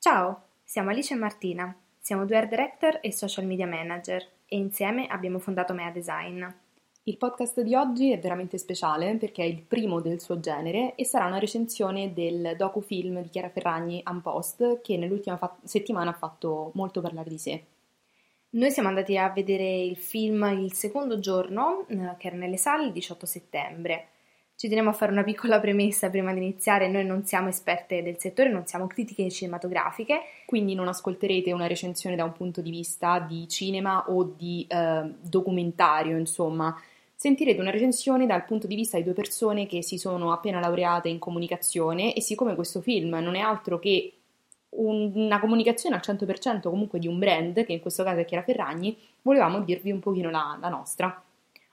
Ciao, 0.00 0.42
siamo 0.62 0.90
Alice 0.90 1.12
e 1.12 1.16
Martina, 1.16 1.76
siamo 1.98 2.24
due 2.24 2.36
art 2.36 2.48
director 2.48 3.00
e 3.02 3.12
social 3.12 3.44
media 3.44 3.66
manager 3.66 4.24
e 4.46 4.56
insieme 4.56 5.08
abbiamo 5.08 5.40
fondato 5.40 5.74
Mea 5.74 5.90
Design. 5.90 6.46
Il 7.02 7.16
podcast 7.16 7.62
di 7.62 7.74
oggi 7.74 8.12
è 8.12 8.18
veramente 8.20 8.58
speciale 8.58 9.16
perché 9.16 9.42
è 9.42 9.46
il 9.46 9.60
primo 9.60 10.00
del 10.00 10.20
suo 10.20 10.38
genere 10.38 10.94
e 10.94 11.04
sarà 11.04 11.26
una 11.26 11.40
recensione 11.40 12.12
del 12.12 12.54
docufilm 12.56 13.22
di 13.22 13.28
Chiara 13.28 13.48
Ferragni 13.48 14.00
Unpost 14.08 14.82
che 14.82 14.96
nell'ultima 14.96 15.36
fa- 15.36 15.56
settimana 15.64 16.10
ha 16.10 16.16
fatto 16.16 16.70
molto 16.74 17.00
parlare 17.00 17.28
di 17.28 17.38
sé. 17.38 17.64
Noi 18.50 18.70
siamo 18.70 18.88
andati 18.88 19.18
a 19.18 19.30
vedere 19.30 19.80
il 19.80 19.96
film 19.96 20.44
il 20.44 20.74
secondo 20.74 21.18
giorno, 21.18 21.86
eh, 21.88 22.14
che 22.18 22.28
era 22.28 22.36
nelle 22.36 22.56
sale 22.56 22.84
il 22.84 22.92
18 22.92 23.26
settembre. 23.26 24.10
Ci 24.58 24.66
teniamo 24.66 24.90
a 24.90 24.92
fare 24.92 25.12
una 25.12 25.22
piccola 25.22 25.60
premessa 25.60 26.10
prima 26.10 26.32
di 26.32 26.40
iniziare, 26.40 26.88
noi 26.88 27.04
non 27.04 27.24
siamo 27.24 27.46
esperte 27.46 28.02
del 28.02 28.18
settore, 28.18 28.50
non 28.50 28.66
siamo 28.66 28.88
critiche 28.88 29.30
cinematografiche. 29.30 30.22
Quindi 30.46 30.74
non 30.74 30.88
ascolterete 30.88 31.52
una 31.52 31.68
recensione 31.68 32.16
da 32.16 32.24
un 32.24 32.32
punto 32.32 32.60
di 32.60 32.70
vista 32.70 33.20
di 33.20 33.46
cinema 33.46 34.06
o 34.08 34.24
di 34.24 34.66
eh, 34.68 35.12
documentario, 35.20 36.18
insomma. 36.18 36.76
Sentirete 37.14 37.60
una 37.60 37.70
recensione 37.70 38.26
dal 38.26 38.44
punto 38.44 38.66
di 38.66 38.74
vista 38.74 38.96
di 38.96 39.04
due 39.04 39.12
persone 39.12 39.66
che 39.68 39.80
si 39.84 39.96
sono 39.96 40.32
appena 40.32 40.58
laureate 40.58 41.08
in 41.08 41.20
comunicazione 41.20 42.12
e 42.12 42.20
siccome 42.20 42.56
questo 42.56 42.80
film 42.80 43.14
non 43.14 43.36
è 43.36 43.40
altro 43.40 43.78
che 43.78 44.12
un, 44.70 45.12
una 45.14 45.38
comunicazione 45.38 45.94
al 45.94 46.02
100% 46.04 46.62
comunque 46.62 46.98
di 46.98 47.06
un 47.06 47.20
brand, 47.20 47.64
che 47.64 47.74
in 47.74 47.80
questo 47.80 48.02
caso 48.02 48.18
è 48.18 48.24
Chiara 48.24 48.42
Ferragni, 48.42 48.98
volevamo 49.22 49.60
dirvi 49.60 49.92
un 49.92 50.00
pochino 50.00 50.30
la, 50.30 50.58
la 50.60 50.68
nostra. 50.68 51.22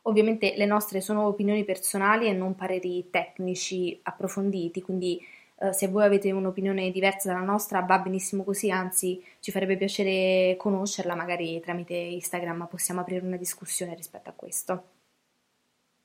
Ovviamente 0.08 0.54
le 0.56 0.66
nostre 0.66 1.02
sono 1.02 1.26
opinioni 1.26 1.64
personali 1.64 2.28
e 2.28 2.34
non 2.34 2.56
pareri 2.56 3.10
tecnici 3.10 4.00
approfonditi, 4.04 4.82
quindi 4.82 5.20
eh, 5.58 5.74
se 5.74 5.88
voi 5.88 6.04
avete 6.04 6.32
un'opinione 6.32 6.92
diversa 6.92 7.32
dalla 7.32 7.46
nostra 7.46 7.82
va 7.82 7.98
benissimo 8.00 8.44
così, 8.44 8.70
anzi 8.70 9.24
ci 9.40 9.52
farebbe 9.52 9.78
piacere 9.78 10.56
conoscerla, 10.58 11.16
magari 11.16 11.60
tramite 11.60 11.96
Instagram 11.96 12.68
possiamo 12.70 13.02
aprire 13.02 13.26
una 13.26 13.38
discussione 13.38 13.96
rispetto 13.96 14.30
a 14.30 14.34
questo. 14.34 14.84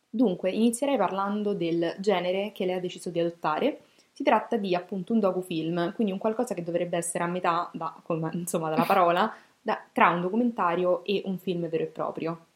Dunque, 0.09 0.51
inizierei 0.51 0.97
parlando 0.97 1.53
del 1.53 1.95
genere 1.99 2.53
che 2.53 2.65
lei 2.65 2.77
ha 2.77 2.81
deciso 2.81 3.11
di 3.11 3.21
adottare. 3.21 3.83
Si 4.13 4.23
tratta 4.23 4.57
di 4.57 4.75
appunto 4.75 5.13
un 5.13 5.21
docufilm, 5.21 5.95
quindi 5.95 6.13
un 6.13 6.19
qualcosa 6.19 6.55
che 6.55 6.63
dovrebbe 6.65 6.97
essere 6.97 7.25
a 7.25 7.29
metà, 7.29 7.71
da, 7.73 7.95
insomma, 8.33 8.71
dalla 8.71 8.85
parola, 8.85 9.33
da, 9.61 9.81
tra 9.93 10.09
un 10.09 10.21
documentario 10.21 11.05
e 11.05 11.23
un 11.27 11.39
film 11.39 11.69
vero 11.69 11.85
e 11.85 11.87
proprio. 11.87 12.47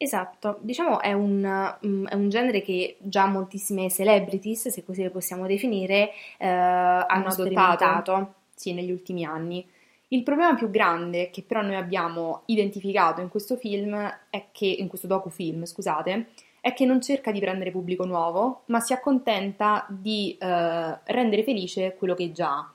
Esatto, 0.00 0.58
diciamo 0.60 1.00
è 1.00 1.12
un, 1.12 1.42
um, 1.80 2.06
è 2.06 2.14
un, 2.14 2.28
genere 2.28 2.62
che 2.62 2.98
già 3.00 3.26
moltissime 3.26 3.90
celebrities, 3.90 4.68
se 4.68 4.84
così 4.84 5.02
le 5.02 5.10
possiamo 5.10 5.44
definire, 5.48 6.12
eh, 6.38 6.46
hanno 6.46 7.26
adottato 7.26 8.34
sì, 8.54 8.74
negli 8.74 8.92
ultimi 8.92 9.24
anni. 9.24 9.66
Il 10.10 10.22
problema 10.22 10.54
più 10.54 10.70
grande 10.70 11.30
che 11.30 11.42
però 11.42 11.62
noi 11.62 11.74
abbiamo 11.74 12.42
identificato 12.46 13.20
in 13.20 13.28
questo 13.28 13.56
film 13.56 13.94
è 14.30 14.46
che, 14.52 14.66
in 14.66 14.86
questo 14.86 15.08
docufilm, 15.08 15.64
scusate, 15.64 16.28
è 16.60 16.72
che 16.74 16.84
non 16.84 17.00
cerca 17.00 17.32
di 17.32 17.40
prendere 17.40 17.72
pubblico 17.72 18.04
nuovo, 18.04 18.62
ma 18.66 18.78
si 18.78 18.92
accontenta 18.92 19.84
di 19.88 20.36
eh, 20.38 20.98
rendere 21.04 21.42
felice 21.42 21.96
quello 21.96 22.14
che 22.14 22.30
già 22.30 22.50
ha. 22.50 22.72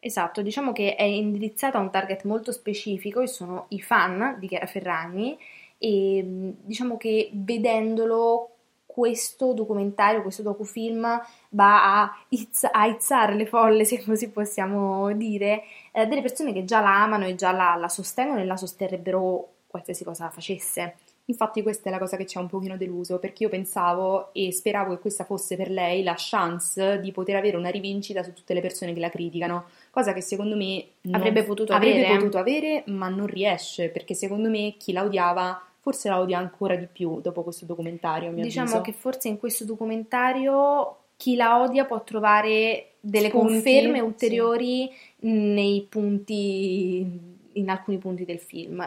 Esatto, 0.00 0.42
diciamo 0.42 0.72
che 0.72 0.96
è 0.96 1.04
indirizzato 1.04 1.78
a 1.78 1.80
un 1.80 1.90
target 1.90 2.24
molto 2.24 2.52
specifico, 2.52 3.20
che 3.20 3.28
sono 3.28 3.66
i 3.68 3.80
fan 3.80 4.36
di 4.38 4.48
Chiara 4.48 4.66
Ferragni, 4.66 5.38
e 5.78 6.54
diciamo 6.62 6.96
che 6.96 7.30
vedendolo 7.32 8.50
questo 8.94 9.52
documentario, 9.54 10.22
questo 10.22 10.42
docufilm 10.42 11.20
va 11.48 12.02
a, 12.02 12.24
izz- 12.28 12.68
a 12.70 12.86
izzare 12.86 13.34
le 13.34 13.44
folle, 13.44 13.84
se 13.84 14.00
così 14.04 14.30
possiamo 14.30 15.12
dire, 15.14 15.64
eh, 15.90 16.06
delle 16.06 16.22
persone 16.22 16.52
che 16.52 16.64
già 16.64 16.80
la 16.80 17.02
amano 17.02 17.26
e 17.26 17.34
già 17.34 17.50
la, 17.50 17.74
la 17.74 17.88
sostengono 17.88 18.40
e 18.40 18.44
la 18.44 18.56
sosterrebbero 18.56 19.48
qualsiasi 19.66 20.04
cosa 20.04 20.30
facesse. 20.30 20.94
Infatti 21.24 21.62
questa 21.62 21.88
è 21.88 21.92
la 21.92 21.98
cosa 21.98 22.16
che 22.16 22.26
ci 22.26 22.38
ha 22.38 22.40
un 22.40 22.48
pochino 22.48 22.76
deluso, 22.76 23.18
perché 23.18 23.42
io 23.42 23.48
pensavo 23.48 24.32
e 24.32 24.52
speravo 24.52 24.94
che 24.94 25.00
questa 25.00 25.24
fosse 25.24 25.56
per 25.56 25.70
lei 25.70 26.04
la 26.04 26.14
chance 26.16 27.00
di 27.00 27.10
poter 27.10 27.34
avere 27.34 27.56
una 27.56 27.70
rivincita 27.70 28.22
su 28.22 28.32
tutte 28.32 28.54
le 28.54 28.60
persone 28.60 28.92
che 28.92 29.00
la 29.00 29.08
criticano, 29.08 29.64
cosa 29.90 30.12
che 30.12 30.20
secondo 30.20 30.54
me 30.54 30.84
avrebbe, 31.10 31.42
potuto, 31.42 31.72
avrebbe 31.72 32.04
avere. 32.04 32.18
potuto 32.18 32.38
avere, 32.38 32.84
ma 32.88 33.08
non 33.08 33.26
riesce, 33.26 33.88
perché 33.88 34.14
secondo 34.14 34.50
me 34.50 34.74
chi 34.78 34.92
la 34.92 35.02
odiava 35.02 35.60
forse 35.84 36.08
la 36.08 36.18
odia 36.18 36.38
ancora 36.38 36.76
di 36.76 36.88
più 36.90 37.20
dopo 37.20 37.42
questo 37.42 37.66
documentario. 37.66 38.32
diciamo 38.32 38.68
avviso. 38.68 38.80
che 38.80 38.92
forse 38.92 39.28
in 39.28 39.38
questo 39.38 39.66
documentario 39.66 41.00
chi 41.16 41.36
la 41.36 41.60
odia 41.60 41.84
può 41.84 42.02
trovare 42.02 42.94
delle 43.00 43.28
Spunti, 43.28 43.52
conferme 43.52 44.00
ulteriori 44.00 44.90
sì. 44.90 45.28
nei 45.28 45.86
punti, 45.86 47.20
in 47.52 47.68
alcuni 47.68 47.98
punti 47.98 48.24
del 48.24 48.38
film. 48.38 48.82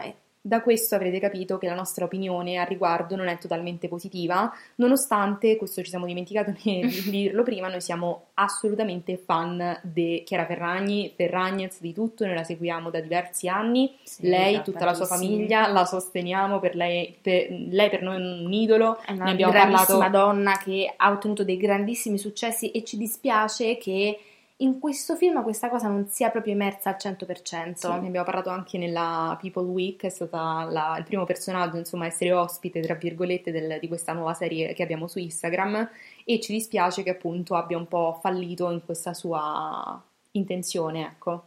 Da 0.48 0.62
questo 0.62 0.94
avrete 0.94 1.20
capito 1.20 1.58
che 1.58 1.66
la 1.66 1.74
nostra 1.74 2.06
opinione 2.06 2.56
al 2.56 2.66
riguardo 2.66 3.16
non 3.16 3.28
è 3.28 3.36
totalmente 3.36 3.86
positiva, 3.86 4.50
nonostante, 4.76 5.58
questo 5.58 5.82
ci 5.82 5.90
siamo 5.90 6.06
dimenticati 6.06 6.56
di 6.62 6.88
dirlo 7.10 7.42
prima, 7.42 7.68
noi 7.68 7.82
siamo 7.82 8.28
assolutamente 8.32 9.18
fan 9.18 9.78
di 9.82 10.22
Chiara 10.24 10.46
Ferragni, 10.46 11.12
Ferragnez, 11.14 11.82
di 11.82 11.92
tutto, 11.92 12.24
noi 12.24 12.34
la 12.34 12.44
seguiamo 12.44 12.88
da 12.88 13.00
diversi 13.00 13.46
anni, 13.46 13.94
sì, 14.02 14.26
lei, 14.26 14.62
tutta 14.62 14.86
la 14.86 14.94
sua 14.94 15.04
famiglia, 15.04 15.68
la 15.68 15.84
sosteniamo, 15.84 16.60
per 16.60 16.76
lei, 16.76 17.14
per, 17.20 17.50
lei 17.50 17.90
per 17.90 18.00
noi 18.00 18.16
è 18.16 18.44
un 18.46 18.50
idolo, 18.50 19.02
è 19.04 19.12
una 19.12 19.24
ne 19.24 19.30
abbiamo 19.32 19.52
parlato... 19.52 20.08
donna 20.08 20.56
che 20.56 20.90
ha 20.96 21.10
ottenuto 21.10 21.44
dei 21.44 21.58
grandissimi 21.58 22.16
successi 22.16 22.70
e 22.70 22.84
ci 22.84 22.96
dispiace 22.96 23.76
che 23.76 24.18
in 24.60 24.80
questo 24.80 25.14
film 25.14 25.42
questa 25.42 25.68
cosa 25.68 25.88
non 25.88 26.08
sia 26.08 26.30
proprio 26.30 26.54
emersa 26.54 26.90
al 26.90 26.96
100%. 26.98 27.74
Sì, 27.74 27.86
ne 27.86 28.06
abbiamo 28.06 28.24
parlato 28.24 28.50
anche 28.50 28.78
nella 28.78 29.36
People 29.40 29.66
Week, 29.66 30.02
è 30.02 30.08
stata 30.08 30.64
la, 30.64 30.96
il 30.98 31.04
primo 31.04 31.24
personaggio, 31.24 31.76
insomma, 31.76 32.04
a 32.04 32.08
essere 32.08 32.32
ospite, 32.32 32.80
tra 32.80 32.94
virgolette, 32.94 33.52
del, 33.52 33.78
di 33.80 33.88
questa 33.88 34.12
nuova 34.12 34.34
serie 34.34 34.72
che 34.74 34.82
abbiamo 34.82 35.06
su 35.06 35.18
Instagram 35.18 35.88
e 36.24 36.40
ci 36.40 36.52
dispiace 36.52 37.02
che 37.02 37.10
appunto 37.10 37.54
abbia 37.54 37.76
un 37.76 37.86
po' 37.86 38.18
fallito 38.20 38.70
in 38.70 38.84
questa 38.84 39.14
sua 39.14 40.02
intenzione, 40.32 41.02
ecco. 41.02 41.44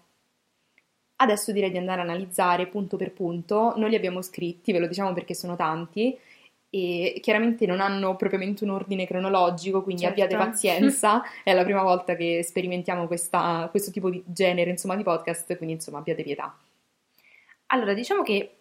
Adesso 1.18 1.52
direi 1.52 1.70
di 1.70 1.78
andare 1.78 2.00
a 2.02 2.04
analizzare 2.04 2.66
punto 2.68 2.98
per 2.98 3.12
punto, 3.12 3.74
noi 3.76 3.90
li 3.90 3.96
abbiamo 3.96 4.22
scritti, 4.22 4.72
ve 4.72 4.80
lo 4.80 4.88
diciamo 4.88 5.14
perché 5.14 5.36
sono 5.36 5.56
tanti, 5.56 6.18
e 6.74 7.20
chiaramente 7.22 7.66
non 7.66 7.82
hanno 7.82 8.16
propriamente 8.16 8.64
un 8.64 8.70
ordine 8.70 9.06
cronologico, 9.06 9.84
quindi 9.84 10.04
certo. 10.04 10.24
abbiate 10.24 10.42
pazienza, 10.42 11.22
è 11.44 11.54
la 11.54 11.66
prima 11.66 11.84
volta 11.84 12.16
che 12.16 12.44
sperimentiamo 12.44 13.08
questa, 13.08 13.68
questo 13.70 13.92
tipo 13.92 14.09
di 14.09 14.24
genere 14.26 14.70
insomma, 14.70 14.96
di 14.96 15.04
podcast, 15.04 15.58
quindi 15.58 15.76
insomma 15.76 15.98
abbiate 15.98 16.24
pietà. 16.24 16.56
Allora, 17.68 17.94
diciamo 17.94 18.24
che 18.24 18.56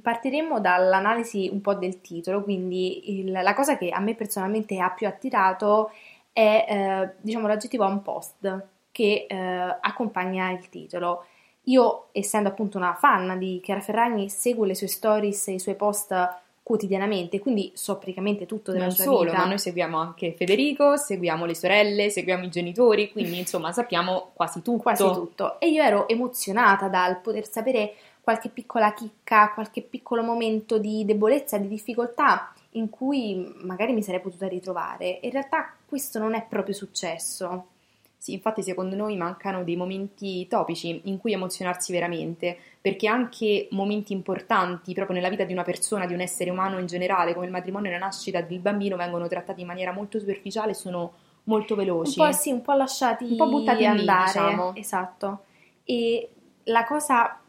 partiremo 0.00 0.60
dall'analisi 0.60 1.48
un 1.52 1.60
po' 1.60 1.74
del 1.74 2.00
titolo, 2.00 2.44
quindi 2.44 3.18
il, 3.18 3.32
la 3.32 3.54
cosa 3.54 3.76
che 3.76 3.90
a 3.90 3.98
me 3.98 4.14
personalmente 4.14 4.78
ha 4.78 4.90
più 4.90 5.08
attirato 5.08 5.90
è 6.32 6.66
eh, 6.68 7.14
diciamo 7.20 7.48
l'aggettivo 7.48 7.84
un 7.84 8.00
post 8.00 8.66
che 8.92 9.26
eh, 9.28 9.36
accompagna 9.36 10.50
il 10.52 10.68
titolo. 10.68 11.24
Io, 11.64 12.10
essendo 12.12 12.48
appunto 12.48 12.78
una 12.78 12.94
fan 12.94 13.36
di 13.38 13.58
Chiara 13.60 13.80
Ferragni, 13.80 14.28
seguo 14.28 14.64
le 14.64 14.76
sue 14.76 14.86
stories 14.86 15.48
e 15.48 15.52
i 15.54 15.58
suoi 15.58 15.74
post 15.74 16.44
quotidianamente, 16.66 17.38
quindi 17.38 17.70
so 17.74 17.96
praticamente 17.96 18.44
tutto 18.44 18.72
della 18.72 18.86
non 18.86 18.92
sua 18.92 19.04
solo, 19.04 19.30
vita. 19.30 19.36
ma 19.36 19.44
noi 19.46 19.58
seguiamo 19.60 19.98
anche 19.98 20.32
Federico, 20.32 20.96
seguiamo 20.96 21.44
le 21.44 21.54
sorelle, 21.54 22.10
seguiamo 22.10 22.44
i 22.44 22.48
genitori, 22.48 23.12
quindi 23.12 23.38
insomma 23.38 23.70
sappiamo 23.70 24.30
quasi 24.32 24.62
tutto. 24.62 24.82
Quasi 24.82 25.04
tutto. 25.04 25.60
E 25.60 25.68
io 25.68 25.80
ero 25.80 26.08
emozionata 26.08 26.88
dal 26.88 27.20
poter 27.20 27.48
sapere 27.48 27.94
qualche 28.20 28.48
piccola 28.48 28.92
chicca, 28.94 29.52
qualche 29.54 29.80
piccolo 29.80 30.24
momento 30.24 30.78
di 30.78 31.04
debolezza, 31.04 31.56
di 31.56 31.68
difficoltà 31.68 32.52
in 32.70 32.90
cui 32.90 33.54
magari 33.60 33.92
mi 33.92 34.02
sarei 34.02 34.18
potuta 34.18 34.48
ritrovare. 34.48 35.20
In 35.22 35.30
realtà 35.30 35.72
questo 35.86 36.18
non 36.18 36.34
è 36.34 36.44
proprio 36.48 36.74
successo. 36.74 37.66
Sì, 38.18 38.32
infatti 38.32 38.62
secondo 38.62 38.96
noi 38.96 39.16
mancano 39.16 39.62
dei 39.62 39.76
momenti 39.76 40.48
topici 40.48 41.02
in 41.04 41.18
cui 41.18 41.32
emozionarsi 41.32 41.92
veramente, 41.92 42.56
perché 42.80 43.06
anche 43.06 43.68
momenti 43.70 44.12
importanti 44.12 44.94
proprio 44.94 45.16
nella 45.16 45.28
vita 45.28 45.44
di 45.44 45.52
una 45.52 45.62
persona, 45.62 46.06
di 46.06 46.14
un 46.14 46.20
essere 46.20 46.50
umano 46.50 46.78
in 46.78 46.86
generale, 46.86 47.34
come 47.34 47.46
il 47.46 47.52
matrimonio 47.52 47.90
e 47.90 47.92
la 47.92 48.04
nascita 48.04 48.40
del 48.40 48.58
bambino, 48.58 48.96
vengono 48.96 49.28
trattati 49.28 49.60
in 49.60 49.66
maniera 49.66 49.92
molto 49.92 50.18
superficiale 50.18 50.72
e 50.72 50.74
sono 50.74 51.12
molto 51.44 51.76
veloci. 51.76 52.18
Un 52.18 52.26
po' 52.26 52.32
sì, 52.32 52.50
un 52.50 52.62
po' 52.62 52.72
lasciati 52.72 53.24
un 53.24 53.36
po' 53.36 53.48
buttati 53.48 53.84
andare, 53.86 54.22
lì, 54.22 54.26
diciamo. 54.26 54.74
Esatto. 54.74 55.44
E 55.84 56.30
la 56.64 56.84
cosa 56.84 57.40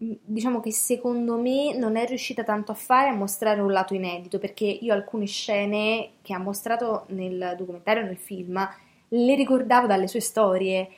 diciamo 0.00 0.60
che 0.60 0.70
secondo 0.70 1.38
me 1.38 1.76
non 1.76 1.96
è 1.96 2.06
riuscita 2.06 2.44
tanto 2.44 2.70
a 2.70 2.76
fare 2.76 3.08
a 3.08 3.14
mostrare 3.14 3.60
un 3.60 3.72
lato 3.72 3.94
inedito, 3.94 4.38
perché 4.38 4.64
io 4.64 4.92
alcune 4.92 5.26
scene 5.26 6.10
che 6.22 6.34
ha 6.34 6.38
mostrato 6.38 7.04
nel 7.08 7.54
documentario, 7.56 8.04
nel 8.04 8.16
film, 8.16 8.68
le 9.08 9.34
ricordavo 9.34 9.86
dalle 9.86 10.06
sue 10.08 10.20
storie. 10.20 10.88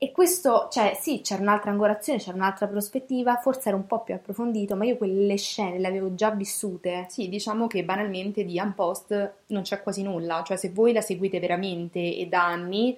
E 0.00 0.12
questo, 0.12 0.68
cioè, 0.70 0.96
sì, 1.00 1.22
c'era 1.22 1.42
un'altra 1.42 1.72
angolazione, 1.72 2.20
c'era 2.20 2.36
un'altra 2.36 2.68
prospettiva, 2.68 3.36
forse 3.36 3.68
era 3.68 3.76
un 3.76 3.86
po' 3.86 4.02
più 4.04 4.14
approfondito, 4.14 4.76
ma 4.76 4.84
io 4.84 4.96
quelle 4.96 5.36
scene 5.36 5.78
le 5.78 5.88
avevo 5.88 6.14
già 6.14 6.30
vissute. 6.30 7.06
Sì, 7.08 7.28
diciamo 7.28 7.66
che 7.66 7.82
banalmente 7.82 8.44
di 8.44 8.60
Unpost 8.60 9.32
non 9.46 9.62
c'è 9.62 9.82
quasi 9.82 10.02
nulla, 10.04 10.42
cioè 10.44 10.56
se 10.56 10.70
voi 10.70 10.92
la 10.92 11.00
seguite 11.00 11.40
veramente 11.40 11.98
e 12.16 12.26
da 12.28 12.44
anni, 12.46 12.96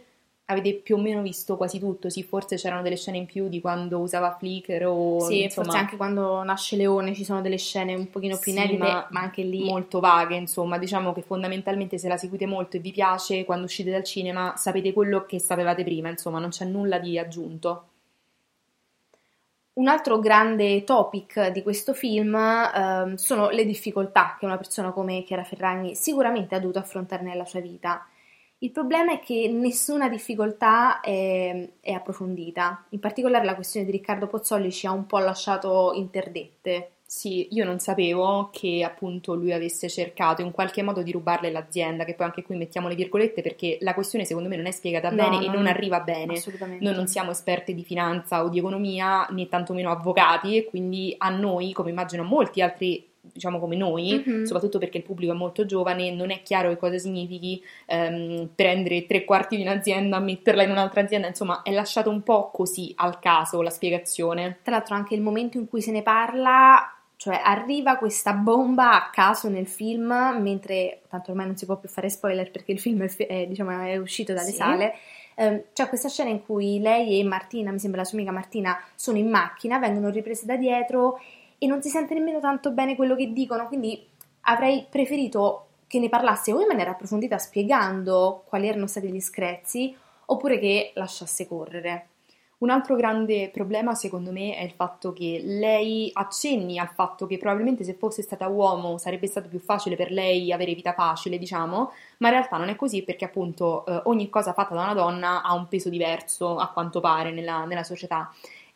avete 0.51 0.75
più 0.75 0.97
o 0.97 0.99
meno 0.99 1.23
visto 1.23 1.57
quasi 1.57 1.79
tutto, 1.79 2.11
sì, 2.11 2.23
forse 2.23 2.57
c'erano 2.57 2.83
delle 2.83 2.97
scene 2.97 3.17
in 3.19 3.27
più 3.27 3.49
di 3.49 3.61
quando 3.61 3.99
usava 3.99 4.37
Flickr 4.37 4.85
o... 4.87 5.21
Sì, 5.21 5.43
insomma, 5.45 5.67
forse 5.67 5.81
anche 5.81 5.97
quando 5.97 6.43
nasce 6.43 6.77
Leone 6.77 7.15
ci 7.15 7.25
sono 7.25 7.41
delle 7.41 7.57
scene 7.57 7.95
un 7.95 8.11
pochino 8.11 8.37
più 8.39 8.53
Sì, 8.53 8.59
inedite, 8.59 8.79
ma 8.79 9.07
ma, 9.11 9.21
anche 9.21 9.43
lì... 9.43 9.65
molto 9.65 10.01
vaghe, 10.01 10.37
insomma, 10.37 10.79
diciamo 10.79 11.13
che 11.13 11.23
fondamentalmente 11.23 11.99
se 11.99 12.09
la 12.09 12.17
seguite 12.17 12.47
molto 12.47 12.77
e 12.77 12.81
vi 12.81 12.91
piace, 12.93 13.45
quando 13.45 13.65
uscite 13.67 13.91
dal 13.91 14.05
cinema 14.05 14.55
sapete 14.57 14.93
quello 14.93 15.25
che 15.25 15.39
sapevate 15.39 15.85
prima, 15.85 16.09
insomma, 16.09 16.39
non 16.39 16.51
c'è 16.51 16.65
nulla 16.65 16.99
di 16.99 17.19
aggiunto. 17.19 17.85
Un 19.73 19.89
altro 19.89 20.19
grande 20.19 20.85
topic 20.85 21.49
di 21.53 21.63
questo 21.63 21.95
film 21.95 22.35
ehm, 22.35 23.15
sono 23.15 23.49
le 23.51 23.65
difficoltà 23.65 24.37
che 24.39 24.45
una 24.45 24.57
persona 24.59 24.91
come 24.91 25.23
Chiara 25.23 25.45
Ferragni 25.45 25.95
sicuramente 25.95 26.55
ha 26.55 26.59
dovuto 26.59 26.81
affrontare 26.81 27.23
nella 27.23 27.45
sua 27.47 27.61
vita. 27.61 28.05
Il 28.63 28.73
problema 28.73 29.13
è 29.13 29.21
che 29.21 29.49
nessuna 29.51 30.11
difficoltà 30.11 31.01
è, 31.01 31.67
è 31.81 31.93
approfondita, 31.93 32.85
in 32.91 33.01
particolare 33.01 33.47
la 33.47 33.55
questione 33.55 33.87
di 33.87 33.93
Riccardo 33.93 34.27
Pozzolli 34.27 34.71
ci 34.71 34.87
ha 34.87 34.93
un 34.93 35.07
po' 35.07 35.19
lasciato 35.19 35.93
interdette. 35.95 36.91
Sì, 37.07 37.49
io 37.53 37.65
non 37.65 37.79
sapevo 37.81 38.51
che 38.53 38.85
appunto 38.85 39.35
lui 39.35 39.53
avesse 39.53 39.89
cercato 39.89 40.43
in 40.43 40.53
qualche 40.53 40.83
modo 40.83 41.03
di 41.03 41.11
rubarle 41.11 41.51
l'azienda, 41.51 42.05
che 42.05 42.15
poi 42.15 42.27
anche 42.27 42.43
qui 42.43 42.57
mettiamo 42.57 42.87
le 42.87 42.95
virgolette 42.95 43.41
perché 43.41 43.79
la 43.81 43.95
questione 43.95 44.27
secondo 44.27 44.49
me 44.49 44.57
non 44.57 44.67
è 44.67 44.71
spiegata 44.71 45.09
No, 45.09 45.17
bene 45.17 45.43
e 45.43 45.47
non- 45.47 45.55
non 45.57 45.67
arriva 45.67 46.01
bene. 46.01 46.35
Assolutamente. 46.35 46.85
Noi 46.85 46.95
non 46.95 47.07
siamo 47.09 47.31
esperti 47.31 47.75
di 47.75 47.83
finanza 47.83 48.45
o 48.45 48.49
di 48.51 48.59
economia, 48.59 49.27
né 49.31 49.49
tantomeno 49.49 49.91
avvocati, 49.91 50.59
e 50.59 50.65
quindi 50.67 51.15
a 51.17 51.31
noi, 51.31 51.73
come 51.73 51.91
immagino 51.91 52.23
a 52.23 52.27
molti 52.27 52.61
altri, 52.61 53.10
diciamo 53.33 53.59
come 53.59 53.77
noi, 53.77 54.23
Mhm. 54.27 54.45
soprattutto 54.45 54.79
perché 54.79 54.99
il 54.99 55.05
pubblico 55.05 55.33
è 55.33 55.37
molto 55.37 55.65
giovane, 55.67 56.11
non 56.13 56.31
è 56.31 56.43
chiaro 56.43 56.69
che 56.71 56.77
cosa 56.77 56.99
significhi 56.99 57.63
ehm, 57.87 58.51
prendere 58.55 59.07
tre 59.07 59.25
quarti 59.25 59.57
di 59.57 59.63
un'azienda, 59.63 60.19
metterla 60.19 60.63
in 60.63 60.71
un'altra 60.71 61.01
azienda, 61.03 61.27
insomma, 61.29 61.63
è 61.63 61.71
lasciato 61.73 62.11
un 62.11 62.23
po' 62.23 62.51
così 62.51 62.93
al 62.97 63.19
caso 63.19 63.63
la 63.63 63.71
spiegazione. 63.71 64.59
Tra 64.63 64.77
l'altro 64.77 64.95
anche 64.95 65.15
il 65.15 65.21
momento 65.21 65.59
in 65.59 65.69
cui 65.69 65.81
se 65.83 65.91
ne 65.91 66.03
parla, 66.03 66.95
cioè 67.17 67.39
arriva 67.43 67.97
questa 67.97 68.33
bomba 68.33 68.93
a 68.93 69.11
caso 69.11 69.49
nel 69.49 69.67
film, 69.67 70.07
mentre 70.41 71.03
tanto 71.09 71.31
ormai 71.33 71.47
non 71.47 71.57
si 71.57 71.67
può 71.67 71.77
più 71.77 71.89
fare 71.89 72.09
spoiler 72.09 72.51
perché 72.51 72.73
il 72.73 72.81
film 72.81 73.03
è, 73.03 73.15
è, 73.27 73.47
diciamo, 73.47 73.79
è 73.83 73.97
uscito 73.99 74.33
dalle 74.33 74.51
Sì. 74.51 74.57
sale. 74.57 74.95
Ehm, 75.35 75.63
c'è 75.73 75.89
questa 75.89 76.09
scena 76.09 76.31
in 76.31 76.43
cui 76.45 76.81
lei 76.81 77.21
e 77.21 77.25
Martina, 77.25 77.71
mi 77.73 77.79
sembra 77.79 78.01
la 78.01 78.07
sua 78.07 78.19
amica 78.19 78.33
Martina, 78.33 78.79
sono 78.95 79.19
in 79.19 79.29
macchina, 79.29 79.79
vengono 79.79 80.09
riprese 80.11 80.45
da 80.47 80.57
dietro 80.57 81.19
e 81.63 81.67
non 81.67 81.83
si 81.83 81.91
sente 81.91 82.15
nemmeno 82.15 82.41
tanto 82.41 82.71
bene 82.71 82.97
quello 82.97 83.15
che 83.15 83.35
dicono, 83.35 83.67
quindi 83.67 84.03
avrei 84.43 84.87
preferito 84.89 85.67
che 85.87 85.99
ne 85.99 86.09
parlasse 86.09 86.53
o 86.53 86.61
in 86.61 86.67
maniera 86.67 86.93
approfondita 86.93 87.37
spiegando 87.37 88.45
quali 88.47 88.67
erano 88.67 88.87
stati 88.87 89.13
gli 89.13 89.21
screzi, 89.21 89.95
oppure 90.25 90.59
che 90.59 90.93
lasciasse 90.95 91.47
correre. 91.47 92.07
Un 92.61 92.71
altro 92.71 92.95
grande 92.95 93.51
problema, 93.51 93.95
secondo 93.95 94.33
me, 94.33 94.55
è 94.55 94.63
il 94.63 94.73
fatto 94.73 95.13
che 95.13 95.41
lei 95.43 96.11
accenni 96.15 96.79
al 96.79 96.89
fatto 96.89 97.27
che 97.27 97.37
probabilmente 97.37 97.85
se 97.85 97.95
fosse 97.95 98.23
stata 98.23 98.49
uomo 98.49 98.97
sarebbe 98.97 99.27
stato 99.27 99.49
più 99.49 99.59
facile 99.59 99.97
per 99.97 100.11
lei 100.11 100.53
avere 100.53 100.75
vita 100.75 100.95
facile, 100.95 101.39
diciamo, 101.39 101.93
ma 102.19 102.29
in 102.29 102.35
realtà 102.35 102.57
non 102.57 102.69
è 102.69 102.77
così 102.77 103.03
perché 103.03 103.27
appunto 103.27 103.85
eh, 103.85 104.01
ogni 104.05 104.31
cosa 104.31 104.55
fatta 104.55 104.75
da 104.75 104.83
una 104.83 104.95
donna 104.95 105.43
ha 105.43 105.53
un 105.53 105.69
peso 105.69 105.91
diverso, 105.91 106.57
a 106.57 106.69
quanto 106.69 107.01
pare, 107.01 107.33
nella, 107.33 107.65
nella 107.67 107.83
società. 107.83 108.31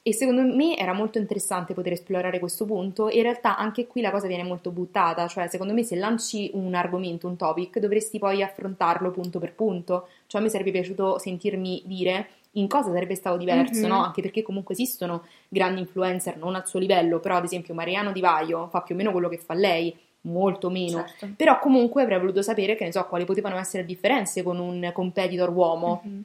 E 0.06 0.12
secondo 0.12 0.42
me 0.42 0.76
era 0.76 0.92
molto 0.92 1.16
interessante 1.16 1.72
poter 1.72 1.92
esplorare 1.92 2.38
questo 2.38 2.66
punto 2.66 3.08
e 3.08 3.16
in 3.16 3.22
realtà 3.22 3.56
anche 3.56 3.86
qui 3.86 4.02
la 4.02 4.10
cosa 4.10 4.26
viene 4.26 4.42
molto 4.42 4.70
buttata, 4.70 5.26
cioè 5.28 5.48
secondo 5.48 5.72
me 5.72 5.82
se 5.82 5.96
lanci 5.96 6.50
un 6.52 6.74
argomento, 6.74 7.26
un 7.26 7.36
topic, 7.36 7.78
dovresti 7.78 8.18
poi 8.18 8.42
affrontarlo 8.42 9.10
punto 9.10 9.38
per 9.38 9.54
punto, 9.54 10.08
cioè 10.26 10.42
a 10.42 10.44
me 10.44 10.50
sarebbe 10.50 10.72
piaciuto 10.72 11.18
sentirmi 11.18 11.84
dire 11.86 12.28
in 12.56 12.68
cosa 12.68 12.92
sarebbe 12.92 13.14
stato 13.14 13.38
diverso, 13.38 13.80
Mhm. 13.80 13.86
no? 13.88 14.02
Anche 14.04 14.20
perché 14.20 14.42
comunque 14.42 14.74
esistono 14.74 15.24
grandi 15.48 15.80
influencer, 15.80 16.36
non 16.36 16.54
al 16.54 16.66
suo 16.68 16.80
livello, 16.80 17.18
però 17.18 17.36
ad 17.36 17.44
esempio 17.44 17.72
Mariano 17.72 18.12
Di 18.12 18.20
Vaio 18.20 18.68
fa 18.68 18.82
più 18.82 18.94
o 18.94 18.98
meno 18.98 19.10
quello 19.10 19.30
che 19.30 19.38
fa 19.38 19.54
lei, 19.54 19.96
molto 20.26 20.68
meno. 20.68 20.98
Certo. 21.06 21.30
Però 21.34 21.58
comunque 21.58 22.02
avrei 22.02 22.18
voluto 22.18 22.42
sapere, 22.42 22.76
che 22.76 22.84
ne 22.84 22.92
so, 22.92 23.02
quali 23.06 23.24
potevano 23.24 23.56
essere 23.56 23.82
le 23.82 23.88
differenze 23.88 24.42
con 24.42 24.58
un 24.58 24.90
competitor 24.92 25.48
uomo. 25.48 26.02
Mhm. 26.04 26.24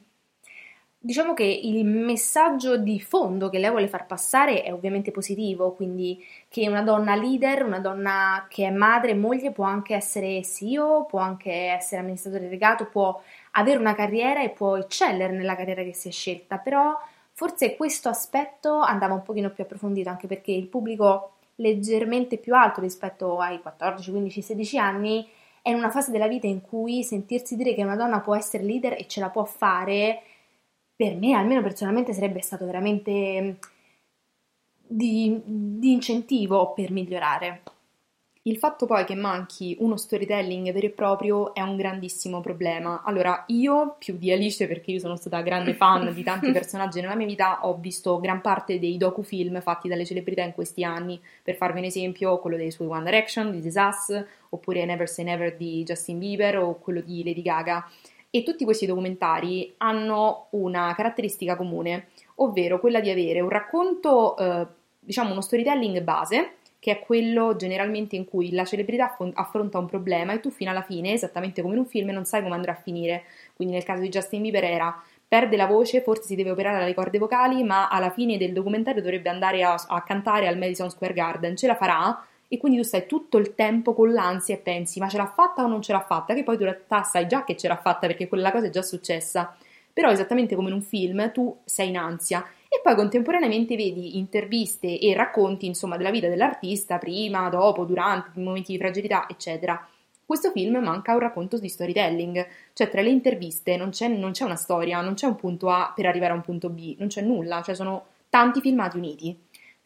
Diciamo 1.02 1.32
che 1.32 1.44
il 1.44 1.86
messaggio 1.86 2.76
di 2.76 3.00
fondo 3.00 3.48
che 3.48 3.58
lei 3.58 3.70
vuole 3.70 3.88
far 3.88 4.04
passare 4.04 4.62
è 4.62 4.70
ovviamente 4.70 5.10
positivo, 5.12 5.72
quindi 5.72 6.22
che 6.46 6.68
una 6.68 6.82
donna 6.82 7.14
leader, 7.14 7.64
una 7.64 7.78
donna 7.78 8.46
che 8.50 8.66
è 8.66 8.70
madre 8.70 9.14
moglie 9.14 9.50
può 9.50 9.64
anche 9.64 9.94
essere 9.94 10.42
CEO, 10.42 11.06
può 11.06 11.20
anche 11.20 11.50
essere 11.50 12.02
amministratore 12.02 12.44
delegato, 12.44 12.84
può 12.84 13.18
avere 13.52 13.78
una 13.78 13.94
carriera 13.94 14.42
e 14.42 14.50
può 14.50 14.76
eccellere 14.76 15.32
nella 15.32 15.56
carriera 15.56 15.82
che 15.82 15.94
si 15.94 16.08
è 16.08 16.10
scelta, 16.10 16.58
però 16.58 16.94
forse 17.32 17.76
questo 17.76 18.10
aspetto 18.10 18.78
andava 18.80 19.14
un 19.14 19.22
pochino 19.22 19.48
più 19.48 19.64
approfondito 19.64 20.10
anche 20.10 20.26
perché 20.26 20.52
il 20.52 20.66
pubblico 20.66 21.36
leggermente 21.56 22.36
più 22.36 22.54
alto 22.54 22.82
rispetto 22.82 23.38
ai 23.38 23.62
14, 23.62 24.10
15, 24.10 24.42
16 24.42 24.78
anni 24.78 25.26
è 25.62 25.70
in 25.70 25.76
una 25.76 25.90
fase 25.90 26.10
della 26.10 26.28
vita 26.28 26.46
in 26.46 26.60
cui 26.60 27.02
sentirsi 27.02 27.56
dire 27.56 27.74
che 27.74 27.82
una 27.82 27.96
donna 27.96 28.20
può 28.20 28.34
essere 28.34 28.64
leader 28.64 28.92
e 28.92 29.06
ce 29.06 29.20
la 29.20 29.30
può 29.30 29.44
fare, 29.44 30.22
per 31.00 31.16
me, 31.16 31.32
almeno 31.32 31.62
personalmente, 31.62 32.12
sarebbe 32.12 32.42
stato 32.42 32.66
veramente 32.66 33.40
mm, 33.40 33.50
di, 34.86 35.40
di 35.46 35.92
incentivo 35.92 36.74
per 36.74 36.90
migliorare. 36.90 37.62
Il 38.42 38.58
fatto 38.58 38.84
poi 38.84 39.06
che 39.06 39.14
manchi 39.14 39.74
uno 39.80 39.96
storytelling 39.96 40.70
vero 40.72 40.86
e 40.86 40.90
proprio 40.90 41.54
è 41.54 41.62
un 41.62 41.76
grandissimo 41.76 42.42
problema. 42.42 43.00
Allora, 43.02 43.44
io 43.46 43.96
più 43.98 44.18
di 44.18 44.30
Alice, 44.30 44.66
perché 44.66 44.90
io 44.90 44.98
sono 44.98 45.16
stata 45.16 45.40
grande 45.40 45.72
fan 45.72 46.12
di 46.12 46.22
tanti 46.22 46.52
personaggi 46.52 47.00
nella 47.00 47.16
mia 47.16 47.26
vita, 47.26 47.66
ho 47.66 47.78
visto 47.78 48.20
gran 48.20 48.42
parte 48.42 48.78
dei 48.78 48.98
docufilm 48.98 49.62
fatti 49.62 49.88
dalle 49.88 50.04
celebrità 50.04 50.42
in 50.42 50.52
questi 50.52 50.84
anni. 50.84 51.18
Per 51.42 51.56
farvi 51.56 51.78
un 51.78 51.86
esempio, 51.86 52.38
quello 52.40 52.58
dei 52.58 52.70
suoi 52.70 52.88
One 52.88 53.04
Direction 53.04 53.50
di 53.52 53.62
This 53.62 53.74
Is 53.74 53.82
Us, 53.82 54.24
oppure 54.50 54.84
Never 54.84 55.08
Say 55.08 55.24
Never 55.24 55.56
di 55.56 55.82
Justin 55.82 56.18
Bieber 56.18 56.58
o 56.58 56.74
quello 56.74 57.00
di 57.00 57.24
Lady 57.24 57.40
Gaga. 57.40 57.88
E 58.30 58.42
tutti 58.44 58.64
questi 58.64 58.86
documentari 58.86 59.74
hanno 59.78 60.46
una 60.50 60.94
caratteristica 60.94 61.56
comune, 61.56 62.08
ovvero 62.36 62.78
quella 62.78 63.00
di 63.00 63.10
avere 63.10 63.40
un 63.40 63.48
racconto, 63.48 64.36
eh, 64.36 64.66
diciamo 65.00 65.32
uno 65.32 65.40
storytelling 65.40 66.00
base, 66.02 66.54
che 66.78 66.92
è 66.92 66.98
quello 67.00 67.56
generalmente 67.56 68.16
in 68.16 68.24
cui 68.24 68.52
la 68.52 68.64
celebrità 68.64 69.16
affronta 69.34 69.78
un 69.78 69.86
problema 69.86 70.32
e 70.32 70.40
tu 70.40 70.50
fino 70.50 70.70
alla 70.70 70.82
fine, 70.82 71.12
esattamente 71.12 71.60
come 71.60 71.74
in 71.74 71.80
un 71.80 71.86
film, 71.86 72.08
non 72.10 72.24
sai 72.24 72.42
come 72.42 72.54
andrà 72.54 72.72
a 72.72 72.80
finire. 72.82 73.24
Quindi 73.54 73.74
nel 73.74 73.84
caso 73.84 74.00
di 74.00 74.08
Justin 74.08 74.42
Bieber 74.42 74.64
era 74.64 75.02
perde 75.28 75.56
la 75.56 75.66
voce, 75.66 76.00
forse 76.00 76.24
si 76.24 76.34
deve 76.34 76.50
operare 76.50 76.82
alle 76.82 76.94
corde 76.94 77.18
vocali, 77.18 77.62
ma 77.62 77.88
alla 77.88 78.10
fine 78.10 78.36
del 78.36 78.52
documentario 78.52 79.02
dovrebbe 79.02 79.28
andare 79.28 79.62
a, 79.62 79.74
a 79.86 80.02
cantare 80.02 80.48
al 80.48 80.58
Madison 80.58 80.90
Square 80.90 81.12
Garden, 81.12 81.54
ce 81.54 81.66
la 81.66 81.76
farà 81.76 82.24
e 82.52 82.58
quindi 82.58 82.78
tu 82.78 82.84
stai 82.84 83.06
tutto 83.06 83.38
il 83.38 83.54
tempo 83.54 83.94
con 83.94 84.12
l'ansia 84.12 84.56
e 84.56 84.58
pensi 84.58 84.98
ma 84.98 85.08
ce 85.08 85.18
l'ha 85.18 85.32
fatta 85.32 85.62
o 85.62 85.68
non 85.68 85.82
ce 85.82 85.92
l'ha 85.92 86.00
fatta, 86.00 86.34
che 86.34 86.42
poi 86.42 86.56
tu 86.56 86.64
in 86.64 86.70
realtà 86.70 87.04
sai 87.04 87.28
già 87.28 87.44
che 87.44 87.56
ce 87.56 87.68
l'ha 87.68 87.76
fatta 87.76 88.08
perché 88.08 88.26
quella 88.26 88.50
cosa 88.50 88.66
è 88.66 88.70
già 88.70 88.82
successa. 88.82 89.54
Però 89.92 90.10
esattamente 90.10 90.56
come 90.56 90.68
in 90.68 90.74
un 90.74 90.82
film 90.82 91.30
tu 91.30 91.56
sei 91.64 91.90
in 91.90 91.96
ansia 91.96 92.44
e 92.68 92.80
poi 92.82 92.96
contemporaneamente 92.96 93.76
vedi 93.76 94.18
interviste 94.18 94.98
e 94.98 95.14
racconti 95.14 95.66
insomma 95.66 95.96
della 95.96 96.10
vita 96.10 96.28
dell'artista 96.28 96.98
prima, 96.98 97.48
dopo, 97.50 97.84
durante, 97.84 98.40
momenti 98.40 98.72
di 98.72 98.78
fragilità, 98.78 99.26
eccetera. 99.28 99.88
Questo 100.26 100.50
film 100.50 100.78
manca 100.78 101.12
un 101.12 101.20
racconto 101.20 101.56
di 101.58 101.68
storytelling, 101.68 102.46
cioè 102.72 102.88
tra 102.88 103.00
le 103.00 103.10
interviste 103.10 103.76
non 103.76 103.90
c'è, 103.90 104.08
non 104.08 104.32
c'è 104.32 104.44
una 104.44 104.56
storia, 104.56 105.00
non 105.00 105.14
c'è 105.14 105.26
un 105.26 105.36
punto 105.36 105.70
A 105.70 105.92
per 105.94 106.06
arrivare 106.06 106.32
a 106.32 106.36
un 106.36 106.42
punto 106.42 106.68
B, 106.68 106.96
non 106.98 107.08
c'è 107.08 107.22
nulla, 107.22 107.62
cioè 107.62 107.74
sono 107.76 108.06
tanti 108.28 108.60
filmati 108.60 108.96
uniti. 108.96 109.36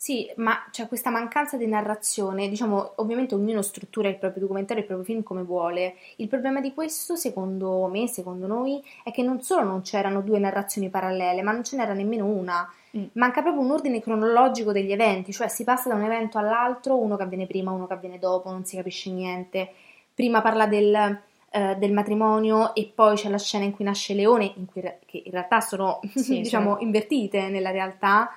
Sì, 0.04 0.30
ma 0.36 0.66
c'è 0.70 0.86
questa 0.86 1.08
mancanza 1.08 1.56
di 1.56 1.66
narrazione, 1.66 2.50
diciamo, 2.50 2.92
ovviamente 2.96 3.34
ognuno 3.34 3.62
struttura 3.62 4.06
il 4.06 4.18
proprio 4.18 4.42
documentario, 4.42 4.82
il 4.82 4.86
proprio 4.86 5.06
film 5.06 5.22
come 5.22 5.40
vuole. 5.44 5.94
Il 6.16 6.28
problema 6.28 6.60
di 6.60 6.74
questo, 6.74 7.16
secondo 7.16 7.86
me, 7.90 8.06
secondo 8.06 8.46
noi, 8.46 8.84
è 9.02 9.10
che 9.10 9.22
non 9.22 9.40
solo 9.40 9.64
non 9.64 9.80
c'erano 9.80 10.20
due 10.20 10.38
narrazioni 10.38 10.90
parallele, 10.90 11.40
ma 11.40 11.52
non 11.52 11.64
ce 11.64 11.78
n'era 11.78 11.94
nemmeno 11.94 12.26
una. 12.26 12.70
Mm. 12.94 13.04
Manca 13.12 13.40
proprio 13.40 13.62
un 13.62 13.70
ordine 13.70 14.02
cronologico 14.02 14.72
degli 14.72 14.92
eventi, 14.92 15.32
cioè 15.32 15.48
si 15.48 15.64
passa 15.64 15.88
da 15.88 15.94
un 15.94 16.02
evento 16.02 16.36
all'altro, 16.36 16.98
uno 16.98 17.16
che 17.16 17.22
avviene 17.22 17.46
prima, 17.46 17.70
uno 17.70 17.86
che 17.86 17.94
avviene 17.94 18.18
dopo, 18.18 18.50
non 18.50 18.66
si 18.66 18.76
capisce 18.76 19.10
niente. 19.10 19.72
Prima 20.12 20.42
parla 20.42 20.66
del, 20.66 21.18
eh, 21.48 21.76
del 21.78 21.92
matrimonio 21.94 22.74
e 22.74 22.92
poi 22.94 23.16
c'è 23.16 23.30
la 23.30 23.38
scena 23.38 23.64
in 23.64 23.72
cui 23.72 23.86
nasce 23.86 24.12
Leone, 24.12 24.52
in 24.56 24.66
cui, 24.66 24.82
che 24.82 25.22
in 25.24 25.32
realtà 25.32 25.62
sono, 25.62 26.00
Sì, 26.12 26.42
diciamo, 26.44 26.72
sono- 26.72 26.82
invertite 26.82 27.48
nella 27.48 27.70
realtà 27.70 28.28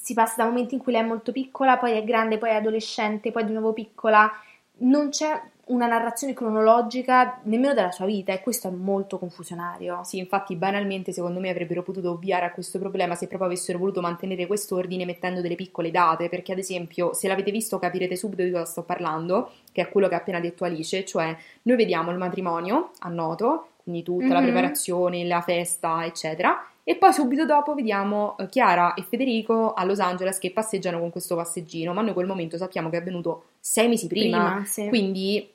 si 0.00 0.14
passa 0.14 0.42
da 0.42 0.48
momenti 0.48 0.74
in 0.74 0.80
cui 0.80 0.92
lei 0.92 1.02
è 1.02 1.06
molto 1.06 1.30
piccola, 1.30 1.76
poi 1.76 1.92
è 1.92 2.04
grande, 2.04 2.38
poi 2.38 2.50
è 2.50 2.54
adolescente, 2.54 3.30
poi 3.30 3.44
di 3.44 3.52
nuovo 3.52 3.72
piccola. 3.72 4.30
Non 4.78 5.10
c'è 5.10 5.40
una 5.66 5.86
narrazione 5.86 6.32
cronologica 6.34 7.38
nemmeno 7.44 7.74
della 7.74 7.92
sua 7.92 8.06
vita 8.06 8.32
e 8.32 8.40
questo 8.40 8.68
è 8.68 8.70
molto 8.70 9.18
confusionario. 9.18 10.02
Sì, 10.04 10.18
infatti 10.18 10.56
banalmente 10.56 11.12
secondo 11.12 11.38
me 11.38 11.50
avrebbero 11.50 11.82
potuto 11.82 12.10
ovviare 12.10 12.46
a 12.46 12.50
questo 12.50 12.78
problema 12.78 13.14
se 13.14 13.26
proprio 13.26 13.48
avessero 13.48 13.78
voluto 13.78 14.00
mantenere 14.00 14.46
quest'ordine 14.46 15.04
mettendo 15.04 15.40
delle 15.40 15.54
piccole 15.54 15.90
date, 15.90 16.28
perché 16.28 16.52
ad 16.52 16.58
esempio 16.58 17.12
se 17.12 17.28
l'avete 17.28 17.50
visto 17.50 17.78
capirete 17.78 18.16
subito 18.16 18.42
di 18.42 18.50
cosa 18.50 18.64
sto 18.64 18.82
parlando, 18.82 19.52
che 19.70 19.82
è 19.82 19.88
quello 19.88 20.08
che 20.08 20.14
ha 20.14 20.18
appena 20.18 20.40
detto 20.40 20.64
Alice, 20.64 21.04
cioè 21.04 21.36
noi 21.62 21.76
vediamo 21.76 22.10
il 22.10 22.18
matrimonio 22.18 22.90
a 23.00 23.08
Noto, 23.08 23.68
quindi 23.82 24.02
tutta 24.02 24.24
mm-hmm. 24.24 24.32
la 24.32 24.40
preparazione, 24.40 25.24
la 25.24 25.40
festa, 25.40 26.04
eccetera. 26.04 26.64
E 26.90 26.96
poi 26.96 27.12
subito 27.12 27.46
dopo 27.46 27.72
vediamo 27.72 28.36
eh, 28.36 28.48
Chiara 28.48 28.94
e 28.94 29.04
Federico 29.08 29.74
a 29.74 29.84
Los 29.84 30.00
Angeles 30.00 30.38
che 30.38 30.50
passeggiano 30.50 30.98
con 30.98 31.10
questo 31.10 31.36
passeggino, 31.36 31.92
ma 31.92 32.02
noi 32.02 32.12
quel 32.12 32.26
momento 32.26 32.56
sappiamo 32.56 32.90
che 32.90 32.96
è 32.96 33.00
avvenuto 33.00 33.44
sei 33.60 33.86
mesi 33.86 34.08
prima, 34.08 34.46
prima 34.46 34.64
sì. 34.64 34.88
quindi 34.88 35.48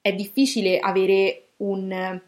è 0.00 0.14
difficile 0.14 0.78
avere 0.78 1.48
un, 1.58 2.18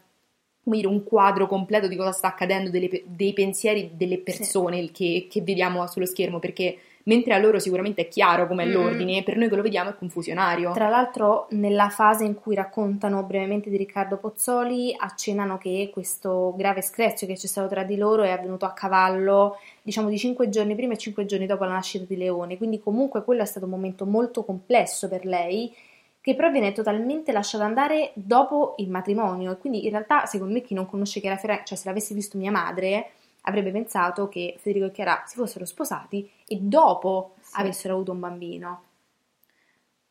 dire, 0.62 0.86
un, 0.86 1.04
quadro 1.04 1.46
completo 1.46 1.88
di 1.88 1.96
cosa 1.96 2.12
sta 2.12 2.28
accadendo, 2.28 2.68
delle, 2.68 3.02
dei 3.06 3.32
pensieri 3.32 3.92
delle 3.94 4.18
persone 4.18 4.82
sì. 4.82 4.90
che, 4.92 5.26
che, 5.30 5.40
vediamo 5.40 5.86
sullo 5.86 6.04
schermo, 6.04 6.38
perché 6.38 6.76
mentre 7.10 7.34
a 7.34 7.38
loro 7.38 7.58
sicuramente 7.58 8.02
è 8.02 8.08
chiaro 8.08 8.46
com'è 8.46 8.64
mm. 8.64 8.70
l'ordine, 8.70 9.22
per 9.24 9.36
noi 9.36 9.48
che 9.48 9.56
lo 9.56 9.62
vediamo 9.62 9.90
è 9.90 9.96
confusionario. 9.96 10.70
Tra 10.70 10.88
l'altro, 10.88 11.48
nella 11.50 11.88
fase 11.88 12.24
in 12.24 12.36
cui 12.36 12.54
raccontano 12.54 13.24
brevemente 13.24 13.68
di 13.68 13.76
Riccardo 13.76 14.16
Pozzoli, 14.16 14.94
accennano 14.96 15.58
che 15.58 15.90
questo 15.92 16.54
grave 16.56 16.82
screzio 16.82 17.26
che 17.26 17.34
c'è 17.34 17.48
stato 17.48 17.66
tra 17.66 17.82
di 17.82 17.96
loro 17.96 18.22
è 18.22 18.30
avvenuto 18.30 18.64
a 18.64 18.72
cavallo, 18.72 19.56
diciamo, 19.82 20.08
di 20.08 20.18
cinque 20.18 20.48
giorni 20.50 20.76
prima 20.76 20.92
e 20.92 20.98
cinque 20.98 21.26
giorni 21.26 21.46
dopo 21.46 21.64
la 21.64 21.72
nascita 21.72 22.04
di 22.06 22.16
Leone, 22.16 22.56
quindi 22.56 22.78
comunque 22.78 23.24
quello 23.24 23.42
è 23.42 23.46
stato 23.46 23.64
un 23.64 23.72
momento 23.72 24.06
molto 24.06 24.44
complesso 24.44 25.08
per 25.08 25.24
lei 25.24 25.74
che 26.22 26.34
però 26.34 26.50
viene 26.50 26.72
totalmente 26.72 27.32
lasciata 27.32 27.64
andare 27.64 28.10
dopo 28.14 28.74
il 28.76 28.90
matrimonio 28.90 29.52
e 29.52 29.56
quindi 29.56 29.84
in 29.84 29.90
realtà 29.90 30.26
secondo 30.26 30.52
me 30.52 30.60
chi 30.60 30.74
non 30.74 30.86
conosce 30.86 31.18
Chiara 31.18 31.38
Ferragni, 31.38 31.62
cioè 31.64 31.78
se 31.78 31.88
l'avesse 31.88 32.14
visto 32.14 32.36
mia 32.36 32.50
madre 32.50 33.12
avrebbe 33.50 33.70
pensato 33.70 34.28
che 34.28 34.56
Federico 34.58 34.86
e 34.86 34.92
Chiara 34.92 35.24
si 35.26 35.36
fossero 35.36 35.64
sposati 35.64 36.28
e 36.46 36.56
dopo 36.60 37.34
sì. 37.40 37.52
avessero 37.60 37.94
avuto 37.94 38.12
un 38.12 38.20
bambino. 38.20 38.82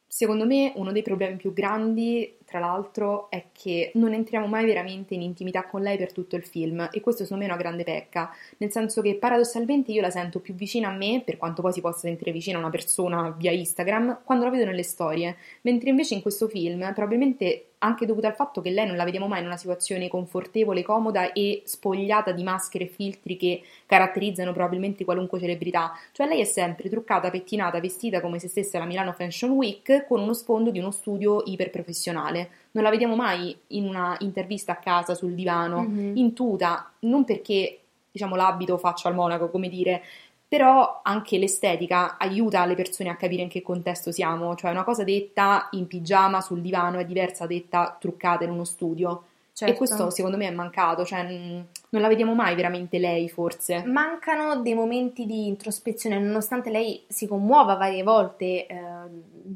Secondo 0.06 0.46
me 0.46 0.74
uno 0.76 0.92
dei 0.92 1.04
problemi 1.04 1.36
più 1.36 1.54
grandi, 1.54 2.38
tra 2.50 2.60
l'altro, 2.60 3.30
è 3.30 3.46
che 3.52 3.92
non 3.94 4.14
entriamo 4.14 4.48
mai 4.48 4.66
veramente 4.66 5.14
in 5.14 5.22
intimità 5.22 5.68
con 5.68 5.82
lei 5.82 5.98
per 5.98 6.12
tutto 6.12 6.36
il 6.36 6.44
film 6.44 6.90
e 6.92 7.00
questo 7.00 7.24
secondo 7.24 7.44
me 7.44 7.50
è 7.50 7.54
una 7.54 7.62
grande 7.62 7.84
pecca, 7.84 8.34
nel 8.58 8.72
senso 8.72 9.04
che 9.04 9.16
paradossalmente 9.16 9.92
io 9.92 10.02
la 10.02 10.10
sento 10.10 10.40
più 10.40 10.56
vicina 10.56 10.90
a 10.90 10.96
me, 10.96 11.22
per 11.24 11.38
quanto 11.38 11.62
poi 11.62 11.74
si 11.74 11.82
possa 11.82 12.00
sentire 12.00 12.32
vicina 12.32 12.58
a 12.58 12.62
una 12.62 12.72
persona 12.72 13.30
via 13.38 13.52
Instagram, 13.52 14.22
quando 14.24 14.46
la 14.46 14.50
vedo 14.50 14.66
nelle 14.66 14.82
storie, 14.82 15.38
mentre 15.62 15.90
invece 15.92 16.16
in 16.16 16.22
questo 16.22 16.48
film 16.48 16.92
probabilmente 16.94 17.66
anche 17.80 18.06
dovuto 18.06 18.28
al 18.28 18.36
fatto 18.36 18.62
che 18.62 18.72
lei 18.72 18.86
non 18.86 18.96
la 18.96 19.04
vediamo 19.04 19.28
mai 19.28 19.40
in 19.40 19.46
una 19.46 19.58
situazione 19.58 20.08
confortevole, 20.08 20.84
comoda 20.84 21.32
e 21.32 21.62
spogliata 21.66 22.32
di 22.32 22.44
maschere 22.44 22.86
e 22.86 22.88
filtri 22.88 23.38
che 23.38 23.62
caratterizzano 23.86 24.52
probabilmente 24.52 25.06
qualunque 25.06 25.40
celebrità. 25.40 25.94
Cioè 26.12 26.28
lei 26.28 26.42
è 26.42 26.46
sempre 26.46 26.90
truccata, 26.90 27.30
pettinata, 27.30 27.80
vestita 27.80 28.22
come 28.22 28.40
se 28.40 28.48
stesse 28.48 28.78
alla 28.78 28.86
Milano 28.86 29.14
Fashion 29.14 29.52
Week 29.52 30.06
con 30.08 30.22
uno 30.22 30.34
sfondo 30.34 30.72
di 30.72 30.80
uno 30.80 30.92
studio 30.92 31.42
iperprofessionale. 31.46 32.39
Non 32.72 32.84
la 32.84 32.90
vediamo 32.90 33.16
mai 33.16 33.58
in 33.68 33.88
una 33.88 34.16
intervista 34.20 34.74
a 34.74 34.78
casa 34.78 35.16
sul 35.16 35.34
divano, 35.34 35.82
mm-hmm. 35.82 36.18
in 36.18 36.34
tuta, 36.34 36.92
non 37.00 37.24
perché 37.24 37.80
diciamo 38.12 38.36
l'abito 38.36 38.78
faccia 38.78 39.08
al 39.08 39.16
monaco, 39.16 39.50
come 39.50 39.70
dire, 39.70 40.04
però 40.48 41.02
anche 41.04 41.38
l'estetica 41.38 42.18
aiuta 42.18 42.66
le 42.66 42.74
persone 42.74 43.10
a 43.10 43.16
capire 43.16 43.44
in 43.44 43.50
che 43.50 43.62
contesto 43.62 44.12
siamo, 44.12 44.56
cioè 44.56 44.72
una 44.72 44.84
cosa 44.84 45.04
detta 45.04 45.70
in 45.72 45.86
pigiama 45.86 46.42
sul 46.42 46.62
divano 46.62 46.98
è 46.98 47.06
diversa 47.06 47.46
detta 47.46 47.96
truccata 48.00 48.46
in 48.46 48.52
uno 48.52 48.64
studio. 48.64 49.24
Certo. 49.54 49.74
E 49.74 49.78
questo 49.78 50.10
secondo 50.10 50.38
me 50.38 50.48
è 50.48 50.52
mancato, 50.52 51.04
cioè 51.04 51.22
non 51.24 52.02
la 52.02 52.08
vediamo 52.08 52.34
mai 52.34 52.56
veramente 52.56 52.98
lei 52.98 53.30
forse. 53.30 53.84
Mancano 53.84 54.62
dei 54.62 54.74
momenti 54.74 55.26
di 55.26 55.48
introspezione, 55.48 56.18
nonostante 56.18 56.70
lei 56.70 57.04
si 57.08 57.28
commuova 57.28 57.76
varie 57.76 58.02
volte 58.02 58.66
eh, 58.66 58.76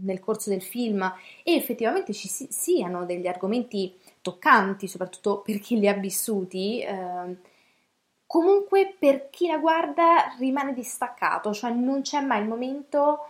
nel 0.01 0.19
corso 0.19 0.49
del 0.49 0.61
film 0.61 1.01
e 1.43 1.53
effettivamente 1.55 2.13
ci 2.13 2.27
si- 2.27 2.47
siano 2.49 3.05
degli 3.05 3.27
argomenti 3.27 3.93
toccanti, 4.21 4.87
soprattutto 4.87 5.39
per 5.39 5.59
chi 5.59 5.79
li 5.79 5.87
ha 5.87 5.93
vissuti. 5.93 6.81
Eh, 6.81 7.35
comunque 8.25 8.95
per 8.97 9.29
chi 9.29 9.47
la 9.47 9.57
guarda 9.57 10.35
rimane 10.39 10.73
distaccato, 10.73 11.53
cioè 11.53 11.71
non 11.71 12.01
c'è 12.01 12.21
mai 12.21 12.41
il 12.41 12.47
momento 12.47 13.27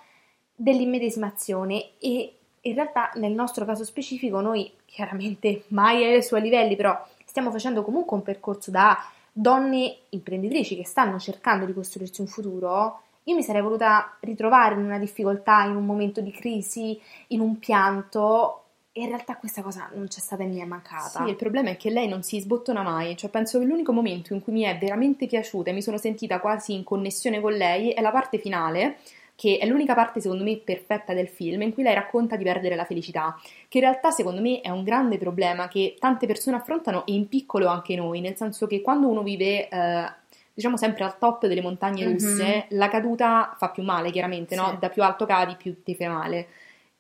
dell'immedesimazione 0.56 1.92
e 2.00 2.36
in 2.62 2.74
realtà 2.74 3.12
nel 3.16 3.34
nostro 3.34 3.66
caso 3.66 3.84
specifico 3.84 4.40
noi 4.40 4.72
chiaramente 4.86 5.64
mai 5.70 6.04
ai 6.06 6.24
suoi 6.24 6.42
livelli, 6.42 6.76
però 6.76 6.98
stiamo 7.26 7.52
facendo 7.52 7.84
comunque 7.84 8.16
un 8.16 8.24
percorso 8.24 8.72
da 8.72 8.98
donne 9.32 9.98
imprenditrici 10.10 10.76
che 10.76 10.86
stanno 10.86 11.20
cercando 11.20 11.66
di 11.66 11.74
costruirsi 11.74 12.22
un 12.22 12.28
futuro. 12.28 13.02
Io 13.26 13.36
mi 13.36 13.44
sarei 13.44 13.62
voluta 13.62 14.18
ritrovare 14.20 14.76
in 14.76 14.82
una 14.84 15.00
difficoltà, 15.00 15.64
in 15.64 15.76
un 15.76 15.86
momento 15.86 16.22
di 16.22 16.32
crisi, 16.32 17.00
in 17.28 17.40
un 17.40 17.58
pianto 17.58 18.60
e 18.92 19.02
in 19.02 19.08
realtà 19.08 19.38
questa 19.38 19.64
cosa 19.64 19.90
non 19.96 20.08
c'è 20.08 20.20
stata 20.20 20.44
e 20.44 20.46
mi 20.46 20.60
è 20.60 20.66
mancata. 20.66 21.24
Sì, 21.24 21.30
il 21.30 21.36
problema 21.36 21.72
è 21.72 21.78
che 21.78 21.90
lei 21.90 22.08
non 22.08 22.22
si 22.22 22.40
sbottona 22.40 22.84
mai, 22.84 23.18
cioè 23.18 23.30
penso 23.30 23.58
che 23.58 23.66
l'unico 23.66 23.92
momento 23.92 24.34
in 24.34 24.42
cui 24.42 24.54
mi 24.54 24.62
è 24.62 24.78
veramente 24.78 25.26
piaciuta 25.26 25.72
e 25.72 25.74
mi 25.74 25.82
sono 25.82 25.98
sentita 25.98 26.40
quasi 26.40 26.74
in 26.74 26.84
connessione 26.84 27.42
con 27.42 27.54
lei 27.54 27.90
è 27.90 28.02
la 28.02 28.12
parte 28.12 28.38
finale, 28.38 28.98
che 29.36 29.58
è 29.60 29.66
l'unica 29.66 29.96
parte 29.96 30.22
secondo 30.22 30.44
me 30.44 30.58
perfetta 30.58 31.14
del 31.14 31.28
film, 31.28 31.64
in 31.64 31.74
cui 31.74 31.82
lei 31.82 31.96
racconta 31.96 32.36
di 32.36 32.44
perdere 32.44 32.76
la 32.76 32.86
felicità, 32.86 33.36
che 33.68 33.80
in 33.80 33.84
realtà 33.86 34.12
secondo 34.12 34.42
me 34.42 34.62
è 34.62 34.70
un 34.70 34.84
grande 34.84 35.18
problema 35.18 35.68
che 35.68 35.96
tante 35.98 36.28
persone 36.28 36.58
affrontano 36.58 37.04
e 37.08 37.14
in 37.14 37.28
piccolo 37.28 37.68
anche 37.68 37.96
noi, 37.96 38.22
nel 38.22 38.36
senso 38.36 38.68
che 38.68 38.82
quando 38.82 39.08
uno 39.08 39.24
vive... 39.24 39.70
Eh, 39.70 40.22
diciamo 40.54 40.78
sempre 40.78 41.04
al 41.04 41.18
top 41.18 41.48
delle 41.48 41.62
montagne 41.62 42.06
russe, 42.06 42.44
mm-hmm. 42.44 42.80
la 42.80 42.88
caduta 42.90 43.56
fa 43.58 43.70
più 43.70 43.84
male, 43.84 44.12
chiaramente, 44.12 44.56
no? 44.56 44.78
Da 44.80 44.90
più 44.90 45.04
alto 45.04 45.26
cadi, 45.26 45.56
più 45.56 45.82
ti 45.84 45.96
fai 45.96 46.08
male. 46.08 46.48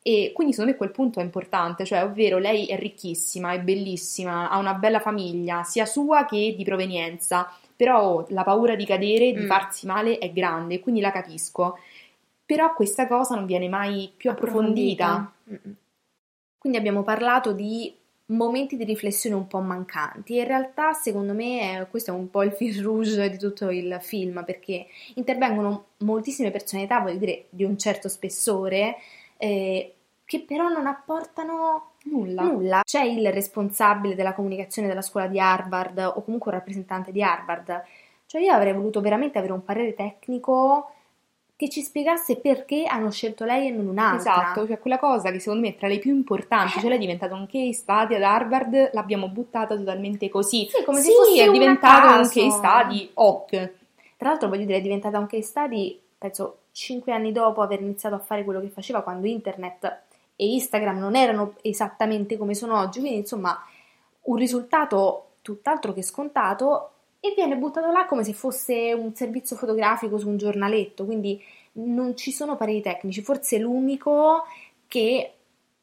E 0.01 0.31
quindi 0.33 0.51
secondo 0.51 0.71
me 0.71 0.77
quel 0.77 0.91
punto 0.91 1.19
è 1.19 1.23
importante, 1.23 1.85
cioè 1.85 2.03
ovvero 2.03 2.37
lei 2.37 2.65
è 2.65 2.77
ricchissima, 2.77 3.53
è 3.53 3.61
bellissima, 3.61 4.49
ha 4.49 4.57
una 4.57 4.73
bella 4.73 4.99
famiglia, 4.99 5.63
sia 5.63 5.85
sua 5.85 6.25
che 6.25 6.55
di 6.57 6.63
provenienza, 6.65 7.49
però 7.75 8.25
la 8.29 8.43
paura 8.43 8.75
di 8.75 8.85
cadere, 8.85 9.31
di 9.31 9.43
mm. 9.43 9.47
farsi 9.47 9.85
male 9.85 10.17
è 10.17 10.31
grande, 10.33 10.81
quindi 10.81 10.99
la 10.99 11.11
capisco. 11.11 11.77
Però 12.45 12.73
questa 12.73 13.07
cosa 13.07 13.35
non 13.35 13.45
viene 13.45 13.69
mai 13.69 14.11
più 14.15 14.29
approfondita. 14.29 15.31
approfondita. 15.45 15.71
Quindi 16.57 16.77
abbiamo 16.77 17.03
parlato 17.03 17.53
di 17.53 17.93
momenti 18.27 18.77
di 18.77 18.83
riflessione 18.83 19.35
un 19.35 19.47
po' 19.47 19.59
mancanti. 19.59 20.37
In 20.37 20.45
realtà, 20.45 20.93
secondo 20.93 21.33
me, 21.33 21.87
questo 21.89 22.11
è 22.11 22.13
un 22.13 22.29
po' 22.29 22.43
il 22.43 22.53
fil 22.53 22.81
rouge 22.81 23.29
di 23.29 23.37
tutto 23.37 23.69
il 23.69 23.97
film, 24.01 24.43
perché 24.45 24.87
intervengono 25.15 25.87
moltissime 25.99 26.51
personalità, 26.51 26.99
voglio 26.99 27.17
dire, 27.17 27.45
di 27.49 27.63
un 27.63 27.77
certo 27.77 28.07
spessore, 28.07 28.95
eh, 29.37 29.93
che 30.25 30.41
però 30.41 30.69
non 30.69 30.87
apportano 30.87 31.91
nulla. 32.05 32.43
nulla. 32.43 32.81
C'è 32.83 33.03
il 33.03 33.31
responsabile 33.31 34.15
della 34.15 34.33
comunicazione 34.33 34.87
della 34.87 35.01
scuola 35.01 35.27
di 35.27 35.39
Harvard 35.39 35.97
o 35.99 36.23
comunque 36.23 36.51
un 36.51 36.57
rappresentante 36.57 37.11
di 37.11 37.21
Harvard. 37.21 37.83
Cioè 38.25 38.41
io 38.41 38.53
avrei 38.53 38.73
voluto 38.73 39.01
veramente 39.01 39.37
avere 39.37 39.53
un 39.53 39.63
parere 39.63 39.93
tecnico 39.93 40.92
che 41.55 41.69
ci 41.69 41.81
spiegasse 41.81 42.37
perché 42.37 42.85
hanno 42.85 43.11
scelto 43.11 43.45
lei 43.45 43.67
e 43.67 43.71
non 43.71 43.87
un'altra. 43.87 44.33
Esatto, 44.33 44.67
cioè 44.67 44.79
quella 44.79 44.99
cosa 44.99 45.31
che 45.31 45.39
secondo 45.39 45.65
me 45.65 45.73
è 45.73 45.77
tra 45.77 45.87
le 45.87 45.99
più 45.99 46.13
importanti, 46.13 46.79
cioè 46.79 46.89
lei 46.89 46.97
è 46.97 46.99
diventata 46.99 47.35
un 47.35 47.45
case 47.45 47.73
study 47.73 48.15
ad 48.15 48.23
Harvard, 48.23 48.89
l'abbiamo 48.93 49.29
buttata 49.29 49.75
totalmente 49.75 50.29
così. 50.29 50.67
Sì, 50.69 50.83
come 50.83 50.99
sì, 50.99 51.09
se 51.09 51.13
fosse 51.13 51.43
è 51.43 51.51
diventato 51.51 52.07
un 52.07 52.23
case 52.23 52.49
study 52.49 53.11
hoc. 53.13 53.71
Tra 54.17 54.29
l'altro 54.29 54.49
voglio 54.49 54.65
dire, 54.65 54.77
è 54.77 54.81
diventata 54.81 55.19
un 55.19 55.27
case 55.27 55.43
study, 55.43 55.99
penso, 56.17 56.57
cinque 56.71 57.13
anni 57.13 57.31
dopo 57.31 57.61
aver 57.61 57.81
iniziato 57.81 58.15
a 58.15 58.19
fare 58.19 58.43
quello 58.43 58.59
che 58.59 58.69
faceva 58.69 59.01
quando 59.01 59.27
internet 59.27 60.01
e 60.35 60.47
Instagram 60.53 60.97
non 60.97 61.15
erano 61.15 61.53
esattamente 61.61 62.37
come 62.37 62.55
sono 62.55 62.79
oggi, 62.79 62.99
quindi 62.99 63.19
insomma 63.19 63.57
un 64.23 64.35
risultato 64.35 65.27
tutt'altro 65.41 65.93
che 65.93 66.01
scontato 66.01 66.89
e 67.25 67.33
viene 67.33 67.55
buttato 67.55 67.89
là 67.89 68.05
come 68.05 68.25
se 68.25 68.33
fosse 68.33 68.91
un 68.91 69.15
servizio 69.15 69.55
fotografico 69.55 70.17
su 70.17 70.27
un 70.27 70.35
giornaletto, 70.35 71.05
quindi 71.05 71.41
non 71.75 72.17
ci 72.17 72.33
sono 72.33 72.57
pareri 72.57 72.81
tecnici, 72.81 73.21
forse 73.21 73.57
l'unico 73.59 74.43
che 74.89 75.31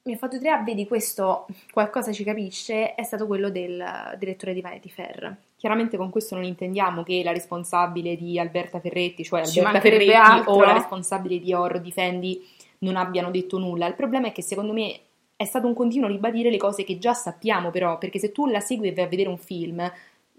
mi 0.03 0.13
ha 0.13 0.17
fatto 0.19 0.37
dire, 0.37 0.51
ah, 0.51 0.63
vedi 0.63 0.87
questo 0.87 1.47
qualcosa 1.73 2.13
ci 2.13 2.25
capisce, 2.25 2.95
è 2.95 3.03
stato 3.05 3.27
quello 3.27 3.49
del 3.49 3.83
direttore 4.19 4.53
di 4.53 4.61
Vanity 4.61 4.91
Fair. 4.91 5.35
Chiaramente 5.57 5.97
con 5.97 6.11
questo 6.11 6.35
non 6.35 6.45
intendiamo 6.45 7.03
che 7.03 7.23
la 7.25 7.33
responsabile 7.33 8.17
di 8.17 8.39
Alberta 8.39 8.79
Ferretti, 8.79 9.25
cioè 9.25 9.47
ci 9.47 9.61
Alberta 9.61 9.81
Ferretti 9.81 10.13
altro. 10.13 10.53
o 10.53 10.61
la 10.61 10.75
responsabile 10.75 11.39
di 11.39 11.55
Or 11.55 11.81
Difendi 11.81 12.47
non 12.81 12.97
abbiano 12.97 13.31
detto 13.31 13.57
nulla. 13.57 13.87
Il 13.87 13.95
problema 13.95 14.27
è 14.27 14.33
che 14.33 14.43
secondo 14.43 14.75
me 14.75 15.01
è 15.37 15.47
stato 15.47 15.67
un 15.67 15.73
continuo 15.73 16.07
ribadire 16.07 16.51
le 16.51 16.59
cose 16.59 16.85
che 16.85 16.99
già 16.99 17.15
sappiamo 17.15 17.71
però, 17.71 17.97
perché 17.97 18.19
se 18.19 18.31
tu 18.31 18.47
la 18.47 18.61
segui 18.61 18.89
e 18.89 18.93
vai 18.93 19.05
a 19.05 19.09
vedere 19.09 19.31
un 19.31 19.39
film, 19.39 19.91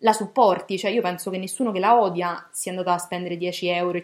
la 0.01 0.13
supporti, 0.13 0.77
cioè 0.77 0.91
io 0.91 1.01
penso 1.01 1.29
che 1.29 1.37
nessuno 1.37 1.71
che 1.71 1.79
la 1.79 1.99
odia 1.99 2.47
sia 2.51 2.71
andato 2.71 2.89
a 2.89 2.97
spendere 2.97 3.37
10,50 3.37 3.67
euro 3.75 4.01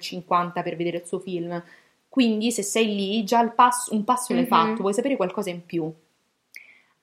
per 0.63 0.75
vedere 0.75 0.97
il 0.97 1.05
suo 1.05 1.19
film. 1.19 1.61
Quindi 2.09 2.51
se 2.51 2.63
sei 2.63 2.95
lì, 2.95 3.23
già 3.23 3.45
passo, 3.49 3.93
un 3.93 4.03
passo 4.03 4.33
l'hai 4.33 4.41
mm-hmm. 4.41 4.49
fatto, 4.49 4.81
vuoi 4.81 4.93
sapere 4.93 5.15
qualcosa 5.15 5.49
in 5.49 5.65
più 5.65 5.93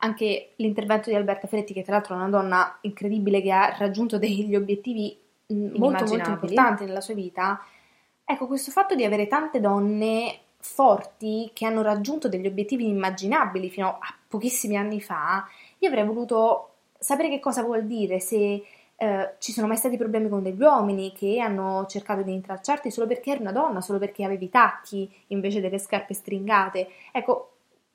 anche 0.05 0.53
l'intervento 0.57 1.09
di 1.09 1.17
Alberta 1.17 1.47
Ferretti, 1.47 1.73
che 1.73 1.83
tra 1.83 1.95
l'altro 1.95 2.15
è 2.15 2.19
una 2.19 2.29
donna 2.29 2.79
incredibile 2.83 3.41
che 3.41 3.51
ha 3.51 3.75
raggiunto 3.77 4.19
degli 4.19 4.55
obiettivi 4.55 5.19
mm, 5.53 5.77
molto 5.77 6.05
molto 6.05 6.29
importanti 6.29 6.85
nella 6.85 7.01
sua 7.01 7.15
vita. 7.15 7.65
Ecco, 8.23 8.47
questo 8.47 8.71
fatto 8.71 8.95
di 8.95 9.05
avere 9.05 9.27
tante 9.27 9.61
donne 9.61 10.41
forti 10.59 11.51
che 11.53 11.67
hanno 11.67 11.83
raggiunto 11.83 12.29
degli 12.29 12.47
obiettivi 12.47 12.85
inimmaginabili 12.85 13.71
fino 13.71 13.89
a 13.89 14.15
pochissimi 14.29 14.77
anni 14.77 15.01
fa, 15.01 15.47
io 15.79 15.89
avrei 15.89 16.05
voluto 16.05 16.71
sapere 16.99 17.29
che 17.29 17.41
cosa 17.41 17.63
vuol 17.63 17.85
dire, 17.85 18.21
se 18.21 18.63
eh, 18.97 19.35
ci 19.39 19.53
sono 19.53 19.67
mai 19.67 19.77
stati 19.77 19.97
problemi 19.97 20.29
con 20.29 20.43
degli 20.43 20.61
uomini 20.61 21.13
che 21.13 21.41
hanno 21.41 21.87
cercato 21.87 22.23
di 22.23 22.33
intralciarti 22.33 22.91
solo 22.91 23.07
perché 23.07 23.33
eri 23.33 23.41
una 23.41 23.53
donna, 23.53 23.81
solo 23.81 23.99
perché 23.99 24.25
avevi 24.25 24.49
tacchi 24.49 25.11
invece 25.29 25.61
delle 25.61 25.79
scarpe 25.79 26.15
stringate. 26.15 26.89
Ecco, 27.13 27.51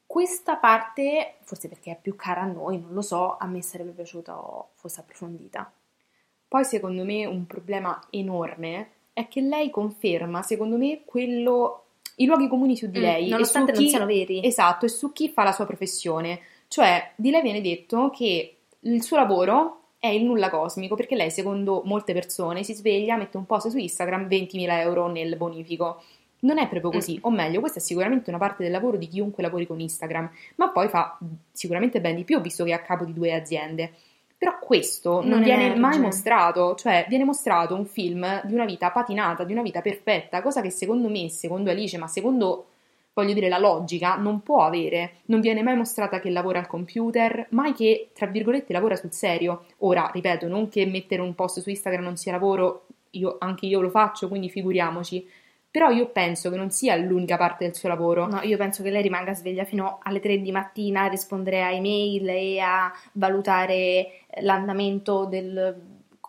questa 0.05 0.55
parte, 0.55 1.35
forse 1.43 1.69
perché 1.69 1.91
è 1.91 1.99
più 2.01 2.15
cara 2.15 2.41
a 2.41 2.45
noi, 2.45 2.79
non 2.79 2.93
lo 2.93 3.01
so, 3.01 3.37
a 3.37 3.45
me 3.45 3.61
sarebbe 3.61 3.91
piaciuto 3.91 4.69
fosse 4.73 4.99
approfondita. 5.01 5.71
Poi 6.47 6.65
secondo 6.65 7.03
me 7.05 7.25
un 7.25 7.45
problema 7.45 7.99
enorme 8.09 8.89
è 9.13 9.27
che 9.27 9.41
lei 9.41 9.69
conferma, 9.69 10.41
secondo 10.41 10.77
me, 10.77 11.01
quello, 11.05 11.83
i 12.15 12.25
luoghi 12.25 12.47
comuni 12.47 12.75
su 12.75 12.87
di 12.87 12.99
mm, 12.99 13.01
lei. 13.01 13.27
Mm, 13.27 13.29
nonostante 13.29 13.71
chi, 13.71 13.81
non 13.81 13.89
siano 13.89 14.05
veri. 14.05 14.43
Esatto, 14.43 14.85
e 14.85 14.89
su 14.89 15.11
chi 15.11 15.29
fa 15.29 15.43
la 15.43 15.51
sua 15.51 15.65
professione. 15.65 16.39
Cioè, 16.67 17.11
di 17.15 17.29
lei 17.29 17.41
viene 17.41 17.61
detto 17.61 18.09
che 18.09 18.57
il 18.79 19.03
suo 19.03 19.17
lavoro 19.17 19.78
è 19.99 20.07
il 20.07 20.23
nulla 20.23 20.49
cosmico, 20.49 20.95
perché 20.95 21.15
lei, 21.15 21.29
secondo 21.29 21.81
molte 21.83 22.13
persone, 22.13 22.63
si 22.63 22.73
sveglia, 22.73 23.17
mette 23.17 23.35
un 23.35 23.45
post 23.45 23.67
su 23.67 23.77
Instagram 23.77 24.27
20.000 24.27 24.79
euro 24.79 25.07
nel 25.07 25.35
bonifico. 25.35 26.01
Non 26.41 26.57
è 26.57 26.69
proprio 26.69 26.89
così, 26.89 27.17
mm. 27.17 27.23
o 27.23 27.29
meglio, 27.29 27.59
questa 27.59 27.79
è 27.79 27.81
sicuramente 27.81 28.29
una 28.29 28.39
parte 28.39 28.63
del 28.63 28.71
lavoro 28.71 28.95
di 28.95 29.09
chiunque 29.09 29.43
lavori 29.43 29.67
con 29.67 29.77
Instagram, 29.77 30.31
ma 30.55 30.69
poi 30.69 30.87
fa 30.87 31.19
sicuramente 31.51 31.99
ben 31.99 32.15
di 32.15 32.23
più, 32.23 32.39
visto 32.39 32.63
che 32.63 32.71
è 32.71 32.73
a 32.73 32.81
capo 32.81 33.03
di 33.03 33.11
due 33.11 33.33
aziende. 33.33 33.91
Però 34.37 34.57
questo 34.57 35.19
non, 35.19 35.31
non 35.31 35.43
viene 35.43 35.63
emerge. 35.63 35.81
mai 35.81 35.99
mostrato, 35.99 36.75
cioè 36.75 37.05
viene 37.09 37.25
mostrato 37.25 37.75
un 37.75 37.85
film 37.85 38.41
di 38.45 38.53
una 38.53 38.63
vita 38.63 38.89
patinata, 38.89 39.43
di 39.43 39.51
una 39.51 39.61
vita 39.61 39.81
perfetta, 39.81 40.41
cosa 40.41 40.61
che 40.61 40.69
secondo 40.69 41.09
me, 41.09 41.27
secondo 41.27 41.71
Alice, 41.71 41.97
ma 41.97 42.07
secondo 42.07 42.67
voglio 43.13 43.33
dire, 43.33 43.49
la 43.49 43.57
logica 43.57 44.15
non 44.15 44.41
può 44.41 44.63
avere. 44.63 45.21
Non 45.25 45.41
viene 45.41 45.61
mai 45.61 45.75
mostrata 45.75 46.19
che 46.19 46.29
lavora 46.29 46.59
al 46.59 46.67
computer, 46.67 47.47
mai 47.51 47.73
che, 47.73 48.11
tra 48.13 48.27
virgolette, 48.27 48.73
lavora 48.73 48.95
sul 48.95 49.11
serio. 49.11 49.65
Ora, 49.79 50.09
ripeto, 50.13 50.47
non 50.47 50.69
che 50.69 50.85
mettere 50.85 51.21
un 51.21 51.35
post 51.35 51.59
su 51.59 51.69
Instagram 51.69 52.03
non 52.03 52.17
sia 52.17 52.31
lavoro, 52.31 52.87
io, 53.11 53.35
anche 53.39 53.65
io 53.65 53.81
lo 53.81 53.89
faccio, 53.89 54.27
quindi 54.27 54.49
figuriamoci. 54.49 55.27
Però 55.71 55.89
io 55.89 56.07
penso 56.07 56.49
che 56.49 56.55
non 56.55 56.71
sia 56.71 56.95
l'unica 56.95 57.37
parte 57.37 57.65
del 57.65 57.75
suo 57.75 57.89
lavoro. 57.89 58.25
No, 58.25 58.41
io 58.41 58.57
penso 58.57 58.81
che 58.81 58.89
lei 58.89 59.03
rimanga 59.03 59.35
sveglia 59.35 59.65
fino 59.65 59.99
alle 60.01 60.19
3 60.19 60.41
di 60.41 60.51
mattina 60.51 61.03
a 61.03 61.07
rispondere 61.07 61.61
a 61.61 61.71
email 61.71 62.27
e 62.27 62.59
a 62.59 62.91
valutare 63.13 64.23
l'andamento 64.41 65.25
del, 65.25 65.79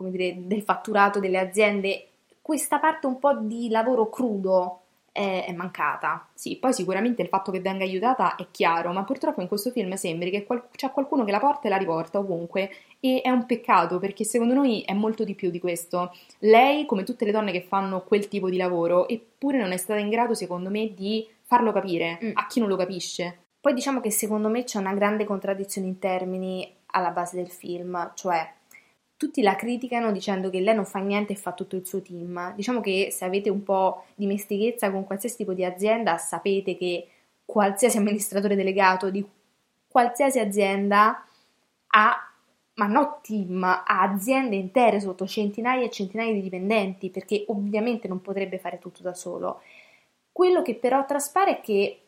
dire, 0.09 0.35
del 0.41 0.63
fatturato 0.63 1.21
delle 1.21 1.39
aziende. 1.39 2.07
Questa 2.43 2.79
parte 2.79 3.07
un 3.07 3.19
po' 3.19 3.35
di 3.35 3.71
lavoro 3.71 4.11
crudo 4.11 4.80
è, 5.13 5.45
è, 5.47 5.53
mancata. 5.53 6.29
Sì, 6.35 6.59
poi 6.59 6.73
sicuramente 6.73 7.23
il 7.23 7.29
fatto 7.29 7.51
che 7.51 7.61
venga 7.61 7.85
aiutata 7.85 8.37
è 8.37 8.47
chiaro, 8.51 8.93
ma 8.93 9.05
purtroppo 9.05 9.41
in 9.41 9.49
questo 9.49 9.71
film 9.71 9.95
sembri 9.95 10.31
che 10.31 10.45
qual- 10.45 10.69
c'è 10.73 10.91
qualcuno 10.91 11.25
che 11.25 11.31
la 11.31 11.41
porta 11.41 11.67
e 11.67 11.71
la 11.71 11.77
riporta 11.77 12.19
ovunque 12.19 12.71
e 13.01 13.21
è 13.23 13.31
un 13.31 13.47
peccato 13.47 13.99
perché 13.99 14.25
secondo 14.25 14.55
noi 14.55 14.83
è 14.83 14.93
molto 14.93 15.25
di 15.25 15.35
più 15.35 15.51
di 15.51 15.59
questo. 15.59 16.13
Lei, 16.41 16.87
come 16.87 17.03
tutte 17.03 17.25
le 17.25 17.33
donne 17.33 17.53
che 17.53 17.63
fanno 17.63 18.03
quel 18.03 18.29
tipo 18.29 18.49
di 18.49 18.57
lavoro, 18.57 19.09
eppure 19.09 19.59
non 19.59 19.73
è 19.73 19.77
stata 19.77 19.99
in 19.99 20.09
grado, 20.09 20.35
secondo 20.35 20.71
me, 20.71 20.93
di 20.95 21.27
farlo 21.43 21.73
capire 21.73 22.19
mm. 22.23 22.31
a 22.35 22.47
chi 22.47 22.61
non 22.61 22.69
lo 22.69 22.77
capisce. 22.77 23.39
Poi 23.61 23.75
diciamo 23.75 24.01
che 24.01 24.11
secondo 24.11 24.49
me 24.49 24.65
c'è 24.65 24.79
una 24.79 24.95
grande 24.95 25.25
contraddizione 25.25 25.87
in 25.87 25.99
termini 25.99 26.77
alla 26.93 27.11
base 27.11 27.37
del 27.37 27.51
film, 27.51 28.13
cioè 28.15 28.49
tutti 29.21 29.43
la 29.43 29.55
criticano 29.55 30.13
dicendo 30.13 30.49
che 30.49 30.61
lei 30.61 30.75
non 30.75 30.87
fa 30.87 30.99
niente 30.99 31.35
e 31.35 31.37
fa 31.37 31.53
tutto 31.53 31.77
il 31.77 31.85
suo 31.85 32.01
team. 32.01 32.55
Diciamo 32.55 32.81
che 32.81 33.11
se 33.13 33.27
avete 33.27 33.51
un 33.51 33.63
po' 33.63 34.05
di 34.15 34.25
mestichezza 34.25 34.91
con 34.91 35.05
qualsiasi 35.05 35.37
tipo 35.37 35.53
di 35.53 35.63
azienda, 35.63 36.17
sapete 36.17 36.75
che 36.75 37.07
qualsiasi 37.45 37.99
amministratore 37.99 38.57
delegato 38.57 39.11
di 39.11 39.23
qualsiasi 39.87 40.39
azienda 40.39 41.23
ha, 41.89 42.33
ma 42.77 42.87
no 42.87 43.19
team, 43.23 43.63
ha 43.63 43.85
aziende 43.85 44.57
intere 44.57 45.01
sotto 45.01 45.27
centinaia 45.27 45.85
e 45.85 45.91
centinaia 45.91 46.33
di 46.33 46.41
dipendenti, 46.41 47.11
perché 47.11 47.45
ovviamente 47.49 48.09
non 48.09 48.23
potrebbe 48.23 48.59
fare 48.59 48.79
tutto 48.79 49.03
da 49.03 49.13
solo. 49.13 49.61
Quello 50.33 50.63
che 50.63 50.77
però 50.77 51.05
traspare 51.05 51.59
è 51.59 51.61
che 51.61 52.01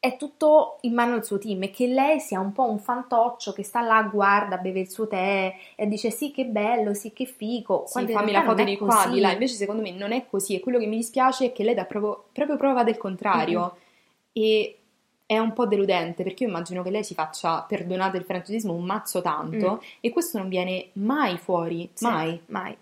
è 0.00 0.16
tutto 0.16 0.78
in 0.82 0.94
mano 0.94 1.14
al 1.14 1.24
suo 1.24 1.38
team 1.38 1.64
e 1.64 1.70
che 1.70 1.88
lei 1.88 2.20
sia 2.20 2.38
un 2.38 2.52
po' 2.52 2.70
un 2.70 2.78
fantoccio 2.78 3.52
che 3.52 3.64
sta 3.64 3.80
là, 3.80 4.02
guarda, 4.02 4.58
beve 4.58 4.80
il 4.80 4.90
suo 4.90 5.08
tè 5.08 5.52
e 5.74 5.86
dice 5.88 6.10
sì 6.10 6.30
che 6.30 6.44
bello, 6.44 6.94
sì 6.94 7.12
che 7.12 7.24
fico. 7.24 7.84
Sì, 7.86 8.06
fammi 8.06 8.30
la 8.30 8.44
foto 8.44 8.62
di 8.62 8.76
qua, 8.76 9.08
di 9.08 9.18
là. 9.18 9.32
Invece 9.32 9.54
secondo 9.54 9.82
me 9.82 9.90
non 9.90 10.12
è 10.12 10.26
così 10.28 10.54
e 10.54 10.60
quello 10.60 10.78
che 10.78 10.86
mi 10.86 10.96
dispiace 10.96 11.46
è 11.46 11.52
che 11.52 11.64
lei 11.64 11.74
dà 11.74 11.84
proprio, 11.84 12.26
proprio 12.32 12.56
prova 12.56 12.84
del 12.84 12.96
contrario 12.96 13.60
mm-hmm. 13.60 14.46
e 14.46 14.78
è 15.26 15.38
un 15.38 15.52
po' 15.52 15.66
deludente 15.66 16.22
perché 16.22 16.44
io 16.44 16.48
immagino 16.48 16.82
che 16.82 16.90
lei 16.90 17.02
si 17.02 17.14
faccia, 17.14 17.62
perdonate 17.62 18.18
il 18.18 18.24
francesismo, 18.24 18.74
un 18.74 18.84
mazzo 18.84 19.20
tanto 19.20 19.72
mm. 19.74 19.86
e 20.00 20.10
questo 20.10 20.38
non 20.38 20.48
viene 20.48 20.90
mai 20.94 21.36
fuori, 21.38 21.90
sì, 21.92 22.04
mai. 22.04 22.40
mai. 22.46 22.76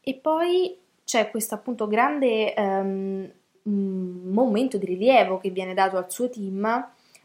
E 0.00 0.14
poi 0.14 0.76
c'è 1.04 1.30
questo 1.30 1.54
appunto 1.54 1.86
grande... 1.86 2.54
Um, 2.56 3.30
momento 3.72 4.78
di 4.78 4.86
rilievo 4.86 5.38
che 5.38 5.50
viene 5.50 5.74
dato 5.74 5.96
al 5.96 6.10
suo 6.10 6.28
team, 6.28 6.60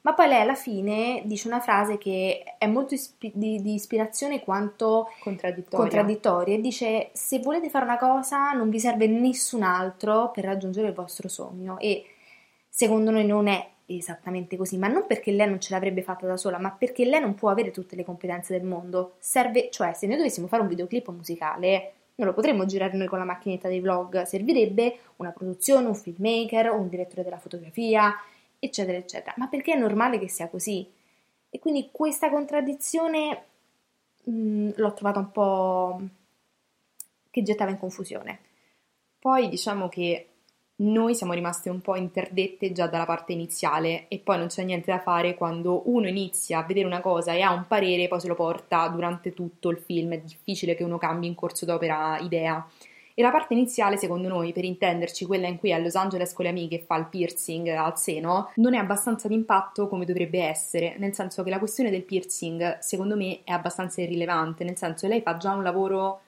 ma 0.04 0.14
poi 0.14 0.28
lei 0.28 0.42
alla 0.42 0.56
fine 0.56 1.22
dice 1.26 1.48
una 1.48 1.60
frase 1.60 1.98
che 1.98 2.56
è 2.58 2.66
molto 2.66 2.96
ispi- 2.96 3.32
di, 3.36 3.62
di, 3.62 3.76
ispirazione 3.76 4.42
quanto 4.44 5.10
contraddittoria. 5.20 5.78
contraddittoria 5.78 6.56
e 6.56 6.60
dice 6.60 7.10
se 7.14 7.40
volete 7.40 7.70
fare 7.70 7.86
una 7.86 7.98
cosa 7.98 8.52
non 8.54 8.70
vi 8.70 8.80
serve 8.80 9.06
nessun 9.08 9.62
altro 9.62 10.32
per 10.32 10.46
raggiungere 10.46 10.88
il 10.88 10.94
vostro 10.94 11.30
sogno 11.30 11.78
e 11.78 12.04
secondo 12.68 13.12
noi 13.12 13.26
non 13.26 13.48
è 13.48 13.70
esattamente 13.86 14.58
così, 14.58 14.78
ma 14.78 14.88
non 14.88 15.06
perché 15.06 15.32
lei 15.32 15.48
non 15.48 15.60
ce 15.60 15.74
l'avrebbe 15.74 16.02
fatta 16.02 16.26
da 16.26 16.38
sola, 16.38 16.58
ma 16.58 16.72
perché 16.72 17.06
lei 17.06 17.20
non 17.20 17.36
può 17.36 17.50
avere 17.50 17.72
tutte 17.72 17.96
le 17.96 18.06
competenze 18.06 18.58
del 18.58 18.66
mondo. 18.66 19.16
Serve, 19.20 19.70
cioè 19.70 19.94
se 19.94 20.08
noi 20.08 20.18
dovessimo 20.18 20.48
fare 20.48 20.62
un 20.62 20.70
videoclip 20.70 21.10
musicale 21.10 21.94
non 22.16 22.28
lo 22.28 22.34
potremmo 22.34 22.66
girare 22.66 22.98
noi 22.98 23.08
con 23.08 23.20
la 23.20 23.26
macchinetta 23.26 23.68
dei 23.68 23.80
vlog, 23.80 24.24
servirebbe 24.24 25.00
una 25.18 25.32
produzione, 25.32 25.88
un 25.88 25.96
filmmaker, 25.96 26.72
un 26.72 26.88
direttore 26.88 27.24
della 27.24 27.40
fotografia, 27.40 28.14
eccetera, 28.60 28.98
eccetera. 28.98 29.34
Ma 29.38 29.48
perché 29.48 29.74
è 29.74 29.78
normale 29.78 30.20
che 30.20 30.28
sia 30.28 30.50
così? 30.50 30.88
E 31.50 31.60
quindi 31.60 31.90
questa 31.92 32.30
contraddizione 32.30 33.46
mh, 34.24 34.32
mm, 34.32 34.70
l'ho 34.76 34.94
trovata 34.94 35.20
un 35.20 35.32
po' 35.32 36.02
che 37.30 37.44
gettava 37.44 37.72
in 37.72 37.80
confusione. 37.80 38.40
Poi 39.20 39.50
diciamo 39.50 39.88
che 39.88 40.31
noi 40.82 41.16
siamo 41.16 41.34
rimaste 41.34 41.70
un 41.70 41.82
po' 41.82 41.96
interdette 41.96 42.72
già 42.72 42.88
dalla 42.88 43.06
parte 43.06 43.34
iniziale 43.34 44.08
e 44.08 44.20
poi 44.20 44.38
non 44.38 44.48
c'è 44.48 44.64
niente 44.64 44.92
da 44.92 45.00
fare 45.00 45.36
quando 45.36 45.84
uno 45.86 46.08
inizia 46.08 46.60
a 46.60 46.64
vedere 46.64 46.86
una 46.86 47.02
cosa 47.02 47.34
e 47.34 47.42
ha 47.42 47.54
un 47.54 47.66
parere, 47.68 48.08
poi 48.08 48.20
se 48.20 48.28
lo 48.28 48.36
porta 48.36 48.88
durante 48.88 49.34
tutto 49.34 49.70
il 49.70 49.78
film. 49.78 50.14
È 50.14 50.20
difficile 50.20 50.76
che 50.76 50.84
uno 50.84 50.98
cambi 50.98 51.28
in 51.28 51.36
corso 51.36 51.66
d'opera 51.66 52.18
idea. 52.20 52.66
E 53.14 53.22
la 53.22 53.30
parte 53.30 53.54
iniziale, 53.54 53.98
secondo 53.98 54.30
noi, 54.30 54.54
per 54.54 54.64
intenderci, 54.64 55.26
quella 55.26 55.48
in 55.48 55.60
cui 55.60 55.70
è 55.70 55.74
a 55.74 55.78
Los 55.78 55.96
Angeles 55.96 56.34
con 56.34 56.46
le 56.46 56.52
amiche 56.52 56.80
fa 56.80 56.96
il 56.96 57.08
piercing 57.08 57.68
al 57.68 58.00
seno, 58.00 58.52
non 58.56 58.74
è 58.74 58.78
abbastanza 58.78 59.28
d'impatto 59.28 59.88
come 59.88 60.06
dovrebbe 60.06 60.42
essere, 60.42 60.96
nel 60.98 61.14
senso 61.14 61.44
che 61.44 61.50
la 61.50 61.60
questione 61.60 61.92
del 61.92 62.04
piercing, 62.04 62.80
secondo 62.80 63.18
me, 63.18 63.42
è 63.44 63.52
abbastanza 63.52 64.02
irrilevante, 64.02 64.64
nel 64.64 64.78
senso 64.78 65.08
che 65.08 65.14
lei 65.14 65.22
fa 65.22 65.38
già 65.38 65.52
un 65.52 65.62
lavoro 65.62 66.22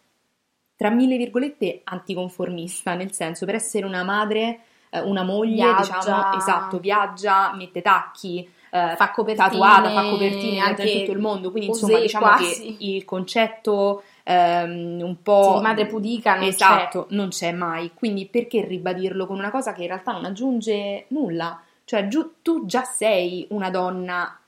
tra 0.76 0.90
mille 0.90 1.18
virgolette 1.18 1.82
anticonformista, 1.84 2.94
nel 2.96 3.12
senso 3.12 3.46
per 3.46 3.56
essere 3.56 3.86
una 3.86 4.04
madre, 4.04 4.60
eh, 4.90 5.00
una 5.02 5.24
moglie, 5.24 5.64
viaggia. 5.64 5.96
diciamo, 5.96 6.34
esatto, 6.36 6.80
viaggia, 6.80 7.54
mette 7.56 7.82
tacchi, 7.82 8.50
eh, 8.74 8.96
fa 8.96 9.12
copertine, 9.12 9.50
tatuata, 9.50 9.90
fa 9.92 10.10
copertine 10.10 10.60
anche 10.60 10.84
in 10.84 11.00
tutto 11.00 11.12
il 11.12 11.20
mondo, 11.20 11.52
quindi 11.52 11.70
insomma 11.70 12.00
diciamo 12.00 12.26
quasi. 12.26 12.76
che 12.78 12.86
il 12.86 13.06
concetto 13.06 14.04
ehm, 14.24 15.00
un 15.02 15.22
po' 15.22 15.56
sì, 15.58 15.62
madre 15.62 15.86
pudica 15.86 16.36
non 16.36 16.46
esatto, 16.46 17.06
c'è. 17.08 17.16
non 17.16 17.28
c'è 17.30 17.52
mai, 17.52 17.92
quindi 17.94 18.26
perché 18.26 18.66
ribadirlo 18.66 19.28
con 19.28 19.38
una 19.38 19.52
cosa 19.52 19.74
che 19.74 19.82
in 19.82 19.88
realtà 19.88 20.12
non 20.12 20.26
aggiunge 20.26 21.06
nulla? 21.10 21.62
Cioè 21.86 22.08
giu- 22.08 22.36
tu 22.42 22.66
già 22.66 22.84
sei 22.84 23.46
una 23.50 23.70
donna 23.70 24.40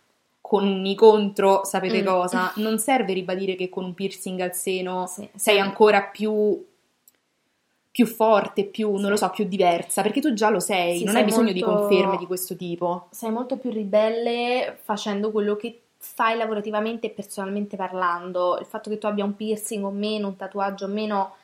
con 0.47 0.67
un 0.67 0.85
incontro, 0.85 1.63
sapete 1.63 2.03
mm. 2.03 2.05
cosa? 2.05 2.53
Non 2.57 2.77
serve 2.77 3.13
ribadire 3.13 3.55
che 3.55 3.67
con 3.67 3.83
un 3.83 3.95
piercing 3.95 4.39
al 4.41 4.53
seno 4.53 5.07
sì, 5.07 5.27
sei 5.33 5.55
sì. 5.55 5.59
ancora 5.59 6.03
più, 6.03 6.63
più 7.89 8.05
forte, 8.05 8.65
più, 8.65 8.95
sì. 8.95 9.01
non 9.01 9.09
lo 9.09 9.15
so, 9.15 9.27
più 9.31 9.45
diversa, 9.45 10.03
perché 10.03 10.21
tu 10.21 10.35
già 10.35 10.51
lo 10.51 10.59
sei, 10.59 11.03
non 11.03 11.13
sei 11.13 11.23
hai 11.23 11.23
bisogno 11.23 11.51
molto, 11.51 11.57
di 11.57 11.63
conferme 11.63 12.17
di 12.17 12.27
questo 12.27 12.55
tipo. 12.55 13.07
Sei 13.09 13.31
molto 13.31 13.57
più 13.57 13.71
ribelle 13.71 14.77
facendo 14.83 15.31
quello 15.31 15.55
che 15.55 15.81
fai 15.97 16.37
lavorativamente 16.37 17.07
e 17.07 17.09
personalmente 17.09 17.75
parlando. 17.75 18.59
Il 18.59 18.67
fatto 18.67 18.91
che 18.91 18.99
tu 18.99 19.07
abbia 19.07 19.25
un 19.25 19.35
piercing 19.35 19.83
o 19.83 19.89
meno, 19.89 20.27
un 20.27 20.35
tatuaggio 20.35 20.85
o 20.85 20.89
meno, 20.89 21.37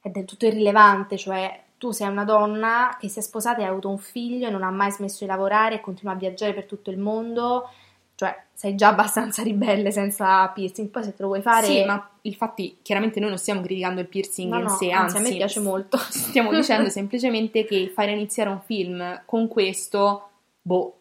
è 0.00 0.08
del 0.08 0.24
tutto 0.24 0.46
irrilevante, 0.46 1.18
cioè 1.18 1.64
tu 1.76 1.90
sei 1.90 2.08
una 2.08 2.24
donna 2.24 2.96
che 2.98 3.08
si 3.08 3.18
è 3.18 3.22
sposata 3.22 3.60
e 3.60 3.64
ha 3.64 3.68
avuto 3.68 3.90
un 3.90 3.98
figlio 3.98 4.46
e 4.46 4.50
non 4.50 4.62
ha 4.62 4.70
mai 4.70 4.90
smesso 4.90 5.18
di 5.20 5.26
lavorare 5.26 5.74
e 5.74 5.80
continua 5.82 6.14
a 6.14 6.16
viaggiare 6.16 6.54
per 6.54 6.64
tutto 6.64 6.90
il 6.90 6.96
mondo 6.96 7.68
cioè 8.22 8.40
sei 8.54 8.76
già 8.76 8.88
abbastanza 8.88 9.42
ribelle 9.42 9.90
senza 9.90 10.46
piercing, 10.48 10.88
poi 10.88 11.02
se 11.02 11.14
te 11.14 11.22
lo 11.22 11.28
vuoi 11.28 11.42
fare... 11.42 11.66
Sì, 11.66 11.84
ma 11.84 12.08
infatti 12.22 12.78
chiaramente 12.80 13.18
noi 13.18 13.30
non 13.30 13.38
stiamo 13.38 13.60
criticando 13.60 14.00
il 14.00 14.06
piercing 14.06 14.52
no, 14.52 14.58
in 14.58 14.62
no, 14.62 14.68
sé, 14.68 14.92
anzi, 14.92 15.16
anzi 15.16 15.16
a 15.16 15.20
me 15.30 15.36
piace 15.36 15.58
molto. 15.58 15.96
Stiamo 16.08 16.52
dicendo 16.52 16.88
semplicemente 16.90 17.64
che 17.64 17.90
fare 17.92 18.12
iniziare 18.12 18.50
un 18.50 18.60
film 18.60 19.22
con 19.24 19.48
questo, 19.48 20.28
boh, 20.62 20.96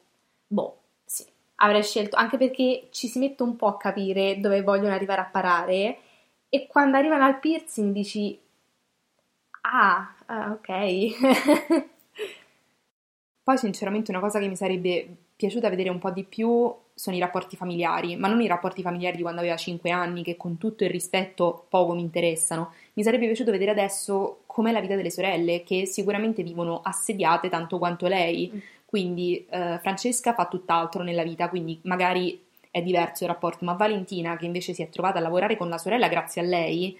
boh, 0.47 0.77
sì. 1.05 1.23
avrei 1.57 1.83
scelto, 1.83 2.15
anche 2.15 2.37
perché 2.37 2.87
ci 2.89 3.07
si 3.07 3.19
mette 3.19 3.43
un 3.43 3.55
po' 3.55 3.67
a 3.67 3.77
capire 3.77 4.39
dove 4.39 4.63
vogliono 4.63 4.95
arrivare 4.95 5.21
a 5.21 5.29
parare 5.31 5.97
e 6.49 6.65
quando 6.65 6.97
arrivano 6.97 7.25
al 7.25 7.39
piercing 7.39 7.93
dici 7.93 8.39
ah, 9.61 10.15
ah 10.25 10.51
ok. 10.51 11.85
Poi 13.43 13.57
sinceramente 13.57 14.09
una 14.09 14.19
cosa 14.19 14.39
che 14.39 14.47
mi 14.47 14.55
sarebbe 14.55 15.15
piaciuta 15.41 15.69
vedere 15.69 15.89
un 15.89 15.97
po' 15.97 16.11
di 16.11 16.23
più 16.23 16.71
sono 16.93 17.15
i 17.15 17.19
rapporti 17.19 17.55
familiari, 17.55 18.15
ma 18.15 18.27
non 18.27 18.41
i 18.41 18.47
rapporti 18.47 18.83
familiari 18.83 19.15
di 19.15 19.23
quando 19.23 19.39
aveva 19.39 19.57
5 19.57 19.89
anni, 19.89 20.21
che 20.21 20.37
con 20.37 20.59
tutto 20.59 20.83
il 20.83 20.91
rispetto 20.91 21.65
poco 21.67 21.93
mi 21.93 22.01
interessano. 22.01 22.73
Mi 22.93 23.01
sarebbe 23.01 23.25
piaciuto 23.25 23.49
vedere 23.49 23.71
adesso 23.71 24.41
com'è 24.45 24.71
la 24.71 24.81
vita 24.81 24.95
delle 24.95 25.09
sorelle, 25.09 25.63
che 25.63 25.87
sicuramente 25.87 26.43
vivono 26.43 26.81
assediate 26.83 27.49
tanto 27.49 27.79
quanto 27.79 28.05
lei. 28.05 28.51
Mm. 28.53 28.59
Quindi 28.85 29.43
eh, 29.49 29.79
Francesca 29.81 30.33
fa 30.35 30.45
tutt'altro 30.45 31.01
nella 31.01 31.23
vita, 31.23 31.49
quindi 31.49 31.79
magari 31.83 32.39
è 32.69 32.83
diverso 32.83 33.23
il 33.23 33.31
rapporto, 33.31 33.65
ma 33.65 33.73
Valentina, 33.73 34.37
che 34.37 34.45
invece 34.45 34.73
si 34.73 34.83
è 34.83 34.89
trovata 34.89 35.17
a 35.17 35.21
lavorare 35.21 35.57
con 35.57 35.69
la 35.69 35.79
sorella 35.79 36.07
grazie 36.07 36.41
a 36.41 36.45
lei, 36.45 36.95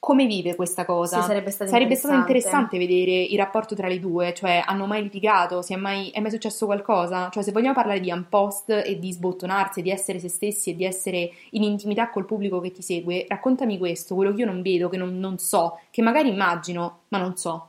come 0.00 0.24
vive 0.24 0.56
questa 0.56 0.86
cosa? 0.86 1.20
Sì, 1.20 1.26
sarebbe 1.26 1.50
stato 1.50 1.70
sarebbe 1.70 1.92
interessante. 1.92 2.16
stato 2.16 2.18
interessante 2.18 2.78
vedere 2.78 3.22
il 3.22 3.36
rapporto 3.36 3.74
tra 3.74 3.86
le 3.86 4.00
due, 4.00 4.32
cioè 4.32 4.62
hanno 4.64 4.86
mai 4.86 5.02
litigato, 5.02 5.62
è 5.64 5.76
mai, 5.76 6.08
è 6.08 6.20
mai 6.20 6.30
successo 6.30 6.64
qualcosa? 6.64 7.28
Cioè 7.28 7.42
se 7.42 7.52
vogliamo 7.52 7.74
parlare 7.74 8.00
di 8.00 8.10
unpost 8.10 8.70
e 8.70 8.98
di 8.98 9.12
sbottonarsi, 9.12 9.82
di 9.82 9.90
essere 9.90 10.18
se 10.18 10.30
stessi 10.30 10.70
e 10.70 10.74
di 10.74 10.86
essere 10.86 11.30
in 11.50 11.64
intimità 11.64 12.08
col 12.08 12.24
pubblico 12.24 12.60
che 12.60 12.72
ti 12.72 12.80
segue, 12.80 13.26
raccontami 13.28 13.76
questo, 13.76 14.14
quello 14.14 14.32
che 14.32 14.40
io 14.40 14.46
non 14.46 14.62
vedo, 14.62 14.88
che 14.88 14.96
non, 14.96 15.18
non 15.18 15.36
so, 15.36 15.78
che 15.90 16.00
magari 16.00 16.30
immagino, 16.30 17.00
ma 17.08 17.18
non 17.18 17.36
so. 17.36 17.68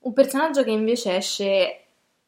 Un 0.00 0.12
personaggio 0.12 0.62
che 0.62 0.70
invece 0.70 1.16
esce 1.16 1.84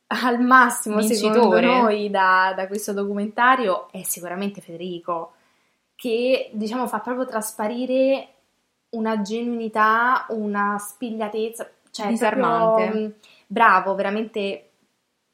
al 0.07 0.41
massimo, 0.41 0.97
Vincitore. 0.97 1.35
secondo 1.35 1.61
noi, 1.61 2.09
da, 2.09 2.55
da 2.57 2.67
questo 2.67 2.95
documentario 2.95 3.89
è 3.91 4.03
sicuramente 4.03 4.63
Federico 4.63 5.33
che 6.03 6.51
diciamo 6.53 6.89
fa 6.89 6.99
proprio 6.99 7.27
trasparire 7.27 8.29
una 8.91 9.23
genuinità, 9.23 10.27
una 10.31 10.77
spigliatezza, 10.77 11.71
cioè 11.93 12.09
disarmante. 12.09 12.83
Proprio, 12.83 13.07
mm, 13.07 13.11
bravo, 13.47 13.95
veramente 13.95 14.71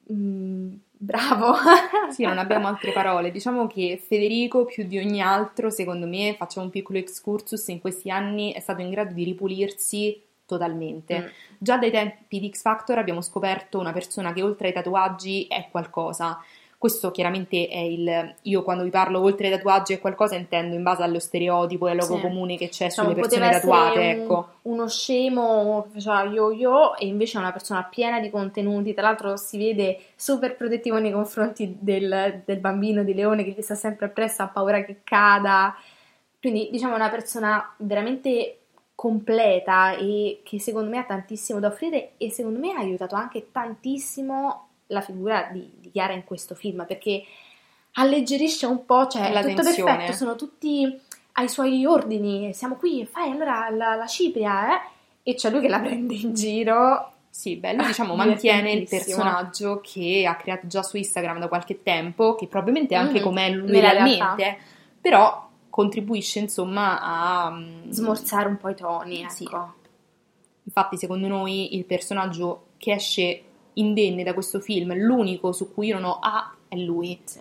mh, 0.09 0.15
mm, 0.15 0.75
bravo. 0.93 1.55
sì, 2.13 2.25
non 2.25 2.37
abbiamo 2.37 2.67
altre 2.67 2.93
parole. 2.93 3.31
Diciamo 3.31 3.67
che 3.67 3.99
Federico 4.07 4.67
più 4.67 4.85
di 4.85 4.99
ogni 4.99 5.23
altro, 5.23 5.71
secondo 5.71 6.07
me, 6.07 6.35
facciamo 6.37 6.67
un 6.67 6.71
piccolo 6.71 6.99
excursus, 6.99 7.67
in 7.69 7.81
questi 7.81 8.11
anni 8.11 8.53
è 8.53 8.61
stato 8.61 8.83
in 8.83 8.91
grado 8.91 9.15
di 9.15 9.25
ripulirsi 9.25 10.23
totalmente. 10.45 11.19
Mm. 11.19 11.27
Già 11.57 11.79
dai 11.79 11.91
tempi 11.91 12.41
di 12.41 12.51
X 12.51 12.61
Factor 12.61 12.99
abbiamo 12.99 13.23
scoperto 13.23 13.79
una 13.79 13.95
persona 13.95 14.35
che 14.35 14.43
oltre 14.43 14.67
ai 14.67 14.75
tatuaggi 14.75 15.47
è 15.47 15.69
qualcosa. 15.71 16.39
Questo 16.79 17.11
chiaramente 17.11 17.67
è 17.67 17.79
il. 17.79 18.37
Io 18.43 18.63
quando 18.63 18.85
vi 18.85 18.91
parlo 18.91 19.21
oltre 19.21 19.49
ai 19.49 19.53
tatuaggi 19.55 19.95
è 19.95 19.99
qualcosa 19.99 20.37
intendo 20.37 20.77
in 20.77 20.85
base 20.85 21.03
allo 21.03 21.19
stereotipo 21.19 21.89
e 21.89 21.91
al 21.91 21.97
logo 21.97 22.15
sì. 22.15 22.21
comune 22.21 22.57
che 22.57 22.69
c'è 22.69 22.87
diciamo, 22.87 23.09
sulle 23.09 23.21
persone 23.21 23.51
tatuate. 23.51 23.99
Un, 23.99 24.05
ecco. 24.05 24.49
Uno 24.63 24.89
scemo 24.89 25.83
che 25.83 25.95
faceva 25.95 26.23
yo-yo 26.31 26.97
e 26.97 27.07
invece 27.07 27.37
è 27.37 27.41
una 27.41 27.51
persona 27.51 27.83
piena 27.83 28.21
di 28.21 28.31
contenuti. 28.31 28.95
Tra 28.95 29.03
l'altro 29.03 29.37
si 29.37 29.59
vede 29.59 29.99
super 30.15 30.55
protettivo 30.55 31.01
nei 31.01 31.11
confronti 31.11 31.79
del, 31.81 32.43
del 32.45 32.59
bambino 32.61 33.03
di 33.03 33.13
Leone 33.13 33.43
che 33.43 33.55
gli 33.57 33.63
sta 33.63 33.75
sempre 33.75 34.07
appresso, 34.07 34.43
ha 34.43 34.47
paura 34.47 34.85
che 34.85 35.01
cada. 35.03 35.75
Quindi 36.39 36.69
diciamo 36.71 36.93
è 36.93 36.97
una 36.97 37.11
persona 37.11 37.75
veramente 37.79 38.59
completa 38.95 39.97
e 39.97 40.43
che 40.45 40.61
secondo 40.61 40.91
me 40.91 40.99
ha 40.99 41.05
tantissimo 41.05 41.59
da 41.59 41.67
offrire 41.67 42.13
e 42.19 42.31
secondo 42.31 42.61
me 42.61 42.75
ha 42.75 42.79
aiutato 42.79 43.17
anche 43.17 43.49
tantissimo 43.51 44.68
la 44.89 45.01
figura 45.01 45.49
di, 45.53 45.71
di 45.79 45.91
Chiara 45.91 46.13
in 46.13 46.25
questo 46.25 46.55
film 46.55 46.85
perché 46.87 47.25
alleggerisce 47.93 48.67
un 48.67 48.85
po', 48.85 49.07
cioè 49.07 49.33
la 49.33 49.41
è 49.41 49.49
tutto 49.49 49.63
tensione. 49.63 49.97
perfetto, 49.97 50.17
sono 50.17 50.37
tutti 50.37 51.01
ai 51.33 51.49
suoi 51.49 51.85
ordini, 51.85 52.53
siamo 52.53 52.77
qui, 52.77 53.07
fai 53.07 53.31
allora 53.31 53.71
la, 53.71 53.95
la 53.95 54.07
cipria, 54.07 54.75
eh? 54.75 54.89
E 55.23 55.35
c'è 55.35 55.51
lui 55.51 55.61
che 55.61 55.69
la 55.69 55.81
prende 55.81 56.15
in 56.15 56.35
giro. 56.35 57.13
Sì, 57.29 57.57
bello, 57.57 57.85
diciamo, 57.85 58.15
mantiene 58.17 58.73
il 58.73 58.89
personaggio 58.89 59.81
che 59.83 60.25
ha 60.27 60.37
creato 60.37 60.67
già 60.67 60.83
su 60.83 60.97
Instagram 60.97 61.39
da 61.39 61.49
qualche 61.49 61.83
tempo, 61.83 62.35
che 62.35 62.47
probabilmente 62.47 62.95
è 62.95 62.99
anche 62.99 63.21
mm, 63.21 63.23
com'è 63.23 63.51
lui 63.51 63.79
realmente, 63.79 64.59
però 65.01 65.47
contribuisce 65.69 66.41
insomma 66.41 67.01
a 67.01 67.51
mm, 67.51 67.91
smorzare 67.91 68.49
un 68.49 68.57
po' 68.57 68.69
i 68.71 68.75
toni, 68.75 69.21
ecco. 69.21 69.31
Sì. 69.31 69.49
Infatti, 70.65 70.97
secondo 70.97 71.29
noi 71.29 71.77
il 71.77 71.85
personaggio 71.85 72.67
che 72.79 72.93
esce 72.93 73.43
indenne 73.79 74.23
da 74.23 74.35
questo 74.35 74.61
film, 74.61 74.95
l'unico 74.95 75.53
su 75.53 75.73
cui 75.73 75.89
io 75.89 75.95
non 75.99 76.05
ho 76.05 76.19
A 76.21 76.55
è 76.69 76.77
lui. 76.77 77.19
Sì. 77.25 77.41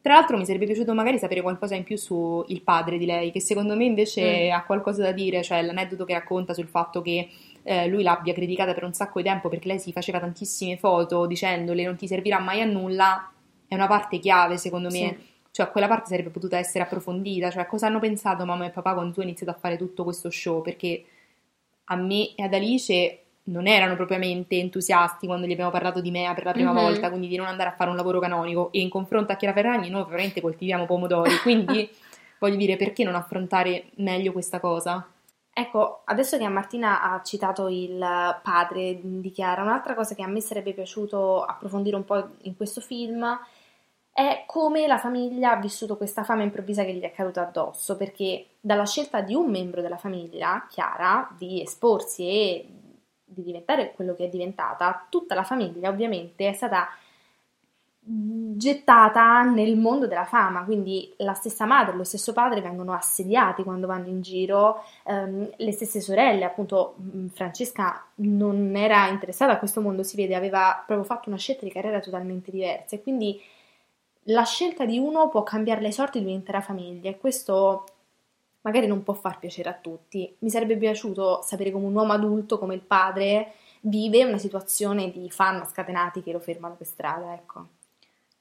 Tra 0.00 0.14
l'altro 0.14 0.36
mi 0.36 0.46
sarebbe 0.46 0.64
piaciuto 0.64 0.94
magari 0.94 1.18
sapere 1.18 1.42
qualcosa 1.42 1.74
in 1.74 1.84
più 1.84 1.96
su 1.96 2.44
il 2.48 2.62
padre 2.62 2.96
di 2.98 3.04
lei, 3.04 3.30
che 3.30 3.40
secondo 3.40 3.76
me 3.76 3.84
invece 3.84 4.48
mm. 4.48 4.52
ha 4.52 4.64
qualcosa 4.64 5.02
da 5.02 5.12
dire, 5.12 5.42
cioè 5.42 5.60
l'aneddoto 5.62 6.04
che 6.04 6.14
racconta 6.14 6.54
sul 6.54 6.68
fatto 6.68 7.02
che 7.02 7.28
eh, 7.62 7.86
lui 7.88 8.02
l'abbia 8.02 8.32
criticata 8.32 8.72
per 8.72 8.84
un 8.84 8.94
sacco 8.94 9.20
di 9.20 9.26
tempo 9.26 9.48
perché 9.48 9.68
lei 9.68 9.78
si 9.78 9.92
faceva 9.92 10.18
tantissime 10.18 10.78
foto 10.78 11.26
dicendole 11.26 11.84
non 11.84 11.96
ti 11.96 12.06
servirà 12.06 12.38
mai 12.38 12.62
a 12.62 12.64
nulla, 12.64 13.30
è 13.66 13.74
una 13.74 13.86
parte 13.86 14.18
chiave 14.18 14.56
secondo 14.56 14.88
me. 14.88 15.16
Sì. 15.18 15.26
Cioè, 15.50 15.70
quella 15.70 15.88
parte 15.88 16.10
sarebbe 16.10 16.30
potuta 16.30 16.56
essere 16.56 16.84
approfondita, 16.84 17.50
cioè 17.50 17.66
cosa 17.66 17.86
hanno 17.88 17.98
pensato 17.98 18.44
mamma 18.44 18.66
e 18.66 18.70
papà 18.70 18.94
quando 18.94 19.12
tu 19.12 19.20
hai 19.20 19.26
iniziato 19.26 19.52
a 19.52 19.58
fare 19.58 19.76
tutto 19.76 20.04
questo 20.04 20.30
show? 20.30 20.62
Perché 20.62 21.04
a 21.84 21.96
me 21.96 22.34
e 22.34 22.42
ad 22.44 22.54
Alice 22.54 23.24
non 23.48 23.66
erano 23.66 23.96
propriamente 23.96 24.56
entusiasti 24.56 25.26
quando 25.26 25.46
gli 25.46 25.52
abbiamo 25.52 25.70
parlato 25.70 26.00
di 26.00 26.10
Mea 26.10 26.34
per 26.34 26.44
la 26.44 26.52
prima 26.52 26.72
mm-hmm. 26.72 26.82
volta, 26.82 27.08
quindi 27.08 27.28
di 27.28 27.36
non 27.36 27.46
andare 27.46 27.70
a 27.70 27.74
fare 27.74 27.90
un 27.90 27.96
lavoro 27.96 28.20
canonico 28.20 28.70
e 28.72 28.80
in 28.80 28.88
confronto 28.88 29.32
a 29.32 29.36
Chiara 29.36 29.54
Ferragni 29.54 29.90
noi 29.90 30.04
veramente 30.08 30.40
coltiviamo 30.40 30.86
pomodori, 30.86 31.36
quindi 31.42 31.88
voglio 32.38 32.56
dire 32.56 32.76
perché 32.76 33.04
non 33.04 33.14
affrontare 33.14 33.86
meglio 33.96 34.32
questa 34.32 34.60
cosa? 34.60 35.06
Ecco, 35.52 36.02
adesso 36.04 36.38
che 36.38 36.46
Martina 36.46 37.02
ha 37.02 37.20
citato 37.22 37.66
il 37.68 37.98
padre 38.42 39.00
di 39.02 39.30
Chiara, 39.32 39.62
un'altra 39.62 39.94
cosa 39.94 40.14
che 40.14 40.22
a 40.22 40.28
me 40.28 40.40
sarebbe 40.40 40.72
piaciuto 40.72 41.42
approfondire 41.42 41.96
un 41.96 42.04
po' 42.04 42.28
in 42.42 42.56
questo 42.56 42.80
film 42.80 43.26
è 44.18 44.42
come 44.46 44.88
la 44.88 44.98
famiglia 44.98 45.52
ha 45.52 45.60
vissuto 45.60 45.96
questa 45.96 46.24
fama 46.24 46.42
improvvisa 46.42 46.84
che 46.84 46.92
gli 46.92 47.02
è 47.02 47.12
caduta 47.12 47.42
addosso, 47.42 47.96
perché 47.96 48.46
dalla 48.60 48.84
scelta 48.84 49.20
di 49.20 49.32
un 49.32 49.48
membro 49.48 49.80
della 49.80 49.96
famiglia, 49.96 50.66
Chiara, 50.68 51.32
di 51.38 51.62
esporsi 51.62 52.26
e 52.26 52.66
di 53.40 53.46
diventare 53.46 53.92
quello 53.92 54.14
che 54.14 54.24
è 54.24 54.28
diventata, 54.28 55.06
tutta 55.08 55.34
la 55.34 55.44
famiglia 55.44 55.88
ovviamente 55.88 56.48
è 56.48 56.52
stata 56.52 56.88
gettata 58.10 59.42
nel 59.42 59.76
mondo 59.76 60.06
della 60.06 60.24
fama, 60.24 60.64
quindi 60.64 61.12
la 61.18 61.34
stessa 61.34 61.66
madre, 61.66 61.94
lo 61.94 62.04
stesso 62.04 62.32
padre 62.32 62.62
vengono 62.62 62.94
assediati 62.94 63.62
quando 63.62 63.86
vanno 63.86 64.08
in 64.08 64.22
giro, 64.22 64.82
ehm, 65.04 65.50
le 65.56 65.72
stesse 65.72 66.00
sorelle, 66.00 66.44
appunto 66.44 66.96
Francesca 67.34 68.06
non 68.16 68.74
era 68.74 69.08
interessata 69.08 69.52
a 69.52 69.58
questo 69.58 69.82
mondo, 69.82 70.02
si 70.02 70.16
vede, 70.16 70.34
aveva 70.34 70.82
proprio 70.86 71.06
fatto 71.06 71.28
una 71.28 71.36
scelta 71.36 71.66
di 71.66 71.70
carriera 71.70 72.00
totalmente 72.00 72.50
diversa. 72.50 72.96
E 72.96 73.02
quindi 73.02 73.38
la 74.24 74.44
scelta 74.44 74.86
di 74.86 74.98
uno 74.98 75.28
può 75.28 75.42
cambiare 75.42 75.82
le 75.82 75.92
sorti 75.92 76.18
di 76.18 76.24
un'intera 76.24 76.62
famiglia 76.62 77.10
e 77.10 77.18
questo 77.18 77.84
magari 78.62 78.86
non 78.86 79.02
può 79.02 79.14
far 79.14 79.38
piacere 79.38 79.68
a 79.68 79.74
tutti. 79.74 80.34
Mi 80.40 80.50
sarebbe 80.50 80.76
piaciuto 80.76 81.40
sapere 81.42 81.70
come 81.70 81.86
un 81.86 81.94
uomo 81.94 82.12
adulto, 82.12 82.58
come 82.58 82.74
il 82.74 82.80
padre, 82.80 83.54
vive 83.82 84.24
una 84.24 84.38
situazione 84.38 85.10
di 85.10 85.30
fan 85.30 85.66
scatenati 85.66 86.22
che 86.22 86.32
lo 86.32 86.40
fermano 86.40 86.74
per 86.74 86.86
strada, 86.86 87.32
ecco. 87.34 87.66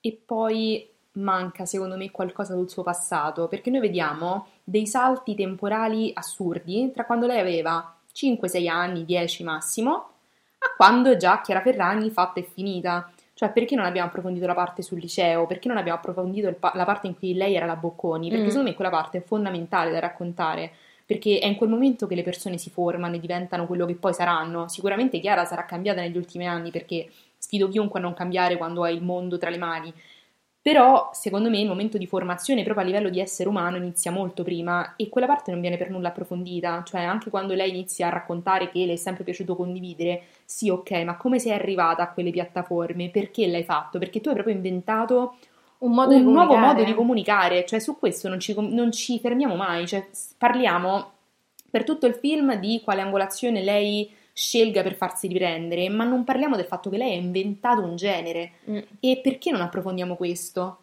E 0.02 0.20
poi 0.26 0.90
manca 1.14 1.66
secondo 1.66 1.98
me 1.98 2.12
qualcosa 2.12 2.56
del 2.56 2.70
suo 2.70 2.84
passato, 2.84 3.48
perché 3.48 3.70
noi 3.70 3.82
vediamo 3.82 4.48
dei 4.64 4.88
salti 4.88 5.36
temporali 5.36 6.12
assurdi 6.14 6.92
tra 6.94 7.06
quando 7.06 7.26
lei 7.26 7.40
aveva 7.40 7.96
5-6 8.14 8.68
anni, 8.68 9.06
10 9.06 9.44
massimo, 9.44 9.94
a 10.60 10.74
quando 10.76 11.18
già 11.18 11.42
Chiara 11.42 11.62
Ferragni 11.62 12.10
fatta 12.10 12.40
e 12.40 12.44
finita. 12.44 13.12
Cioè, 13.38 13.52
perché 13.52 13.76
non 13.76 13.86
abbiamo 13.86 14.08
approfondito 14.08 14.48
la 14.48 14.56
parte 14.56 14.82
sul 14.82 14.98
liceo? 14.98 15.46
Perché 15.46 15.68
non 15.68 15.78
abbiamo 15.78 16.00
approfondito 16.00 16.52
pa- 16.54 16.72
la 16.74 16.86
parte 16.86 17.06
in 17.06 17.16
cui 17.16 17.36
lei 17.36 17.54
era 17.54 17.68
la 17.68 17.76
Bocconi? 17.76 18.30
Perché 18.30 18.46
mm. 18.46 18.48
secondo 18.48 18.70
me 18.70 18.76
quella 18.76 18.90
parte 18.90 19.20
è 19.20 19.22
fondamentale 19.22 19.92
da 19.92 20.00
raccontare. 20.00 20.72
Perché 21.06 21.38
è 21.38 21.46
in 21.46 21.56
quel 21.56 21.70
momento 21.70 22.08
che 22.08 22.16
le 22.16 22.24
persone 22.24 22.58
si 22.58 22.72
formano 22.72 23.14
e 23.14 23.20
diventano 23.20 23.68
quello 23.68 23.86
che 23.86 23.94
poi 23.94 24.12
saranno. 24.16 24.68
Sicuramente 24.70 25.20
Chiara 25.20 25.46
sarà 25.46 25.66
cambiata 25.66 26.02
negli 26.02 26.18
ultimi 26.18 26.48
anni 26.48 26.72
perché 26.72 27.12
sfido 27.38 27.68
chiunque 27.70 28.00
a 28.00 28.02
non 28.02 28.16
cambiare 28.16 28.58
quando 28.58 28.84
hai 28.84 28.96
il 28.96 29.04
mondo 29.04 29.38
tra 29.38 29.52
le 29.52 29.58
mani. 29.60 29.94
Però, 30.68 31.12
secondo 31.14 31.50
me, 31.50 31.62
il 31.62 31.68
momento 31.70 31.98
di 31.98 32.06
formazione 32.08 32.64
proprio 32.64 32.84
a 32.84 32.88
livello 32.88 33.08
di 33.08 33.22
essere 33.22 33.48
umano 33.48 33.78
inizia 33.78 34.12
molto 34.12 34.44
prima 34.44 34.98
e 34.98 35.08
quella 35.08 35.26
parte 35.26 35.50
non 35.50 35.62
viene 35.62 35.78
per 35.78 35.90
nulla 35.90 36.10
approfondita, 36.10 36.84
cioè 36.86 37.04
anche 37.04 37.30
quando 37.30 37.54
lei 37.54 37.70
inizia 37.70 38.08
a 38.08 38.10
raccontare 38.10 38.70
che 38.70 38.86
le 38.86 38.92
è 38.92 38.96
sempre 38.98 39.24
piaciuto 39.24 39.56
condividere, 39.56 40.24
sì, 40.44 40.70
ok, 40.70 40.92
ma 41.06 41.16
come 41.16 41.40
sei 41.40 41.54
arrivata 41.54 42.04
a 42.04 42.12
quelle 42.12 42.32
piattaforme? 42.32 43.10
Perché 43.12 43.48
l'hai 43.48 43.64
fatto? 43.64 43.98
Perché 43.98 44.20
tu 44.20 44.28
hai 44.28 44.34
proprio 44.34 44.56
inventato 44.56 45.38
un, 45.78 45.94
modo 45.94 46.14
un 46.14 46.24
nuovo 46.24 46.58
modo 46.58 46.84
di 46.84 46.94
comunicare, 46.94 47.64
cioè 47.66 47.80
su 47.80 47.98
questo 47.98 48.28
non 48.28 48.42
ci, 48.42 48.54
non 48.58 48.92
ci 48.92 49.20
fermiamo 49.20 49.56
mai, 49.56 49.88
cioè 49.88 50.06
parliamo 50.38 51.12
per 51.70 51.86
tutto 51.86 52.08
il 52.08 52.16
film 52.16 52.56
di 52.56 52.82
quale 52.84 53.00
angolazione 53.00 53.64
lei 53.64 54.14
scelga 54.38 54.84
per 54.84 54.94
farsi 54.94 55.28
riprendere, 55.28 55.90
ma 55.90 56.04
non 56.04 56.24
parliamo 56.24 56.56
del 56.56 56.66
fatto 56.66 56.92
che 56.92 56.98
lei 56.98 57.14
ha 57.14 57.20
inventato 57.20 57.82
un 57.82 57.96
genere. 57.96 58.52
Mm. 58.70 58.78
E 59.00 59.20
perché 59.24 59.50
non 59.50 59.62
approfondiamo 59.62 60.16
questo? 60.16 60.78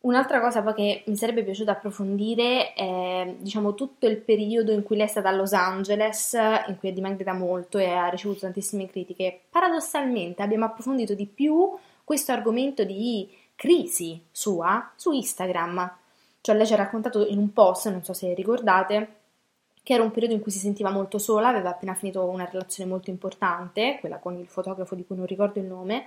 Un'altra 0.00 0.42
cosa 0.42 0.62
poi 0.62 0.74
che 0.74 1.02
mi 1.06 1.16
sarebbe 1.16 1.42
piaciuto 1.42 1.70
approfondire 1.70 2.74
è, 2.74 3.34
diciamo, 3.38 3.74
tutto 3.74 4.06
il 4.06 4.18
periodo 4.18 4.72
in 4.72 4.82
cui 4.82 4.96
lei 4.96 5.06
è 5.06 5.08
stata 5.08 5.30
a 5.30 5.32
Los 5.32 5.54
Angeles, 5.54 6.34
in 6.34 6.76
cui 6.78 6.90
è 6.90 6.92
dimagrita 6.92 7.32
molto 7.32 7.78
e 7.78 7.86
ha 7.86 8.08
ricevuto 8.08 8.40
tantissime 8.40 8.90
critiche. 8.90 9.40
Paradossalmente 9.48 10.42
abbiamo 10.42 10.66
approfondito 10.66 11.14
di 11.14 11.24
più 11.24 11.74
questo 12.04 12.32
argomento 12.32 12.84
di 12.84 13.26
crisi 13.56 14.22
sua 14.30 14.92
su 14.96 15.12
Instagram. 15.12 15.96
Cioè 16.42 16.54
lei 16.54 16.66
ci 16.66 16.74
ha 16.74 16.76
raccontato 16.76 17.26
in 17.26 17.38
un 17.38 17.54
post, 17.54 17.90
non 17.90 18.04
so 18.04 18.12
se 18.12 18.34
ricordate, 18.34 19.08
che 19.84 19.92
era 19.92 20.02
un 20.02 20.10
periodo 20.10 20.34
in 20.34 20.40
cui 20.40 20.50
si 20.50 20.58
sentiva 20.58 20.90
molto 20.90 21.18
sola, 21.18 21.48
aveva 21.48 21.68
appena 21.68 21.94
finito 21.94 22.24
una 22.24 22.48
relazione 22.50 22.90
molto 22.90 23.10
importante, 23.10 23.98
quella 24.00 24.18
con 24.18 24.34
il 24.36 24.48
fotografo 24.48 24.94
di 24.94 25.04
cui 25.04 25.14
non 25.14 25.26
ricordo 25.26 25.60
il 25.60 25.66
nome, 25.66 26.06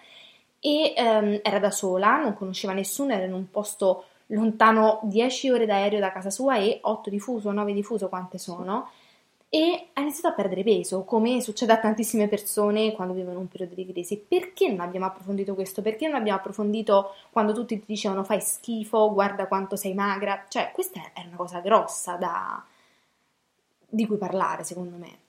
e 0.59 0.93
ehm, 0.97 1.39
era 1.43 1.59
da 1.59 1.69
sola, 1.69 2.19
non 2.19 2.33
conosceva 2.33 2.73
nessuno, 2.73 3.13
era 3.13 3.25
in 3.25 3.33
un 3.33 3.49
posto 3.51 4.05
lontano 4.27 4.99
10 5.03 5.51
ore 5.51 5.67
d'aereo 5.67 5.99
da 5.99 6.11
casa 6.11 6.31
sua 6.31 6.57
e 6.57 6.79
8 6.81 7.09
di 7.11 7.19
fuso, 7.19 7.51
9 7.51 7.71
di 7.71 7.83
fuso, 7.83 8.09
quante 8.09 8.39
sono, 8.39 8.89
e 9.49 9.89
ha 9.93 10.01
iniziato 10.01 10.27
a 10.29 10.33
perdere 10.33 10.63
peso, 10.63 11.03
come 11.03 11.39
succede 11.39 11.71
a 11.71 11.77
tantissime 11.77 12.27
persone 12.27 12.93
quando 12.93 13.13
vivono 13.13 13.39
un 13.39 13.47
periodo 13.47 13.75
di 13.75 13.85
crisi. 13.85 14.17
Perché 14.17 14.69
non 14.69 14.79
abbiamo 14.79 15.05
approfondito 15.05 15.53
questo? 15.53 15.83
Perché 15.83 16.07
non 16.07 16.15
abbiamo 16.15 16.39
approfondito 16.39 17.13
quando 17.31 17.53
tutti 17.53 17.79
ti 17.79 17.85
dicevano 17.85 18.23
fai 18.23 18.41
schifo, 18.41 19.13
guarda 19.13 19.47
quanto 19.47 19.75
sei 19.75 19.93
magra? 19.93 20.45
Cioè, 20.47 20.71
questa 20.73 20.99
è 21.13 21.23
una 21.27 21.37
cosa 21.37 21.59
grossa 21.59 22.15
da... 22.15 22.65
di 23.89 24.05
cui 24.05 24.17
parlare, 24.17 24.63
secondo 24.63 24.97
me. 24.97 25.19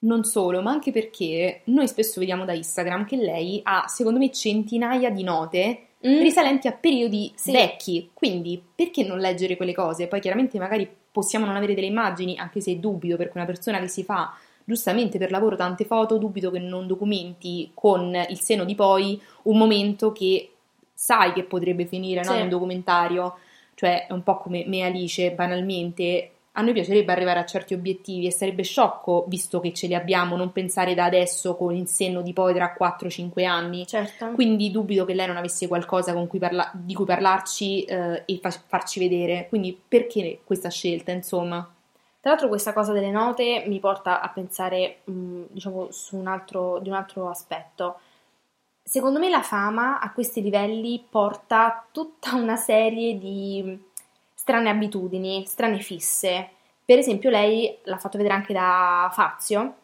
Non 0.00 0.24
solo, 0.24 0.62
ma 0.62 0.70
anche 0.70 0.92
perché 0.92 1.62
noi 1.64 1.88
spesso 1.88 2.20
vediamo 2.20 2.44
da 2.44 2.52
Instagram 2.52 3.04
che 3.04 3.16
lei 3.16 3.60
ha, 3.64 3.86
secondo 3.88 4.18
me, 4.18 4.30
centinaia 4.30 5.10
di 5.10 5.24
note 5.24 5.88
mm. 6.06 6.20
risalenti 6.20 6.68
a 6.68 6.72
periodi 6.72 7.32
sì. 7.34 7.50
vecchi. 7.50 8.10
Quindi, 8.14 8.62
perché 8.74 9.04
non 9.04 9.18
leggere 9.18 9.56
quelle 9.56 9.74
cose? 9.74 10.06
Poi, 10.06 10.20
chiaramente, 10.20 10.58
magari 10.58 10.88
possiamo 11.10 11.46
non 11.46 11.56
avere 11.56 11.74
delle 11.74 11.88
immagini, 11.88 12.38
anche 12.38 12.60
se 12.60 12.78
dubito, 12.78 13.16
perché 13.16 13.36
una 13.36 13.46
persona 13.46 13.80
che 13.80 13.88
si 13.88 14.04
fa 14.04 14.32
giustamente 14.64 15.18
per 15.18 15.30
lavoro 15.30 15.56
tante 15.56 15.84
foto, 15.84 16.18
dubito 16.18 16.50
che 16.50 16.58
non 16.58 16.86
documenti 16.86 17.70
con 17.72 18.14
il 18.28 18.38
seno 18.38 18.64
di 18.64 18.74
poi 18.74 19.20
un 19.44 19.56
momento 19.56 20.12
che 20.12 20.50
sai 20.92 21.32
che 21.32 21.44
potrebbe 21.44 21.86
finire 21.86 22.22
sì. 22.22 22.30
no? 22.30 22.36
in 22.36 22.42
un 22.42 22.48
documentario. 22.50 23.38
Cioè, 23.74 24.06
è 24.06 24.12
un 24.12 24.22
po' 24.22 24.36
come 24.38 24.64
me 24.66 24.82
Alice, 24.82 25.32
banalmente, 25.32 26.32
a 26.58 26.62
noi 26.62 26.72
piacerebbe 26.72 27.12
arrivare 27.12 27.38
a 27.38 27.44
certi 27.44 27.72
obiettivi 27.72 28.26
e 28.26 28.32
sarebbe 28.32 28.64
sciocco, 28.64 29.24
visto 29.28 29.60
che 29.60 29.72
ce 29.72 29.86
li 29.86 29.94
abbiamo, 29.94 30.34
non 30.34 30.50
pensare 30.50 30.92
da 30.92 31.04
adesso 31.04 31.54
con 31.54 31.72
il 31.72 31.86
senno 31.86 32.20
di 32.20 32.32
poi 32.32 32.52
tra 32.52 32.74
4-5 32.76 33.46
anni. 33.46 33.86
Certo. 33.86 34.32
Quindi 34.32 34.72
dubito 34.72 35.04
che 35.04 35.14
lei 35.14 35.28
non 35.28 35.36
avesse 35.36 35.68
qualcosa 35.68 36.12
cui 36.26 36.40
parla- 36.40 36.68
di 36.74 36.94
cui 36.94 37.04
parlarci 37.04 37.84
eh, 37.84 38.24
e 38.26 38.38
fa- 38.42 38.50
farci 38.50 38.98
vedere. 38.98 39.46
Quindi 39.48 39.80
perché 39.86 40.40
questa 40.42 40.68
scelta, 40.68 41.12
insomma? 41.12 41.58
Tra 42.20 42.30
l'altro 42.30 42.48
questa 42.48 42.72
cosa 42.72 42.92
delle 42.92 43.12
note 43.12 43.62
mi 43.68 43.78
porta 43.78 44.20
a 44.20 44.28
pensare, 44.28 45.02
mh, 45.04 45.12
mm, 45.12 45.42
diciamo, 45.50 45.92
su 45.92 46.16
un 46.16 46.26
altro, 46.26 46.80
di 46.80 46.88
un 46.88 46.96
altro 46.96 47.28
aspetto. 47.28 48.00
Secondo 48.82 49.20
me 49.20 49.28
la 49.30 49.42
fama 49.42 50.00
a 50.00 50.10
questi 50.12 50.42
livelli 50.42 51.04
porta 51.08 51.86
tutta 51.92 52.34
una 52.34 52.56
serie 52.56 53.16
di 53.16 53.86
strane 54.48 54.70
abitudini, 54.70 55.44
strane 55.46 55.78
fisse. 55.80 56.48
Per 56.82 56.96
esempio, 56.96 57.28
lei 57.28 57.76
l'ha 57.82 57.98
fatto 57.98 58.16
vedere 58.16 58.34
anche 58.34 58.54
da 58.54 59.10
Fazio, 59.12 59.74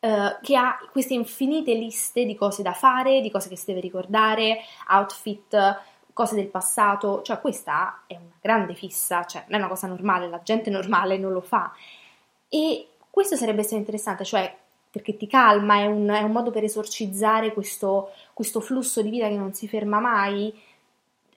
eh, 0.00 0.38
che 0.42 0.56
ha 0.56 0.76
queste 0.90 1.14
infinite 1.14 1.72
liste 1.72 2.24
di 2.24 2.34
cose 2.34 2.62
da 2.62 2.72
fare, 2.72 3.20
di 3.20 3.30
cose 3.30 3.48
che 3.48 3.56
si 3.56 3.66
deve 3.66 3.78
ricordare, 3.78 4.58
outfit, 4.90 5.80
cose 6.12 6.34
del 6.34 6.48
passato. 6.48 7.22
Cioè, 7.22 7.40
questa 7.40 8.02
è 8.08 8.14
una 8.14 8.34
grande 8.40 8.74
fissa, 8.74 9.24
cioè, 9.24 9.44
non 9.46 9.60
è 9.60 9.62
una 9.62 9.68
cosa 9.70 9.86
normale, 9.86 10.28
la 10.28 10.42
gente 10.42 10.68
normale 10.68 11.16
non 11.16 11.30
lo 11.32 11.40
fa. 11.40 11.72
E 12.48 12.88
questo 13.08 13.36
sarebbe 13.36 13.60
essere 13.60 13.78
interessante, 13.78 14.24
cioè 14.24 14.52
perché 14.90 15.16
ti 15.16 15.28
calma, 15.28 15.76
è 15.76 15.86
un, 15.86 16.08
è 16.08 16.22
un 16.22 16.32
modo 16.32 16.50
per 16.50 16.64
esorcizzare 16.64 17.52
questo, 17.52 18.10
questo, 18.32 18.60
flusso 18.60 19.00
di 19.00 19.10
vita 19.10 19.28
che 19.28 19.36
non 19.36 19.52
si 19.52 19.68
ferma 19.68 20.00
mai, 20.00 20.52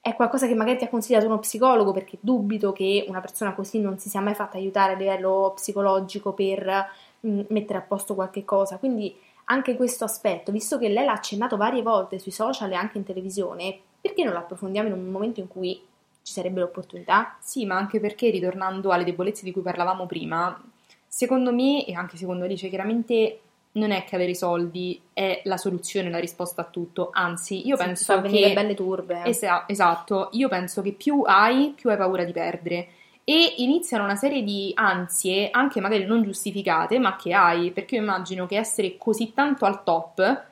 è 0.02 0.16
qualcosa 0.16 0.48
che 0.48 0.56
magari 0.56 0.78
ti 0.78 0.86
ha 0.86 0.90
consigliato 0.90 1.26
uno 1.26 1.40
psicologo 1.40 1.92
perché 1.92 2.18
dubito 2.22 2.72
che 2.72 3.06
una 3.08 3.20
persona 3.20 3.54
così 3.54 3.80
non 3.80 4.00
si 4.00 4.10
sia 4.10 4.22
mai 4.22 4.34
fatta 4.34 4.58
aiutare 4.58 4.94
a 4.94 4.96
livello 4.96 5.52
psicologico 5.56 6.34
per 6.34 6.88
mh, 7.20 7.30
mm, 7.30 7.42
mettere 7.50 7.80
a 7.80 7.82
posto 7.82 8.16
qualche 8.16 8.46
cosa. 8.46 8.78
Quindi 8.78 9.16
anche 9.46 9.76
questo 9.76 10.06
aspetto, 10.06 10.52
visto 10.52 10.78
che 10.78 10.90
lei 10.90 11.06
l'ha 11.06 11.14
accennato 11.14 11.58
varie 11.58 11.82
volte 11.82 12.20
sui 12.20 12.32
social 12.32 12.72
e 12.72 12.76
anche 12.76 12.98
in 12.98 13.04
televisione, 13.04 13.78
perché 14.00 14.24
non 14.24 14.34
lo 14.34 14.40
approfondiamo 14.40 14.88
in 14.88 14.94
un 14.94 15.10
momento 15.10 15.40
in 15.40 15.48
cui 15.48 15.82
ci 16.22 16.34
sarebbe 16.34 16.60
l'opportunità? 16.60 17.38
Sì, 17.40 17.66
ma 17.66 17.76
anche 17.76 18.00
perché 18.00 18.30
ritornando 18.30 18.92
alle 18.92 19.04
debolezze 19.04 19.44
di 19.44 19.52
cui 19.52 19.62
parlavamo 19.62 20.06
prima, 20.06 20.62
secondo 21.08 21.52
me 21.52 21.86
e 21.86 21.94
anche 21.94 22.16
secondo 22.16 22.46
Alice, 22.46 22.70
chiaramente 22.70 23.40
non 23.74 23.92
è 23.92 24.04
che 24.04 24.16
avere 24.16 24.32
i 24.32 24.36
soldi 24.36 25.00
è 25.14 25.42
la 25.46 25.58
soluzione, 25.58 26.10
la 26.10 26.20
risposta 26.20 26.62
a 26.62 26.66
tutto, 26.66 27.10
anzi 27.12 27.68
io 27.68 27.78
sì, 27.78 27.84
penso 27.84 28.22
che... 28.22 28.52
belle 28.54 28.74
turbe. 28.74 29.22
Esa- 29.24 29.66
esatto, 29.68 30.30
io 30.34 30.48
penso 30.48 30.82
che 30.82 30.94
più 30.94 31.22
hai, 31.26 31.74
più 31.76 31.90
hai 31.90 31.98
paura 31.98 32.24
di 32.24 32.32
perdere 32.32 32.88
e 33.24 33.56
iniziano 33.58 34.04
una 34.06 34.16
serie 34.16 34.44
di 34.44 34.72
ansie, 34.74 35.50
anche 35.52 35.80
magari 35.80 36.06
non 36.06 36.24
giustificate, 36.24 36.98
ma 36.98 37.16
che 37.16 37.34
hai, 37.34 37.72
perché 37.72 37.96
io 37.96 38.02
immagino 38.02 38.48
che 38.48 38.58
essere 38.58 38.98
così 38.98 39.34
tanto 39.34 39.66
al 39.66 39.84
top 39.84 40.46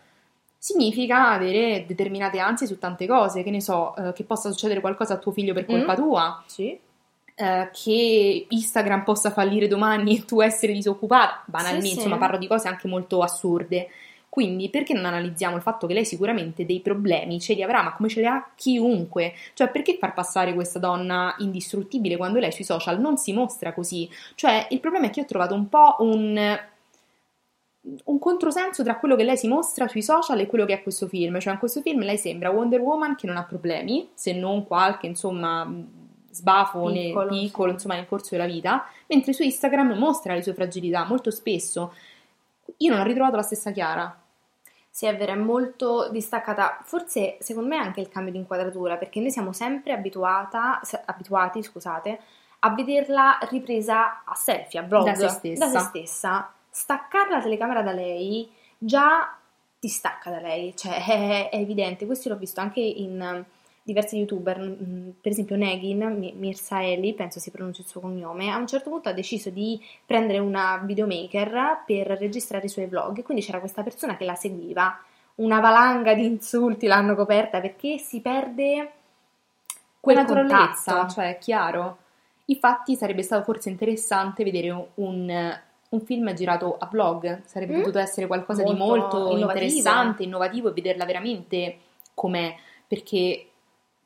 significa 0.59 1.31
avere 1.31 1.85
determinate 1.87 2.37
ansie 2.37 2.67
su 2.67 2.77
tante 2.77 3.07
cose, 3.07 3.41
che 3.41 3.49
ne 3.49 3.61
so, 3.61 3.95
eh, 3.95 4.13
che 4.13 4.23
possa 4.25 4.51
succedere 4.51 4.79
qualcosa 4.79 5.15
a 5.15 5.17
tuo 5.17 5.31
figlio 5.31 5.53
per 5.53 5.65
colpa 5.65 5.93
mm. 5.93 5.95
tua. 5.95 6.43
Sì 6.45 6.85
eh, 7.39 7.69
che 7.71 8.47
Instagram 8.49 9.03
possa 9.03 9.29
fallire 9.29 9.67
domani 9.67 10.17
e 10.17 10.25
tu 10.25 10.41
essere 10.41 10.73
disoccupata, 10.73 11.43
banalmente, 11.45 11.85
sì, 11.85 11.91
sì. 11.91 11.97
insomma 11.97 12.17
parlo 12.17 12.39
di 12.39 12.47
cose 12.47 12.67
anche 12.67 12.87
molto 12.87 13.21
assurde. 13.21 13.89
Quindi 14.27 14.69
perché 14.69 14.93
non 14.93 15.05
analizziamo 15.05 15.55
il 15.55 15.61
fatto 15.61 15.85
che 15.85 15.93
lei 15.93 16.05
sicuramente 16.05 16.65
dei 16.65 16.79
problemi 16.79 17.39
ce 17.39 17.53
li 17.53 17.61
avrà, 17.61 17.83
ma 17.83 17.93
come 17.93 18.09
ce 18.09 18.21
li 18.21 18.25
ha 18.25 18.51
chiunque? 18.55 19.33
Cioè 19.53 19.69
perché 19.69 19.97
far 19.99 20.13
passare 20.15 20.55
questa 20.55 20.79
donna 20.79 21.35
indistruttibile 21.37 22.17
quando 22.17 22.39
lei 22.39 22.51
sui 22.51 22.63
social 22.63 22.99
non 22.99 23.17
si 23.17 23.33
mostra 23.33 23.71
così? 23.71 24.09
Cioè 24.33 24.67
il 24.71 24.79
problema 24.79 25.05
è 25.05 25.09
che 25.11 25.19
io 25.19 25.25
ho 25.25 25.29
trovato 25.29 25.53
un 25.53 25.69
po' 25.69 25.95
un, 25.99 26.59
un 28.03 28.19
controsenso 28.19 28.83
tra 28.83 28.97
quello 28.97 29.15
che 29.15 29.23
lei 29.23 29.37
si 29.37 29.47
mostra 29.47 29.87
sui 29.87 30.03
social 30.03 30.39
e 30.39 30.47
quello 30.47 30.65
che 30.65 30.73
è 30.73 30.83
questo 30.83 31.07
film. 31.07 31.39
Cioè 31.39 31.53
in 31.53 31.59
questo 31.59 31.81
film 31.81 32.01
lei 32.01 32.17
sembra 32.17 32.49
Wonder 32.49 32.79
Woman 32.79 33.15
che 33.15 33.27
non 33.27 33.37
ha 33.37 33.43
problemi, 33.43 34.09
se 34.15 34.33
non 34.33 34.65
qualche 34.65 35.05
insomma 35.05 35.67
sbafo, 36.37 36.91
piccolo, 36.91 37.27
piccolo 37.27 37.71
insomma, 37.71 37.95
nel 37.95 38.07
corso 38.07 38.29
della 38.31 38.45
vita, 38.45 38.85
mentre 39.07 39.33
su 39.33 39.43
Instagram 39.43 39.93
mostra 39.97 40.33
le 40.33 40.43
sue 40.43 40.53
fragilità 40.53 41.05
molto 41.05 41.31
spesso. 41.31 41.93
Io 42.77 42.91
non 42.91 43.01
ho 43.01 43.03
ritrovato 43.03 43.35
la 43.35 43.41
stessa 43.41 43.71
Chiara. 43.71 44.21
Sì, 44.89 45.05
è 45.05 45.15
vero, 45.15 45.33
è 45.33 45.35
molto 45.35 46.09
distaccata. 46.09 46.79
Forse, 46.83 47.37
secondo 47.39 47.69
me, 47.69 47.77
anche 47.77 48.01
il 48.01 48.09
cambio 48.09 48.31
di 48.31 48.39
inquadratura, 48.39 48.97
perché 48.97 49.19
noi 49.19 49.31
siamo 49.31 49.53
sempre 49.53 49.93
abituati, 49.93 51.61
scusate, 51.61 52.19
a 52.59 52.69
vederla 52.71 53.37
ripresa 53.49 54.23
a 54.23 54.33
selfie, 54.33 54.79
a 54.79 54.83
vlog, 54.83 55.05
da 55.05 55.15
se 55.15 55.29
stessa. 55.29 55.65
Da 55.67 55.79
se 55.79 55.85
stessa. 55.85 56.53
Staccare 56.69 57.29
la 57.29 57.41
telecamera 57.41 57.81
da 57.81 57.91
lei 57.91 58.49
già 58.77 59.37
ti 59.79 59.87
stacca 59.87 60.31
da 60.31 60.39
lei, 60.39 60.75
cioè 60.75 61.03
è, 61.03 61.49
è 61.53 61.55
evidente. 61.57 62.05
Questo 62.05 62.29
l'ho 62.29 62.37
visto 62.37 62.59
anche 62.59 62.79
in 62.79 63.45
diversi 63.87 64.17
youtuber, 64.17 64.59
mm, 64.59 65.09
per 65.21 65.31
esempio 65.31 65.55
Negin, 65.55 66.33
Mirsaeli, 66.35 67.13
penso 67.13 67.39
si 67.39 67.51
pronunci 67.51 67.79
il 67.79 67.87
suo 67.87 68.01
cognome, 68.01 68.49
a 68.49 68.57
un 68.57 68.67
certo 68.67 68.89
punto 68.89 69.07
ha 69.07 69.13
deciso 69.13 69.49
di 69.49 69.81
prendere 70.05 70.39
una 70.39 70.81
videomaker 70.83 71.83
per 71.85 72.07
registrare 72.07 72.65
i 72.65 72.69
suoi 72.69 72.87
vlog, 72.87 73.23
quindi 73.23 73.41
c'era 73.41 73.59
questa 73.59 73.83
persona 73.83 74.17
che 74.17 74.25
la 74.25 74.35
seguiva, 74.35 74.99
una 75.35 75.61
valanga 75.61 76.13
di 76.13 76.25
insulti 76.25 76.85
l'hanno 76.85 77.15
coperta 77.15 77.61
perché 77.61 77.97
si 77.97 78.19
perde 78.19 78.91
quella 80.01 80.23
naturalezza, 80.23 81.07
cioè 81.07 81.29
è 81.29 81.37
chiaro. 81.37 81.99
Infatti 82.45 82.95
sarebbe 82.95 83.23
stato 83.23 83.43
forse 83.43 83.69
interessante 83.69 84.43
vedere 84.43 84.89
un, 84.95 85.59
un 85.89 86.01
film 86.01 86.33
girato 86.33 86.77
a 86.77 86.87
vlog, 86.91 87.43
sarebbe 87.45 87.75
mm? 87.77 87.79
potuto 87.79 87.99
essere 87.99 88.27
qualcosa 88.27 88.63
molto 88.63 88.73
di 88.73 88.79
molto 88.79 89.15
innovativo. 89.15 89.45
interessante, 89.45 90.23
innovativo 90.23 90.69
e 90.69 90.73
vederla 90.73 91.05
veramente 91.05 91.77
com'è, 92.13 92.53
perché 92.85 93.46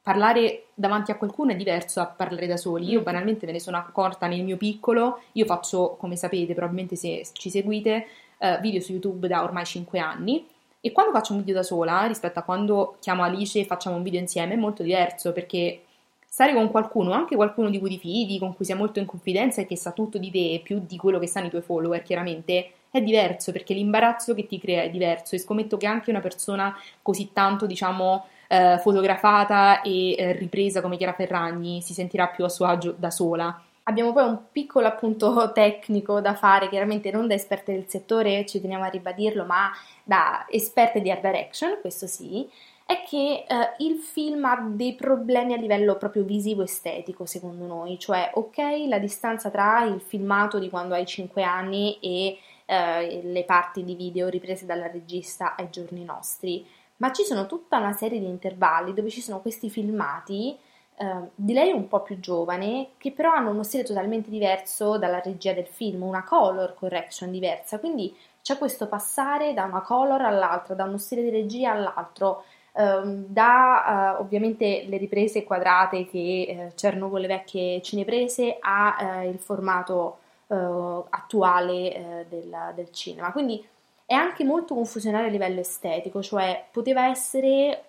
parlare 0.02 0.68
davanti 0.74 1.12
a 1.12 1.16
qualcuno 1.16 1.52
è 1.52 1.56
diverso 1.56 2.00
da 2.00 2.08
parlare 2.08 2.48
da 2.48 2.58
soli. 2.58 2.90
Io 2.90 3.02
mm. 3.02 3.04
banalmente 3.04 3.46
me 3.46 3.52
ne 3.52 3.60
sono 3.60 3.78
accorta 3.78 4.28
nel 4.28 4.44
mio 4.44 4.58
piccolo, 4.58 5.22
io 5.34 5.46
faccio, 5.46 5.96
come 6.00 6.16
sapete, 6.16 6.54
probabilmente 6.54 6.96
se 6.96 7.26
ci 7.34 7.50
seguite, 7.50 8.08
uh, 8.40 8.60
video 8.60 8.82
su 8.82 8.92
YouTube 8.92 9.28
da 9.28 9.44
ormai 9.44 9.66
5 9.66 10.00
anni 10.00 10.46
e 10.84 10.92
quando 10.92 11.12
faccio 11.12 11.34
un 11.34 11.40
video 11.40 11.56
da 11.56 11.64
sola 11.64 12.06
rispetto 12.06 12.40
a 12.40 12.42
quando 12.42 12.96
chiamo 13.00 13.22
Alice 13.22 13.60
e 13.60 13.66
facciamo 13.66 13.98
un 13.98 14.04
video 14.04 14.20
insieme 14.20 14.54
è 14.54 14.58
molto 14.58 14.82
diverso 14.82 15.32
perché 15.32 15.84
stare 16.28 16.54
con 16.54 16.72
qualcuno, 16.72 17.12
anche 17.12 17.36
qualcuno 17.36 17.70
di 17.70 17.78
cui 17.78 17.90
ti 17.90 18.00
fidi, 18.00 18.40
con 18.40 18.56
cui 18.56 18.66
sei 18.66 18.76
molto 18.76 19.00
in 19.00 19.06
confidenza 19.06 19.62
e 19.62 19.68
che 19.68 19.76
sa 19.76 19.92
tutto 19.92 20.18
di 20.18 20.32
te 20.32 20.62
più 20.64 20.82
di 20.84 20.98
quello 20.98 21.20
che 21.20 21.28
sanno 21.28 21.48
i 21.48 21.50
tuoi 21.50 21.62
follower, 21.62 22.02
chiaramente 22.02 22.72
è 22.90 23.02
diverso 23.02 23.52
perché 23.52 23.74
l'imbarazzo 23.74 24.34
che 24.34 24.48
ti 24.48 24.58
crea 24.58 24.84
è 24.84 24.90
diverso 24.90 25.36
e 25.36 25.40
scommetto 25.40 25.78
che 25.78 25.88
anche 25.88 26.10
una 26.10 26.20
persona 26.20 26.76
così 27.02 27.32
tanto, 27.32 27.66
diciamo, 27.66 28.26
eh, 28.52 28.78
fotografata 28.80 29.82
e 29.82 30.14
eh, 30.18 30.34
ripresa 30.34 30.82
come 30.82 30.98
Chiara 30.98 31.14
Ferragni 31.14 31.82
si 31.82 31.94
sentirà 31.94 32.28
più 32.28 32.44
a 32.44 32.50
suo 32.50 32.66
agio 32.66 32.94
da 32.98 33.10
sola. 33.10 33.64
Abbiamo 33.84 34.12
poi 34.12 34.26
un 34.26 34.38
piccolo 34.52 34.88
appunto 34.88 35.52
tecnico 35.56 36.20
da 36.20 36.36
fare, 36.36 36.68
chiaramente 36.68 37.12
non 37.12 37.28
da 37.28 37.34
esperte 37.34 37.72
del 37.72 37.86
settore, 37.88 38.46
ci 38.46 38.60
teniamo 38.60 38.84
a 38.84 38.90
ribadirlo, 38.90 39.46
ma 39.46 39.72
da 40.04 40.46
esperte 40.50 41.00
di 41.00 41.10
art 41.10 41.22
direction, 41.22 41.78
questo 41.80 42.08
sì, 42.08 42.46
è 42.86 43.04
che 43.08 43.46
eh, 43.48 43.86
il 43.86 43.96
film 44.00 44.44
ha 44.44 44.62
dei 44.70 44.96
problemi 44.96 45.54
a 45.54 45.58
livello 45.58 45.96
proprio 45.96 46.24
visivo 46.24 46.64
estetico, 46.64 47.26
secondo 47.26 47.66
noi, 47.66 47.98
cioè 47.98 48.32
ok 48.34 48.58
la 48.88 49.00
distanza 49.00 49.50
tra 49.50 49.86
il 49.86 50.02
filmato 50.02 50.60
di 50.60 50.70
quando 50.70 50.94
hai 50.94 51.06
5 51.06 51.42
anni 51.42 51.98
e 52.02 52.38
eh, 52.66 53.22
le 53.24 53.44
parti 53.46 53.86
di 53.86 53.96
video 53.96 54.28
riprese 54.28 54.66
dalla 54.66 54.88
regista 54.88 55.56
ai 55.56 55.70
giorni 55.70 56.04
nostri, 56.04 56.66
ma 57.02 57.12
ci 57.12 57.24
sono 57.24 57.46
tutta 57.46 57.78
una 57.78 57.94
serie 57.94 58.20
di 58.20 58.28
intervalli 58.28 58.94
dove 58.94 59.10
ci 59.10 59.22
sono 59.22 59.42
questi 59.42 59.70
filmati 59.70 60.58
eh, 60.96 61.16
di 61.36 61.54
lei 61.54 61.72
un 61.72 61.88
po' 61.88 62.02
più 62.02 62.20
giovane 62.20 62.92
che 62.98 63.12
però 63.12 63.32
hanno 63.34 63.50
uno 63.50 63.64
stile 63.64 63.84
totalmente 63.84 64.30
diverso 64.30 64.98
dalla 64.98 65.20
regia 65.20 65.54
del 65.54 65.68
film, 65.68 66.04
una 66.04 66.24
color 66.24 66.74
correction 66.76 67.32
diversa, 67.32 67.80
quindi 67.80 68.16
c'è 68.42 68.58
questo 68.58 68.88
passare 68.88 69.54
da 69.54 69.64
una 69.64 69.82
color 69.82 70.22
all'altra, 70.22 70.76
da 70.76 70.86
uno 70.86 70.98
stile 70.98 71.24
di 71.24 71.30
regia 71.30 71.72
all'altro 71.72 72.44
Ehm, 72.74 73.26
da 73.28 74.16
uh, 74.18 74.22
ovviamente 74.22 74.86
le 74.88 74.98
riprese 74.98 75.44
quadrate 75.44 76.06
che 76.06 76.18
eh, 76.18 76.72
c'erano 76.76 77.10
con 77.10 77.20
le 77.20 77.28
vecchie 77.28 77.82
cineprese 77.82 78.58
a 78.62 79.24
eh, 79.24 79.38
formato 79.40 80.20
uh, 80.48 81.06
attuale 81.10 81.94
eh, 81.94 82.26
del, 82.30 82.56
del, 82.76 82.90
cinema. 82.92 83.32
Quindi 83.34 83.66
è 84.12 84.14
anche 84.14 84.44
molto 84.44 84.76
confusionario 84.76 85.30
a 85.30 85.32
livello 85.32 85.62
estetico, 85.62 86.22
cioè 86.22 86.68
poteva 86.70 87.08
essere 87.08 87.86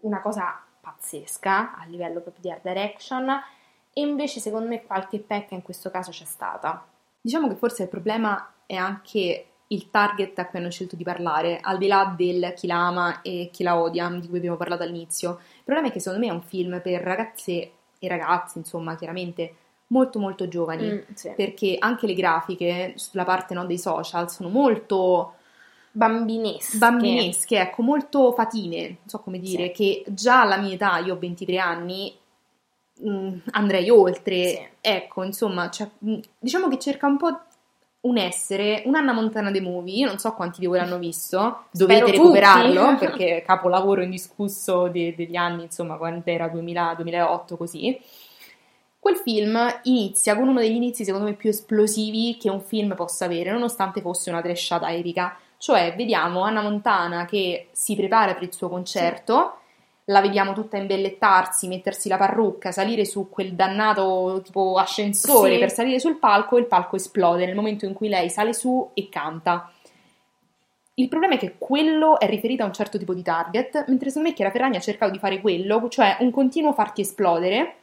una 0.00 0.20
cosa 0.20 0.62
pazzesca 0.78 1.74
a 1.78 1.86
livello 1.86 2.20
proprio 2.20 2.42
di 2.42 2.50
art 2.50 2.60
direction 2.62 3.30
e 3.94 4.00
invece 4.02 4.40
secondo 4.40 4.68
me 4.68 4.84
qualche 4.84 5.18
pecca 5.20 5.54
in 5.54 5.62
questo 5.62 5.90
caso 5.90 6.10
c'è 6.10 6.26
stata. 6.26 6.86
Diciamo 7.18 7.48
che 7.48 7.54
forse 7.54 7.84
il 7.84 7.88
problema 7.88 8.52
è 8.66 8.74
anche 8.74 9.46
il 9.68 9.88
target 9.88 10.38
a 10.38 10.46
cui 10.46 10.58
hanno 10.58 10.70
scelto 10.70 10.96
di 10.96 11.04
parlare, 11.04 11.60
al 11.62 11.78
di 11.78 11.86
là 11.86 12.12
del 12.14 12.52
chi 12.54 12.66
la 12.66 12.86
ama 12.88 13.22
e 13.22 13.48
chi 13.50 13.62
la 13.62 13.80
odia, 13.80 14.06
di 14.10 14.28
cui 14.28 14.36
abbiamo 14.36 14.58
parlato 14.58 14.82
all'inizio. 14.82 15.30
Il 15.30 15.64
problema 15.64 15.88
è 15.88 15.92
che 15.92 16.00
secondo 16.00 16.26
me 16.26 16.30
è 16.30 16.34
un 16.34 16.42
film 16.42 16.78
per 16.82 17.00
ragazze 17.00 17.72
e 17.98 18.06
ragazzi, 18.06 18.58
insomma, 18.58 18.96
chiaramente 18.96 19.54
molto 19.90 20.18
molto 20.18 20.48
giovani, 20.48 20.90
mm, 20.90 20.98
sì. 21.14 21.32
perché 21.36 21.76
anche 21.78 22.06
le 22.06 22.14
grafiche 22.14 22.94
sulla 22.96 23.24
parte 23.24 23.54
no, 23.54 23.64
dei 23.66 23.78
social 23.78 24.30
sono 24.30 24.48
molto 24.48 25.34
bambinesche. 25.92 26.78
bambinesche, 26.78 27.58
ecco, 27.58 27.82
molto 27.82 28.32
fatine, 28.32 28.86
non 28.86 28.96
so 29.06 29.20
come 29.20 29.38
dire, 29.38 29.66
sì. 29.66 29.72
che 29.72 30.04
già 30.08 30.42
alla 30.42 30.58
mia 30.58 30.74
età, 30.74 30.98
io 30.98 31.14
ho 31.14 31.18
23 31.18 31.58
anni, 31.58 32.14
mh, 33.00 33.10
mm, 33.10 33.38
andrei 33.50 33.90
oltre, 33.90 34.44
sì. 34.44 34.66
ecco, 34.80 35.22
insomma, 35.24 35.68
cioè, 35.70 35.88
mh, 35.98 36.18
diciamo 36.38 36.68
che 36.68 36.78
cerca 36.78 37.06
un 37.06 37.16
po' 37.16 37.40
un 38.02 38.16
essere, 38.16 38.82
un'Anna 38.86 39.12
Montana 39.12 39.50
dei 39.50 39.60
Movie, 39.60 39.96
io 39.96 40.06
non 40.06 40.18
so 40.18 40.32
quanti 40.34 40.60
di 40.60 40.66
voi 40.66 40.78
l'hanno 40.78 40.98
visto, 40.98 41.64
dovete 41.72 42.06
Spero 42.06 42.16
recuperarlo 42.16 42.88
tutti. 42.90 42.96
perché 43.06 43.42
capolavoro 43.44 44.02
indiscusso 44.02 44.86
de- 44.88 45.14
degli 45.16 45.36
anni, 45.36 45.64
insomma, 45.64 45.96
quando 45.96 46.22
era 46.26 46.48
2000, 46.48 46.94
2008 46.94 47.56
così. 47.56 48.00
Quel 49.00 49.16
film 49.16 49.58
inizia 49.84 50.36
con 50.36 50.46
uno 50.46 50.60
degli 50.60 50.74
inizi 50.74 51.04
secondo 51.04 51.26
me 51.26 51.32
più 51.32 51.48
esplosivi 51.48 52.36
che 52.38 52.50
un 52.50 52.60
film 52.60 52.94
possa 52.94 53.24
avere, 53.24 53.50
nonostante 53.50 54.02
fosse 54.02 54.28
una 54.28 54.42
tresciata 54.42 54.92
epica. 54.92 55.38
Cioè, 55.56 55.94
vediamo 55.96 56.42
Anna 56.42 56.60
Montana 56.60 57.24
che 57.24 57.68
si 57.72 57.96
prepara 57.96 58.34
per 58.34 58.42
il 58.42 58.52
suo 58.52 58.68
concerto, 58.68 59.54
la 60.04 60.20
vediamo 60.20 60.52
tutta 60.52 60.76
imbellettarsi, 60.76 61.66
mettersi 61.66 62.10
la 62.10 62.18
parrucca, 62.18 62.72
salire 62.72 63.06
su 63.06 63.30
quel 63.30 63.54
dannato 63.54 64.42
tipo 64.44 64.74
ascensore 64.74 65.54
sì. 65.54 65.58
per 65.58 65.70
salire 65.70 65.98
sul 65.98 66.18
palco 66.18 66.58
e 66.58 66.60
il 66.60 66.66
palco 66.66 66.96
esplode 66.96 67.46
nel 67.46 67.54
momento 67.54 67.86
in 67.86 67.94
cui 67.94 68.08
lei 68.08 68.28
sale 68.28 68.52
su 68.52 68.90
e 68.92 69.08
canta. 69.08 69.72
Il 70.94 71.08
problema 71.08 71.36
è 71.36 71.38
che 71.38 71.54
quello 71.56 72.20
è 72.20 72.28
riferito 72.28 72.64
a 72.64 72.66
un 72.66 72.74
certo 72.74 72.98
tipo 72.98 73.14
di 73.14 73.22
target, 73.22 73.86
mentre 73.88 74.08
secondo 74.08 74.28
me 74.28 74.34
Chiara 74.34 74.50
Ferragni 74.50 74.76
ha 74.76 74.80
cercato 74.80 75.10
di 75.10 75.18
fare 75.18 75.40
quello, 75.40 75.88
cioè 75.88 76.18
un 76.20 76.30
continuo 76.30 76.74
farti 76.74 77.00
esplodere 77.00 77.76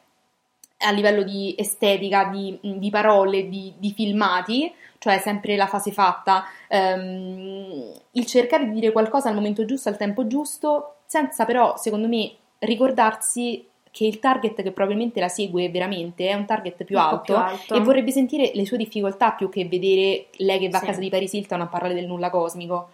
a 0.80 0.92
livello 0.92 1.24
di 1.24 1.56
estetica, 1.58 2.26
di, 2.26 2.58
di 2.62 2.90
parole, 2.90 3.50
di, 3.50 3.74
di, 3.78 3.94
filmati, 3.94 4.72
cioè 5.00 5.18
sempre 5.20 5.56
la 5.56 5.68
fase 5.68 5.92
fatta, 5.92 6.44
um, 6.70 7.92
il 8.12 8.26
cercare 8.26 8.66
di 8.66 8.74
dire 8.74 8.92
qualcosa 8.92 9.30
al 9.30 9.36
momento 9.36 9.66
giusto, 9.66 9.90
al 9.90 9.98
tempo 9.98 10.28
giusto, 10.28 10.98
senza 11.06 11.46
però, 11.46 11.78
secondo 11.78 12.08
me, 12.08 12.32
ricordarsi 12.60 13.66
che 13.90 14.06
il 14.06 14.20
target 14.20 14.62
che 14.62 14.72
probabilmente 14.72 15.20
la 15.20 15.28
segue 15.28 15.70
veramente 15.70 16.28
è 16.28 16.36
un 16.36 16.46
target 16.46 16.84
più, 16.84 16.98
un 16.98 17.02
alto, 17.02 17.22
più 17.22 17.36
alto, 17.36 17.74
e 17.74 17.80
vorrebbe 17.80 18.12
sentire 18.12 18.52
le 18.54 18.66
sue 18.66 18.78
difficoltà 18.78 19.32
più 19.32 19.50
che 19.50 19.66
vedere 19.66 20.28
lei 20.34 20.60
che 20.60 20.70
va 20.70 20.78
sì. 20.78 20.84
a 20.84 20.88
casa 20.88 21.00
di 21.00 21.10
Paris 21.10 21.34
Hilton 21.34 21.62
a 21.62 21.68
parlare 21.68 21.96
del 21.96 22.06
nulla 22.06 22.30
cosmico. 22.30 22.90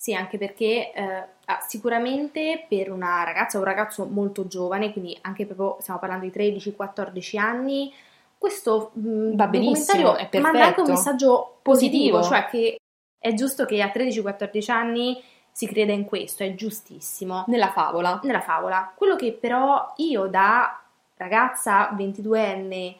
Sì, 0.00 0.14
anche 0.14 0.38
perché 0.38 0.94
eh, 0.94 1.26
sicuramente 1.68 2.64
per 2.66 2.90
una 2.90 3.22
ragazza 3.22 3.58
o 3.58 3.60
un 3.60 3.66
ragazzo 3.66 4.06
molto 4.06 4.46
giovane, 4.46 4.92
quindi 4.92 5.14
anche 5.20 5.44
proprio 5.44 5.76
stiamo 5.80 6.00
parlando 6.00 6.24
di 6.24 6.32
13-14 6.34 7.36
anni, 7.38 7.92
questo 8.38 8.92
mh, 8.94 9.08
mm, 9.10 9.36
va 9.36 9.46
benissimo, 9.46 10.16
è 10.16 10.26
manda 10.40 10.64
anche 10.64 10.80
un 10.80 10.88
messaggio 10.88 11.58
positivo, 11.60 12.16
positivo, 12.16 12.22
cioè 12.22 12.46
che 12.46 12.78
è 13.18 13.34
giusto 13.34 13.66
che 13.66 13.82
a 13.82 13.92
13-14 13.94 14.70
anni 14.70 15.22
si 15.52 15.66
crede 15.66 15.92
in 15.92 16.06
questo, 16.06 16.44
è 16.44 16.54
giustissimo. 16.54 17.44
Nella 17.48 17.68
favola. 17.68 18.20
Nella 18.22 18.40
favola. 18.40 18.94
Quello 18.96 19.16
che 19.16 19.32
però 19.32 19.92
io 19.96 20.28
da 20.28 20.80
ragazza 21.16 21.90
22enne 21.94 22.94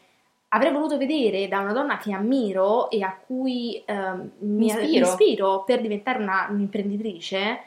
avrei 0.53 0.73
voluto 0.73 0.97
vedere 0.97 1.49
da 1.49 1.61
una 1.61 1.73
donna 1.73 1.99
che 1.99 2.13
ammiro 2.13 2.91
e 2.91 3.03
a 3.03 3.17
cui 3.27 3.83
eh, 3.85 3.95
mi 4.41 4.67
ispiro. 4.67 5.07
ispiro 5.07 5.65
per 5.65 5.81
diventare 5.81 6.23
una, 6.23 6.49
un'imprenditrice 6.51 7.61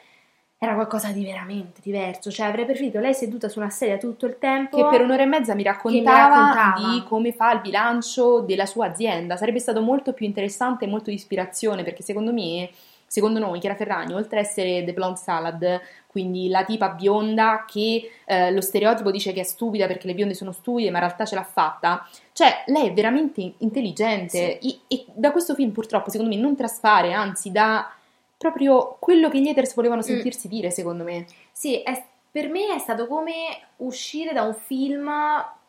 era 0.58 0.74
qualcosa 0.74 1.10
di 1.10 1.24
veramente 1.24 1.80
diverso, 1.82 2.30
cioè 2.30 2.46
avrei 2.46 2.64
preferito 2.64 2.98
lei 2.98 3.12
seduta 3.12 3.48
su 3.48 3.58
una 3.58 3.68
sedia 3.68 3.98
tutto 3.98 4.24
il 4.24 4.38
tempo 4.38 4.76
che 4.76 4.88
per 4.96 5.02
un'ora 5.02 5.22
e 5.22 5.26
mezza 5.26 5.54
mi 5.54 5.62
raccontava, 5.62 6.28
mi 6.28 6.54
raccontava, 6.54 6.92
di 6.94 7.04
come 7.04 7.32
fa 7.32 7.52
il 7.52 7.60
bilancio 7.60 8.40
della 8.40 8.64
sua 8.64 8.86
azienda, 8.86 9.36
sarebbe 9.36 9.58
stato 9.58 9.82
molto 9.82 10.14
più 10.14 10.24
interessante 10.24 10.86
e 10.86 10.88
molto 10.88 11.10
di 11.10 11.16
ispirazione 11.16 11.82
perché 11.82 12.02
secondo 12.02 12.32
me 12.32 12.70
secondo 13.06 13.38
noi 13.38 13.60
Chiara 13.60 13.76
Ferragni, 13.76 14.14
oltre 14.14 14.40
ad 14.40 14.44
essere 14.44 14.84
The 14.84 14.92
Blonde 14.92 15.18
Salad, 15.18 15.80
quindi 16.06 16.48
la 16.48 16.64
tipa 16.64 16.90
bionda 16.90 17.64
che 17.66 18.10
eh, 18.24 18.52
lo 18.52 18.60
stereotipo 18.60 19.10
dice 19.10 19.32
che 19.32 19.40
è 19.40 19.44
stupida 19.44 19.86
perché 19.86 20.06
le 20.06 20.14
bionde 20.14 20.34
sono 20.34 20.52
stupide, 20.52 20.90
ma 20.90 20.98
in 20.98 21.04
realtà 21.04 21.24
ce 21.24 21.34
l'ha 21.34 21.44
fatta, 21.44 22.08
cioè 22.32 22.64
lei 22.66 22.88
è 22.88 22.92
veramente 22.92 23.54
intelligente 23.58 24.58
sì. 24.60 24.80
e, 24.88 24.94
e, 24.94 25.04
da 25.14 25.32
questo 25.32 25.54
film 25.54 25.70
purtroppo 25.70 26.10
secondo 26.10 26.34
me 26.34 26.40
non 26.40 26.56
traspare, 26.56 27.12
anzi 27.12 27.50
da 27.50 27.90
proprio 28.36 28.96
quello 28.98 29.28
che 29.28 29.40
gli 29.40 29.48
haters 29.48 29.74
volevano 29.74 30.00
mm. 30.00 30.04
sentirsi 30.04 30.46
mm. 30.48 30.50
dire, 30.50 30.70
secondo 30.70 31.02
me. 31.02 31.26
Sì, 31.50 31.82
è, 31.82 32.04
per 32.30 32.48
me 32.48 32.74
è 32.74 32.78
stato 32.78 33.06
come 33.06 33.34
uscire 33.78 34.32
da 34.32 34.42
un 34.42 34.54
film 34.54 35.10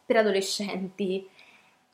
per 0.05 0.17
adolescenti. 0.17 1.27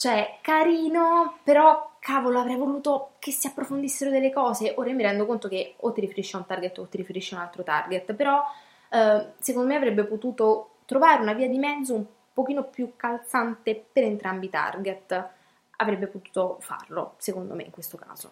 Cioè, 0.02 0.40
carino, 0.42 1.38
però 1.44 1.92
cavolo, 2.00 2.40
avrei 2.40 2.56
voluto 2.56 3.12
che 3.20 3.30
si 3.30 3.46
approfondissero 3.46 4.10
delle 4.10 4.32
cose. 4.34 4.74
Ora 4.78 4.92
mi 4.94 5.04
rendo 5.04 5.28
conto 5.28 5.48
che 5.48 5.76
o 5.78 5.92
ti 5.92 6.02
riferisci 6.02 6.36
a 6.36 6.40
un 6.40 6.48
target 6.48 6.76
o 6.80 6.88
ti 6.88 6.98
riferisci 6.98 7.36
a 7.36 7.38
un 7.38 7.44
altro 7.44 7.62
target, 7.62 8.16
però 8.16 8.42
eh, 8.90 9.34
secondo 9.38 9.68
me 9.68 9.76
avrebbe 9.76 10.06
potuto 10.06 10.78
trovare 10.86 11.22
una 11.22 11.34
via 11.34 11.48
di 11.48 11.60
mezzo 11.60 11.94
un 11.94 12.04
pochino 12.34 12.64
più 12.64 12.94
calzante 12.96 13.76
per 13.94 14.06
entrambi 14.06 14.48
i 14.48 14.50
target. 14.50 15.30
Avrebbe 15.76 16.08
potuto 16.08 16.58
farlo, 16.62 17.14
secondo 17.18 17.54
me, 17.54 17.62
in 17.62 17.72
questo 17.72 17.96
caso. 17.96 18.32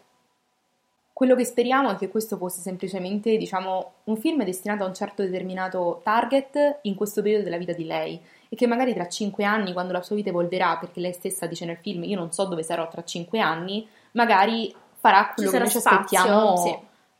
Quello 1.13 1.35
che 1.35 1.45
speriamo 1.45 1.91
è 1.91 1.97
che 1.97 2.09
questo 2.09 2.35
fosse 2.37 2.61
semplicemente, 2.61 3.37
diciamo, 3.37 3.91
un 4.05 4.17
film 4.17 4.43
destinato 4.43 4.85
a 4.85 4.87
un 4.87 4.95
certo 4.95 5.21
determinato 5.21 6.01
target 6.03 6.79
in 6.81 6.95
questo 6.95 7.21
periodo 7.21 7.43
della 7.43 7.57
vita 7.57 7.73
di 7.73 7.85
lei 7.85 8.19
e 8.49 8.55
che 8.55 8.67
magari 8.67 8.93
tra 8.93 9.07
cinque 9.07 9.45
anni, 9.45 9.73
quando 9.73 9.93
la 9.93 10.01
sua 10.01 10.15
vita 10.15 10.29
evolverà, 10.29 10.77
perché 10.77 10.99
lei 10.99 11.13
stessa 11.13 11.45
dice 11.45 11.65
nel 11.65 11.77
film 11.77 12.03
io 12.03 12.17
non 12.17 12.31
so 12.31 12.45
dove 12.45 12.63
sarò 12.63 12.87
tra 12.87 13.03
cinque 13.03 13.39
anni, 13.39 13.87
magari 14.13 14.75
farà 14.99 15.31
quello 15.33 15.51
che 15.51 15.59
noi 15.59 15.69
ci 15.69 15.77
aspettiamo 15.77 16.57
sì. 16.57 16.77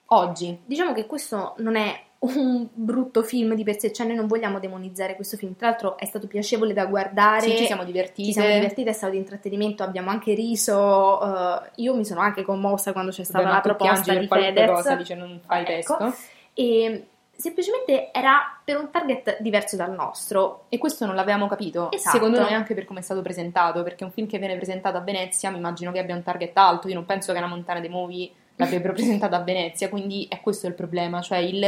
oggi. 0.08 0.60
Diciamo 0.66 0.93
che 0.93 1.06
questo 1.06 1.53
non 1.58 1.76
è 1.76 2.03
un 2.20 2.68
brutto 2.74 3.22
film 3.24 3.53
di 3.53 3.64
per 3.64 3.80
sé, 3.80 3.93
cioè 3.93 4.06
noi 4.06 4.16
non 4.16 4.28
vogliamo 4.28 4.60
demonizzare 4.60 5.16
questo 5.16 5.38
film, 5.38 5.56
tra 5.56 5.70
l'altro 5.70 5.97
è 5.97 6.06
stato 6.06 6.28
piacevole 6.28 6.74
da 6.74 6.86
guardare, 6.86 7.41
sì, 7.41 7.58
ci 7.58 7.66
siamo 7.66 7.86
divertiti, 7.86 8.26
ci 8.26 8.34
siamo 8.34 8.51
divertiti, 8.51 8.89
è 8.89 8.93
stato 8.93 9.14
di 9.14 9.20
intrattenimento, 9.20 9.84
abbiamo 9.84 10.10
anche 10.10 10.34
riso, 10.34 11.20
uh, 11.22 11.62
io 11.76 11.95
mi 11.95 12.03
sono 12.03 12.20
anche 12.20 12.41
commossa 12.41 12.91
quando 12.91 13.12
c'è 13.12 13.24
stata 13.24 13.45
Beh, 13.45 13.51
la 13.51 13.62
proposta 13.62 14.14
di 14.16 14.28
Fedez, 14.28 14.70
cosa, 14.70 14.95
dice 14.95 15.16
non 15.16 15.39
fai 15.45 15.62
ecco. 15.62 15.95
testo. 15.97 16.16
E 16.53 17.08
semplicemente 17.40 18.12
era 18.12 18.60
per 18.64 18.78
un 18.78 18.90
target 18.92 19.38
diverso 19.42 19.78
dal 19.78 19.94
nostro. 19.94 20.66
E 20.68 20.78
questo 20.78 21.06
non 21.06 21.16
l'avevamo 21.16 21.48
capito, 21.48 21.90
Esatto. 21.92 22.18
secondo 22.18 22.42
noi 22.42 22.54
anche 22.54 22.74
per 22.74 22.84
come 22.86 23.00
è 23.00 23.04
stato 23.04 23.22
presentato, 23.22 23.82
perché 23.82 24.04
un 24.04 24.12
film 24.12 24.28
che 24.28 24.38
viene 24.40 24.58
presentato 24.58 24.98
a 24.98 25.02
Venezia 25.02 25.50
mi 25.50 25.58
immagino 25.58 25.92
che 25.94 26.00
abbia 26.00 26.16
un 26.16 26.24
target 26.24 26.58
alto, 26.58 26.90
io 26.90 26.96
non 26.96 27.06
penso 27.06 27.32
che 27.32 27.38
una 27.38 27.48
Montana 27.48 27.80
dei 27.80 27.90
Movie 27.90 28.30
l'avrebbero 28.58 28.92
presentato 28.94 29.36
a 29.36 29.40
Venezia, 29.40 29.88
quindi 29.88 30.28
è 30.30 30.42
questo 30.42 30.68
il 30.68 30.74
problema, 30.74 31.22
cioè 31.22 31.38
il, 31.38 31.64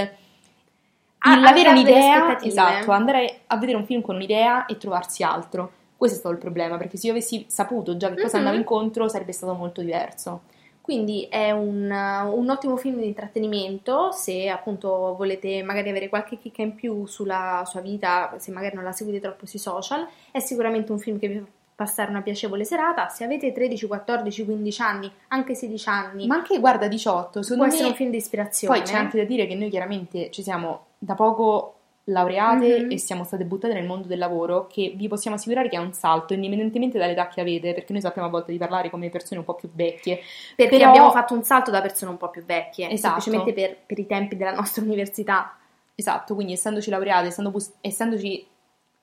A- 1.19 1.33
il 1.37 1.45
avere 1.45 1.69
un'idea, 1.69 2.41
esatto, 2.41 2.91
andare 2.91 3.41
a 3.47 3.55
vedere 3.57 3.77
un 3.77 3.85
film 3.85 4.01
con 4.01 4.15
un'idea 4.15 4.65
e 4.65 4.75
trovarsi 4.77 5.23
altro. 5.23 5.71
Questo 5.95 6.17
è 6.17 6.19
stato 6.19 6.35
il 6.35 6.41
problema, 6.41 6.77
perché 6.77 6.97
se 6.97 7.05
io 7.07 7.13
avessi 7.13 7.45
saputo 7.47 7.95
già 7.95 8.09
che 8.09 8.15
cosa 8.21 8.37
Mhm. 8.37 8.45
andavo 8.45 8.57
incontro 8.57 9.07
sarebbe 9.07 9.31
stato 9.31 9.53
molto 9.53 9.81
diverso. 9.81 10.41
Quindi 10.81 11.27
è 11.29 11.51
un, 11.51 11.89
un 11.89 12.49
ottimo 12.49 12.75
film 12.75 12.99
di 12.99 13.07
intrattenimento, 13.07 14.11
se 14.11 14.49
appunto 14.49 15.15
volete 15.15 15.61
magari 15.63 15.89
avere 15.89 16.09
qualche 16.09 16.37
chicca 16.37 16.63
in 16.63 16.75
più 16.75 17.05
sulla 17.05 17.63
sua 17.65 17.81
vita, 17.81 18.33
se 18.37 18.51
magari 18.51 18.75
non 18.75 18.83
la 18.83 18.91
seguite 18.91 19.19
troppo 19.19 19.45
sui 19.45 19.59
social, 19.59 20.07
è 20.31 20.39
sicuramente 20.39 20.91
un 20.91 20.99
film 20.99 21.19
che 21.19 21.27
vi 21.27 21.37
fa 21.37 21.45
passare 21.81 22.11
una 22.11 22.21
piacevole 22.21 22.63
serata. 22.63 23.07
Se 23.07 23.23
avete 23.23 23.51
13, 23.51 23.87
14, 23.87 24.45
15 24.45 24.81
anni, 24.81 25.11
anche 25.29 25.55
16 25.55 25.89
anni, 25.89 26.27
Ma 26.27 26.35
anche, 26.35 26.59
guarda, 26.59 26.87
18, 26.87 27.29
può 27.31 27.41
secondo 27.41 27.65
essere 27.65 27.83
me... 27.83 27.89
un 27.89 27.95
film 27.95 28.11
di 28.11 28.17
ispirazione. 28.17 28.77
Poi 28.77 28.85
c'è 28.85 28.95
anche 28.95 29.17
da 29.17 29.23
dire 29.23 29.47
che 29.47 29.55
noi 29.55 29.69
chiaramente 29.69 30.29
ci 30.29 30.43
siamo 30.43 30.85
da 30.99 31.15
poco 31.15 31.77
laureate 32.11 32.81
Mhm. 32.83 32.91
e 32.91 32.97
siamo 32.97 33.23
state 33.23 33.43
buttate 33.45 33.73
nel 33.73 33.85
mondo 33.85 34.07
del 34.07 34.17
lavoro, 34.19 34.67
che 34.67 34.93
vi 34.95 35.07
possiamo 35.07 35.35
assicurare 35.37 35.69
che 35.69 35.75
è 35.75 35.79
un 35.79 35.93
salto, 35.93 36.33
indipendentemente 36.33 36.97
dall'età 36.97 37.27
che 37.27 37.41
avete, 37.41 37.73
perché 37.73 37.91
noi 37.93 38.01
sappiamo 38.01 38.27
a 38.27 38.31
volte 38.31 38.51
di 38.51 38.57
parlare 38.57 38.89
come 38.89 39.09
persone 39.09 39.39
un 39.39 39.45
po' 39.45 39.55
più 39.55 39.69
vecchie. 39.73 40.19
perché 40.55 40.77
però- 40.77 40.89
abbiamo 40.89 41.11
fatto 41.11 41.33
un 41.33 41.43
salto 41.43 41.71
da 41.71 41.81
persone 41.81 42.11
un 42.11 42.17
po' 42.17 42.29
più 42.29 42.43
vecchie, 42.45 42.89
Esatto. 42.89 43.19
semplicemente 43.21 43.53
per, 43.53 43.77
per 43.85 43.99
i 43.99 44.05
tempi 44.05 44.35
della 44.35 44.53
nostra 44.53 44.83
università. 44.83 45.55
Esatto, 45.95 46.33
quindi 46.35 46.53
essendoci 46.53 46.89
laureate, 46.89 47.27
essendo 47.27 47.53
essendoci 47.81 48.47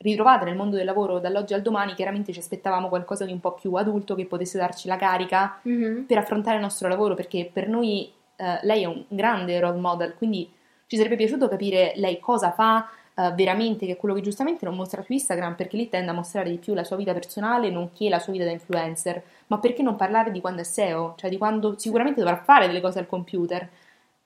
ritrovate 0.01 0.45
nel 0.45 0.55
mondo 0.57 0.77
del 0.77 0.85
lavoro 0.85 1.19
dall'oggi 1.19 1.55
al 1.55 1.63
domani, 1.63 1.95
chiaramente 1.95 2.33
ci 2.33 2.39
aspettavamo 2.39 2.89
qualcosa 2.89 3.25
di 3.25 3.33
un 3.33 3.41
po' 3.41 3.55
più 3.55 3.75
adulto 3.75 4.15
che 4.15 4.27
potesse 4.27 4.57
darci 4.59 4.87
la 4.87 4.97
carica 4.97 5.59
per 6.07 6.19
affrontare 6.19 6.57
il 6.57 6.63
nostro 6.63 6.89
lavoro, 6.89 7.15
perché 7.15 7.51
per 7.53 7.69
noi 7.69 8.13
eh, 8.37 8.59
lei 8.63 8.83
è 8.83 8.87
un 8.87 9.05
grande 9.09 9.59
role 9.59 9.79
model, 9.81 10.15
quindi 10.15 10.49
ci 10.87 10.97
sarebbe 10.97 11.17
piaciuto 11.17 11.49
capire 11.49 11.93
lei 11.97 12.21
cosa 12.21 12.53
fa 12.53 12.89
eh, 13.19 13.33
veramente, 13.33 13.85
che 13.85 13.93
è 13.93 13.97
quello 13.97 14.15
che 14.15 14.21
giustamente 14.21 14.65
non 14.65 14.77
mostra 14.77 15.03
su 15.03 15.13
Instagram, 15.13 15.57
perché 15.57 15.77
lì 15.77 15.89
tende 15.89 16.13
a 16.13 16.15
mostrare 16.15 16.51
di 16.51 16.59
più 16.59 16.73
la 16.73 16.85
sua 16.85 16.95
vita 16.95 17.13
personale, 17.13 17.69
nonché 17.69 18.09
la 18.09 18.21
sua 18.21 18.33
vita 18.33 18.45
da 18.45 18.53
influencer, 18.53 19.21
ma 19.49 19.59
perché 19.59 19.83
non 19.83 19.97
parlare 19.97 20.31
di 20.31 20.41
quando 20.41 20.61
è 20.61 20.65
SEO, 20.65 21.15
cioè 21.17 21.29
di 21.29 21.37
quando 21.37 21.77
sicuramente 21.77 22.21
dovrà 22.21 22.37
fare 22.37 22.69
delle 22.69 22.81
cose 22.81 23.01
al 23.01 23.09
computer. 23.09 23.69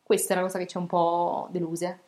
Questa 0.02 0.34
è 0.34 0.36
la 0.36 0.42
cosa 0.42 0.58
che 0.58 0.66
ci 0.66 0.76
ha 0.76 0.80
un 0.80 0.86
po' 0.86 1.48
deluse. 1.50 2.00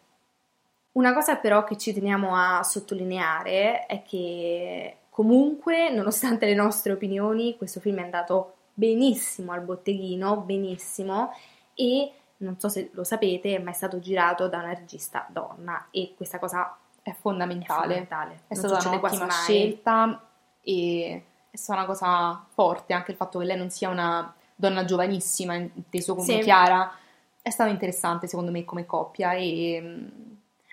Una 0.93 1.15
cosa 1.15 1.37
però 1.37 1.65
che 1.65 1.79
ci 1.79 1.95
teniamo 1.95 2.37
a 2.37 2.63
sottolineare 2.63 3.87
è 3.87 4.03
che 4.03 4.97
comunque, 5.09 5.89
nonostante 5.91 6.45
le 6.45 6.55
nostre 6.55 6.93
opinioni, 6.93 7.57
questo 7.57 7.81
film 7.81 7.99
è 8.01 8.03
andato 8.03 8.57
benissimo 8.75 9.53
al 9.53 9.63
botteghino, 9.63 10.37
benissimo, 10.43 11.33
e 11.75 12.13
non 12.39 12.59
so 12.59 12.69
se 12.69 12.91
lo 12.93 13.05
sapete, 13.05 13.59
ma 13.59 13.71
è 13.71 13.75
stato 13.75 13.99
girato 13.99 14.49
da 14.49 14.59
una 14.59 14.75
regista 14.75 15.27
donna 15.31 15.87
e 15.91 16.15
questa 16.17 16.39
cosa 16.39 16.77
È 17.03 17.11
è 17.11 17.15
fondamentale. 17.15 17.81
fondamentale. 17.81 18.41
È 18.47 18.55
stata 18.55 18.89
un'ottima 18.89 19.31
scelta 19.31 20.29
e 20.63 21.25
è 21.51 21.57
stata 21.57 21.79
una 21.81 21.89
cosa 21.89 22.45
forte 22.53 22.93
anche 22.95 23.11
il 23.13 23.17
fatto 23.17 23.39
che 23.39 23.45
lei 23.45 23.57
non 23.57 23.71
sia 23.71 23.89
una 23.91 24.35
donna 24.55 24.85
giovanissima, 24.85 25.55
inteso 25.55 26.15
come 26.15 26.27
Sì. 26.27 26.39
Chiara. 26.41 26.93
È 27.41 27.51
stato 27.51 27.71
interessante 27.71 28.27
secondo 28.27 28.51
me 28.51 28.65
come 28.65 28.87
coppia 28.87 29.33
e 29.35 29.79
mm, 29.83 30.07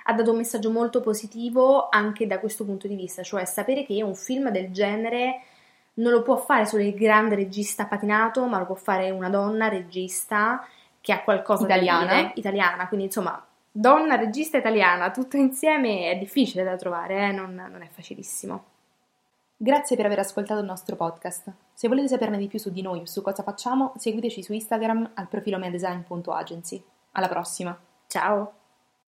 ha 0.06 0.14
dato 0.14 0.32
un 0.32 0.38
messaggio 0.38 0.72
molto 0.72 1.02
positivo 1.02 1.90
anche 1.90 2.26
da 2.26 2.40
questo 2.40 2.64
punto 2.66 2.88
di 2.88 2.96
vista, 2.96 3.24
cioè 3.24 3.46
sapere 3.46 3.86
che 3.86 4.02
un 4.02 4.16
film 4.16 4.50
del 4.50 4.72
genere 4.72 5.42
non 5.96 6.14
lo 6.14 6.22
può 6.22 6.38
fare 6.38 6.66
solo 6.66 6.82
il 6.84 6.94
grande 6.94 7.36
regista 7.36 7.86
patinato, 7.86 8.46
ma 8.48 8.58
lo 8.58 8.66
può 8.66 8.76
fare 8.76 9.12
una 9.12 9.30
donna 9.30 9.68
regista 9.68 10.66
che 11.02 11.12
ha 11.12 11.24
qualcosa 11.24 11.66
Italiana. 11.66 12.06
da 12.06 12.16
dire, 12.16 12.32
italiana, 12.36 12.88
quindi 12.88 13.08
insomma, 13.08 13.44
donna 13.70 14.16
regista 14.16 14.58
italiana, 14.58 15.12
tutto 15.12 15.36
insieme 15.36 16.12
è 16.12 16.18
difficile 16.18 16.64
da 16.64 16.76
trovare, 16.76 17.30
eh, 17.30 17.32
non, 17.32 17.54
non 17.54 17.82
è 17.82 17.88
facilissimo. 17.92 18.66
Grazie 19.58 19.96
per 19.96 20.06
aver 20.06 20.20
ascoltato 20.20 20.60
il 20.60 20.66
nostro 20.66 20.96
podcast. 20.96 21.52
Se 21.74 21.88
volete 21.88 22.08
saperne 22.08 22.38
di 22.38 22.48
più 22.48 22.58
su 22.58 22.72
di 22.72 22.82
noi 22.82 23.02
o 23.02 23.06
su 23.06 23.22
cosa 23.22 23.44
facciamo, 23.44 23.94
seguiteci 23.96 24.42
su 24.42 24.54
Instagram 24.54 25.12
al 25.16 25.28
profilo 25.28 25.60
medesign.agency. 25.60 26.84
Alla 27.12 27.28
prossima! 27.28 27.78
Ciao! 28.08 28.61